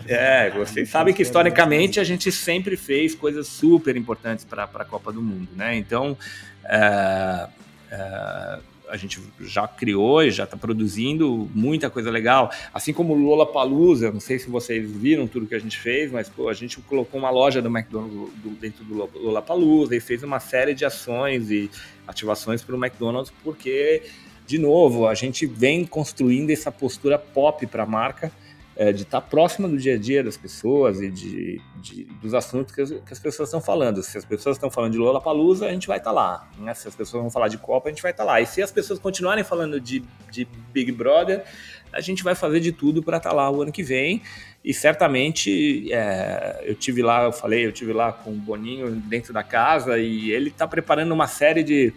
É, 0.08 0.50
vocês 0.50 0.88
sabem 0.88 1.14
que 1.14 1.22
historicamente 1.22 2.00
a 2.00 2.04
gente 2.04 2.32
sempre 2.32 2.76
fez 2.76 3.14
coisas 3.14 3.46
super 3.46 3.96
importantes 3.96 4.44
para 4.44 4.64
a 4.64 4.84
Copa 4.84 5.12
do 5.12 5.22
Mundo. 5.22 5.46
Né? 5.54 5.76
Então. 5.76 6.18
É, 6.64 7.46
é, 7.92 8.58
a 8.90 8.96
gente 8.96 9.20
já 9.40 9.66
criou 9.66 10.22
e 10.22 10.30
já 10.30 10.44
está 10.44 10.56
produzindo 10.56 11.48
muita 11.54 11.90
coisa 11.90 12.10
legal. 12.10 12.50
Assim 12.72 12.92
como 12.92 13.14
o 13.14 13.22
Lola 13.22 13.46
Palusa, 13.46 14.10
não 14.10 14.20
sei 14.20 14.38
se 14.38 14.48
vocês 14.48 14.90
viram 14.90 15.26
tudo 15.26 15.46
que 15.46 15.54
a 15.54 15.58
gente 15.58 15.78
fez, 15.78 16.10
mas 16.10 16.28
pô, 16.28 16.48
a 16.48 16.54
gente 16.54 16.80
colocou 16.80 17.18
uma 17.18 17.30
loja 17.30 17.60
do 17.60 17.68
McDonald's 17.68 18.32
do, 18.42 18.50
dentro 18.50 18.84
do 18.84 19.08
Lola 19.18 19.42
Palusa 19.42 19.94
e 19.94 20.00
fez 20.00 20.22
uma 20.22 20.40
série 20.40 20.74
de 20.74 20.84
ações 20.84 21.50
e 21.50 21.70
ativações 22.06 22.62
para 22.62 22.74
o 22.74 22.78
McDonald's, 22.78 23.32
porque, 23.44 24.02
de 24.46 24.58
novo, 24.58 25.06
a 25.06 25.14
gente 25.14 25.46
vem 25.46 25.84
construindo 25.84 26.50
essa 26.50 26.72
postura 26.72 27.18
pop 27.18 27.66
para 27.66 27.82
a 27.82 27.86
marca. 27.86 28.32
É, 28.80 28.92
de 28.92 29.02
estar 29.02 29.20
tá 29.20 29.26
próxima 29.26 29.66
do 29.66 29.76
dia 29.76 29.96
a 29.96 29.98
dia 29.98 30.22
das 30.22 30.36
pessoas 30.36 31.00
e 31.00 31.10
de, 31.10 31.60
de 31.82 32.04
dos 32.22 32.32
assuntos 32.32 32.72
que 32.72 32.80
as, 32.80 32.90
que 32.92 33.12
as, 33.12 33.18
pessoas 33.18 33.48
estão 33.48 33.60
falando. 33.60 34.00
Se 34.04 34.16
as 34.16 34.24
pessoas 34.24 34.54
estão 34.54 34.70
falando 34.70 34.92
de 34.92 34.98
Lola 34.98 35.20
Palusa, 35.20 35.66
a 35.66 35.72
gente 35.72 35.88
vai 35.88 35.98
estar 35.98 36.10
tá 36.10 36.14
lá. 36.14 36.48
Né? 36.56 36.72
Se 36.74 36.86
as 36.86 36.94
pessoas 36.94 37.20
vão 37.20 37.28
falar 37.28 37.48
de 37.48 37.58
Copa, 37.58 37.88
a 37.88 37.90
gente 37.90 38.00
vai 38.00 38.12
estar 38.12 38.24
tá 38.24 38.30
lá. 38.30 38.40
E 38.40 38.46
se 38.46 38.62
as 38.62 38.70
pessoas 38.70 39.00
continuarem 39.00 39.42
falando 39.42 39.80
de, 39.80 40.04
de 40.30 40.46
Big 40.72 40.92
Brother, 40.92 41.44
a 41.92 42.00
gente 42.00 42.22
vai 42.22 42.36
fazer 42.36 42.60
de 42.60 42.70
tudo 42.70 43.02
para 43.02 43.16
estar 43.16 43.32
lá 43.32 43.50
o 43.50 43.62
ano 43.62 43.72
que 43.72 43.82
vem. 43.82 44.22
E 44.64 44.72
certamente 44.72 45.92
é, 45.92 46.62
eu 46.62 46.76
tive 46.76 47.02
lá, 47.02 47.24
eu 47.24 47.32
falei, 47.32 47.66
eu 47.66 47.72
tive 47.72 47.92
lá 47.92 48.12
com 48.12 48.30
o 48.30 48.36
Boninho 48.36 48.90
dentro 48.90 49.32
da 49.32 49.42
casa 49.42 49.98
e 49.98 50.30
ele 50.30 50.50
está 50.50 50.68
preparando 50.68 51.12
uma 51.12 51.26
série 51.26 51.64
de, 51.64 51.92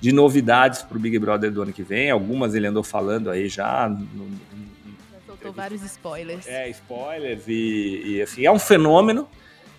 de 0.00 0.10
novidades 0.10 0.80
para 0.80 0.96
o 0.96 1.00
Big 1.00 1.18
Brother 1.18 1.50
do 1.50 1.60
ano 1.60 1.72
que 1.72 1.82
vem. 1.82 2.10
Algumas 2.10 2.54
ele 2.54 2.66
andou 2.66 2.82
falando 2.82 3.28
aí 3.28 3.46
já 3.46 3.90
no, 3.90 4.26
soltou 5.44 5.52
vários 5.52 5.82
spoilers. 5.82 6.46
É, 6.46 6.68
spoilers 6.70 7.46
e, 7.46 8.02
e, 8.06 8.22
assim, 8.22 8.46
é 8.46 8.50
um 8.50 8.58
fenômeno, 8.58 9.28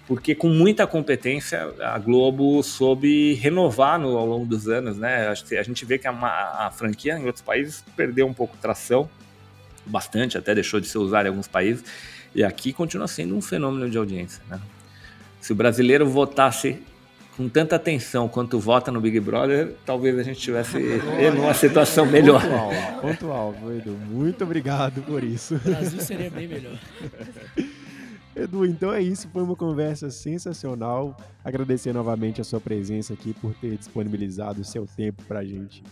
porque 0.07 0.35
com 0.35 0.47
muita 0.47 0.85
competência 0.85 1.73
a 1.81 1.97
Globo 1.97 2.61
soube 2.61 3.33
renovar 3.33 3.99
no, 3.99 4.15
ao 4.17 4.25
longo 4.25 4.45
dos 4.45 4.67
anos, 4.67 4.97
né? 4.97 5.27
A 5.27 5.63
gente 5.63 5.83
vê 5.85 5.97
que 5.97 6.07
a, 6.07 6.11
a, 6.67 6.71
franquia 6.71 7.17
em 7.17 7.25
outros 7.25 7.43
países 7.43 7.83
perdeu 7.95 8.27
um 8.27 8.33
pouco 8.33 8.55
tração, 8.57 9.09
bastante, 9.85 10.37
até 10.37 10.53
deixou 10.53 10.79
de 10.79 10.87
ser 10.87 10.99
usada 10.99 11.27
em 11.27 11.29
alguns 11.29 11.47
países, 11.47 11.83
e 12.33 12.43
aqui 12.43 12.71
continua 12.71 13.07
sendo 13.07 13.35
um 13.35 13.41
fenômeno 13.41 13.89
de 13.89 13.97
audiência, 13.97 14.43
né? 14.49 14.59
Se 15.39 15.51
o 15.51 15.55
brasileiro 15.55 16.07
votasse 16.07 16.81
com 17.35 17.49
tanta 17.49 17.75
atenção 17.75 18.27
quanto 18.27 18.59
vota 18.59 18.91
no 18.91 19.01
Big 19.01 19.19
Brother, 19.19 19.75
talvez 19.85 20.17
a 20.17 20.23
gente 20.23 20.39
tivesse 20.39 20.77
em 21.19 21.29
uma 21.37 21.53
situação 21.53 22.05
melhor. 22.05 22.41
Pontual, 23.01 23.53
pontual, 23.53 23.73
Edu. 23.73 23.91
Muito 24.09 24.43
obrigado 24.43 25.01
por 25.01 25.23
isso. 25.23 25.55
O 25.55 25.59
Brasil 25.59 25.99
seria 25.99 26.29
bem 26.29 26.47
melhor. 26.47 26.77
Edu, 28.35 28.65
então 28.65 28.93
é 28.93 29.01
isso. 29.01 29.29
Foi 29.31 29.43
uma 29.43 29.55
conversa 29.55 30.09
sensacional. 30.09 31.15
Agradecer 31.43 31.93
novamente 31.93 32.41
a 32.41 32.43
sua 32.43 32.59
presença 32.59 33.13
aqui 33.13 33.33
por 33.33 33.53
ter 33.55 33.77
disponibilizado 33.77 34.61
o 34.61 34.65
seu 34.65 34.85
tempo 34.85 35.23
para 35.23 35.39
a 35.39 35.45
gente. 35.45 35.83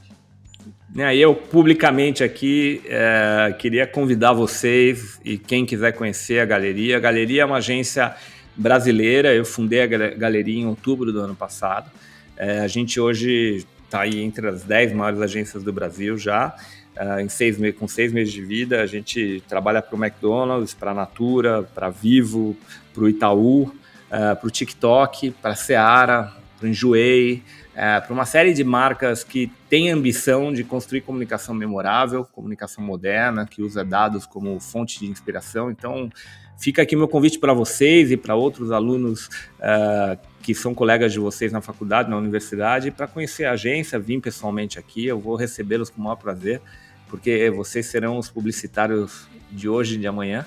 Né, 0.94 1.16
eu, 1.16 1.36
publicamente 1.36 2.24
aqui, 2.24 2.82
é, 2.86 3.54
queria 3.58 3.88
convidar 3.88 4.32
vocês 4.32 5.20
e 5.26 5.38
quem 5.38 5.66
quiser 5.66 5.92
conhecer 5.94 6.40
a 6.40 6.46
Galeria. 6.46 6.98
A 6.98 7.00
Galeria 7.00 7.42
é 7.42 7.46
uma 7.46 7.58
agência 7.58 8.16
brasileira, 8.56 9.34
eu 9.34 9.46
fundei 9.46 9.82
a 9.82 9.88
Galeria 9.88 10.62
em 10.62 10.66
outubro 10.66 11.12
do 11.12 11.20
ano 11.20 11.36
passado. 11.36 11.90
É, 12.36 12.60
a 12.60 12.68
gente 12.68 13.00
hoje 13.00 13.66
está 13.86 14.02
aí 14.02 14.20
entre 14.22 14.48
as 14.48 14.64
10 14.64 14.94
maiores 14.94 15.22
agências 15.22 15.64
do 15.64 15.72
Brasil 15.72 16.18
já. 16.18 16.56
É, 16.96 17.22
em 17.22 17.30
seis 17.30 17.58
meses, 17.58 17.80
com 17.80 17.88
seis 17.88 18.12
meses 18.12 18.32
de 18.32 18.44
vida, 18.44 18.82
a 18.82 18.86
gente 18.86 19.44
trabalha 19.48 19.82
para 19.82 19.96
o 19.96 20.04
McDonald's, 20.04 20.74
para 20.74 20.92
a 20.92 20.94
Natura, 20.94 21.64
para 21.64 21.90
Vivo, 21.90 22.56
para 22.94 23.04
o 23.04 23.10
Itaú, 23.10 23.74
é, 24.12 24.36
para 24.36 24.48
o 24.48 24.52
TikTok, 24.52 25.32
para 25.32 25.52
a 25.52 25.56
Seara, 25.56 26.34
para 26.58 26.68
o 26.68 26.70
Enjoei, 26.70 27.44
é, 27.76 28.00
para 28.00 28.14
uma 28.14 28.26
série 28.26 28.54
de 28.54 28.64
marcas 28.64 29.24
que 29.24 29.52
têm 29.68 29.90
ambição 29.90 30.54
de 30.54 30.64
construir 30.64 31.02
comunicação 31.02 31.56
memorável, 31.56 32.24
comunicação 32.24 32.84
moderna, 32.84 33.48
que 33.48 33.64
usa 33.64 33.84
dados 33.84 34.28
como 34.28 34.60
fonte 34.60 35.00
de 35.00 35.08
inspiração. 35.08 35.72
Então, 35.72 36.12
fica 36.58 36.82
aqui 36.82 36.96
meu 36.96 37.08
convite 37.08 37.40
para 37.40 37.54
vocês 37.54 38.12
e 38.12 38.18
para 38.18 38.36
outros 38.36 38.72
alunos 38.72 39.28
uh, 39.60 40.18
que 40.42 40.54
são 40.54 40.74
colegas 40.74 41.12
de 41.12 41.20
vocês 41.20 41.52
na 41.52 41.62
faculdade, 41.62 42.10
na 42.10 42.18
universidade, 42.18 42.92
para 42.92 43.08
conhecer 43.08 43.46
a 43.46 43.52
agência, 43.52 43.98
vir 44.00 44.20
pessoalmente 44.20 44.78
aqui. 44.78 45.06
Eu 45.06 45.20
vou 45.20 45.36
recebê-los 45.36 45.90
com 45.90 46.02
o 46.02 46.04
maior 46.04 46.16
prazer, 46.16 46.62
porque 47.08 47.50
vocês 47.50 47.86
serão 47.86 48.18
os 48.18 48.30
publicitários 48.30 49.28
de 49.52 49.70
hoje 49.70 49.96
e 49.96 49.98
de 49.98 50.08
amanhã. 50.08 50.46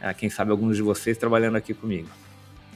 Uh, 0.00 0.14
quem 0.16 0.30
sabe 0.30 0.50
alguns 0.50 0.76
de 0.76 0.82
vocês 0.82 1.16
trabalhando 1.16 1.56
aqui 1.56 1.74
comigo. 1.74 2.21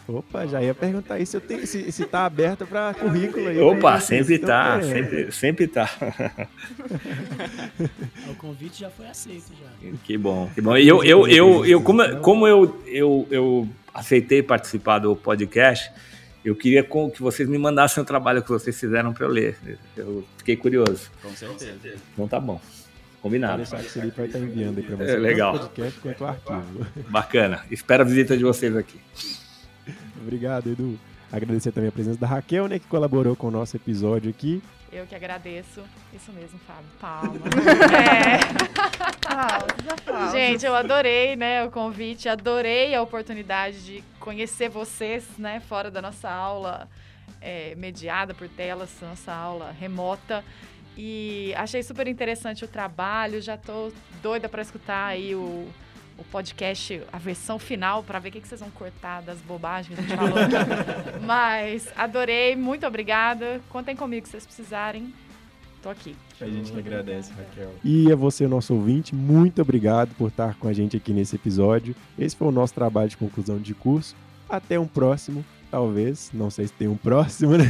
Opa, 0.09 0.47
já 0.47 0.63
ia 0.63 0.73
perguntar 0.73 1.15
aí 1.15 1.27
se, 1.27 1.37
eu 1.37 1.41
tenho, 1.41 1.67
se, 1.67 1.91
se 1.91 2.05
tá 2.05 2.25
aberto 2.25 2.65
para 2.65 2.95
currículo 2.95 3.49
aí. 3.49 3.59
Opa, 3.59 3.99
sempre 3.99 4.39
tá, 4.39 4.81
sempre, 4.81 5.33
sempre 5.33 5.67
tá. 5.67 5.91
o 8.31 8.35
convite 8.37 8.81
já 8.81 8.91
foi 8.91 9.09
aceito 9.09 9.53
já. 9.61 9.91
Que 10.05 10.17
bom, 10.17 10.49
que 10.55 10.61
bom. 10.61 10.77
E 10.77 10.87
eu, 10.87 11.03
eu, 11.03 11.27
eu, 11.27 11.67
eu 11.67 11.83
como, 11.83 12.21
como 12.21 12.47
eu, 12.47 12.81
eu, 12.87 13.27
eu 13.31 13.69
aceitei 13.93 14.45
participar 14.45 15.01
do 15.01 15.17
podcast, 15.17 15.91
eu 16.45 16.55
queria 16.55 16.85
que 16.85 17.21
vocês 17.21 17.49
me 17.49 17.59
mandassem 17.59 18.01
o 18.01 18.07
trabalho 18.07 18.43
que 18.43 18.49
vocês 18.51 18.79
fizeram 18.79 19.13
para 19.13 19.27
eu 19.27 19.31
ler. 19.31 19.59
Eu 19.97 20.25
fiquei 20.39 20.57
curioso. 20.57 21.11
Com 21.21 21.35
certeza. 21.35 21.97
Então 22.13 22.29
tá 22.29 22.39
bom. 22.39 22.61
Combinado. 23.21 23.57
Deixar 23.57 23.79
que 23.79 23.87
o 23.87 23.91
Felipe 23.91 24.17
vai 24.17 24.27
estar 24.27 24.39
enviando 24.39 24.79
aí 24.79 24.85
para 24.85 24.97
você. 24.97 25.11
É, 25.11 25.17
legal. 25.17 25.59
Podcast 25.59 25.99
quanto 25.99 26.23
o 26.23 26.27
arquivo. 26.29 26.87
Bacana. 27.09 27.65
Espero 27.69 28.05
a 28.05 28.07
visita 28.07 28.37
de 28.37 28.45
vocês 28.45 28.77
aqui. 28.77 29.01
Obrigado, 30.21 30.71
Edu. 30.71 30.99
Agradecer 31.31 31.73
também 31.73 31.89
a 31.89 31.93
presença 31.93 32.19
da 32.19 32.27
Raquel, 32.27 32.69
né, 32.69 32.79
que 32.79 32.87
colaborou 32.87 33.35
com 33.35 33.49
o 33.49 33.51
nosso 33.51 33.77
episódio 33.77 34.31
aqui. 34.31 34.63
Eu 34.93 35.07
que 35.07 35.15
agradeço. 35.15 35.83
Isso 36.15 36.33
mesmo, 36.33 36.59
Fábio. 36.61 36.85
Palma. 37.01 37.37
é. 40.31 40.31
Gente, 40.31 40.65
eu 40.65 40.75
adorei, 40.75 41.35
né, 41.35 41.65
o 41.65 41.71
convite, 41.71 42.29
adorei 42.29 42.95
a 42.95 43.03
oportunidade 43.03 43.85
de 43.85 44.05
conhecer 44.21 44.69
vocês, 44.69 45.27
né, 45.37 45.61
fora 45.61 45.91
da 45.91 46.01
nossa 46.01 46.31
aula 46.31 46.89
é, 47.41 47.75
mediada 47.75 48.33
por 48.33 48.49
telas, 48.49 48.97
nossa 49.03 49.33
aula 49.33 49.73
remota. 49.73 50.45
E 50.97 51.53
achei 51.57 51.83
super 51.83 52.09
interessante 52.09 52.65
o 52.65 52.69
trabalho, 52.69 53.43
já 53.43 53.57
tô 53.57 53.93
doida 54.23 54.49
para 54.49 54.63
escutar 54.63 55.07
aí 55.07 55.35
o 55.35 55.69
o 56.19 56.25
podcast, 56.25 57.03
a 57.13 57.19
versão 57.19 57.59
final, 57.59 58.03
para 58.03 58.19
ver 58.19 58.31
o 58.31 58.33
que, 58.33 58.41
que 58.41 58.49
vocês 58.49 58.61
vão 58.61 58.71
cortar 58.71 59.23
das 59.23 59.39
bobagens 59.41 59.99
que 59.99 60.05
a 60.05 60.09
gente 60.09 60.17
falou 60.17 60.39
aqui. 60.39 61.21
Mas 61.25 61.89
adorei, 61.97 62.57
muito 62.57 62.87
obrigada. 62.87 63.61
Contem 63.69 63.95
comigo 63.95 64.27
se 64.27 64.33
vocês 64.33 64.47
precisarem. 64.47 65.13
Tô 65.83 65.91
aqui. 65.91 66.17
A 66.41 66.47
gente 66.47 66.73
que 66.73 66.79
agradece, 66.79 67.33
Raquel. 67.33 67.73
E 67.85 68.11
a 68.11 68.17
você, 68.17 68.49
nosso 68.49 68.75
ouvinte, 68.75 69.15
muito 69.15 69.63
obrigado 69.63 70.15
por 70.17 70.29
estar 70.29 70.55
com 70.57 70.69
a 70.69 70.73
gente 70.73 70.97
aqui 70.97 71.13
nesse 71.13 71.37
episódio. 71.37 71.95
Esse 72.19 72.35
foi 72.35 72.49
o 72.49 72.53
nosso 72.53 72.75
trabalho 72.75 73.09
de 73.09 73.17
conclusão 73.17 73.59
de 73.59 73.73
curso. 73.73 74.17
Até 74.49 74.81
um 74.81 74.87
próximo, 74.87 75.45
talvez. 75.71 76.31
Não 76.33 76.51
sei 76.51 76.67
se 76.67 76.73
tem 76.73 76.89
um 76.89 76.97
próximo, 76.97 77.57
né? 77.57 77.65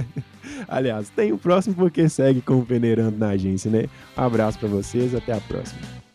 Aliás, 0.68 1.08
tem 1.08 1.32
um 1.32 1.38
próximo 1.38 1.74
porque 1.74 2.08
segue 2.08 2.42
com 2.42 2.58
o 2.58 2.66
Peneirando 2.66 3.16
na 3.16 3.28
agência, 3.28 3.70
né? 3.70 3.86
Um 4.16 4.22
abraço 4.22 4.58
para 4.58 4.68
vocês, 4.68 5.14
até 5.14 5.32
a 5.32 5.40
próxima. 5.40 6.05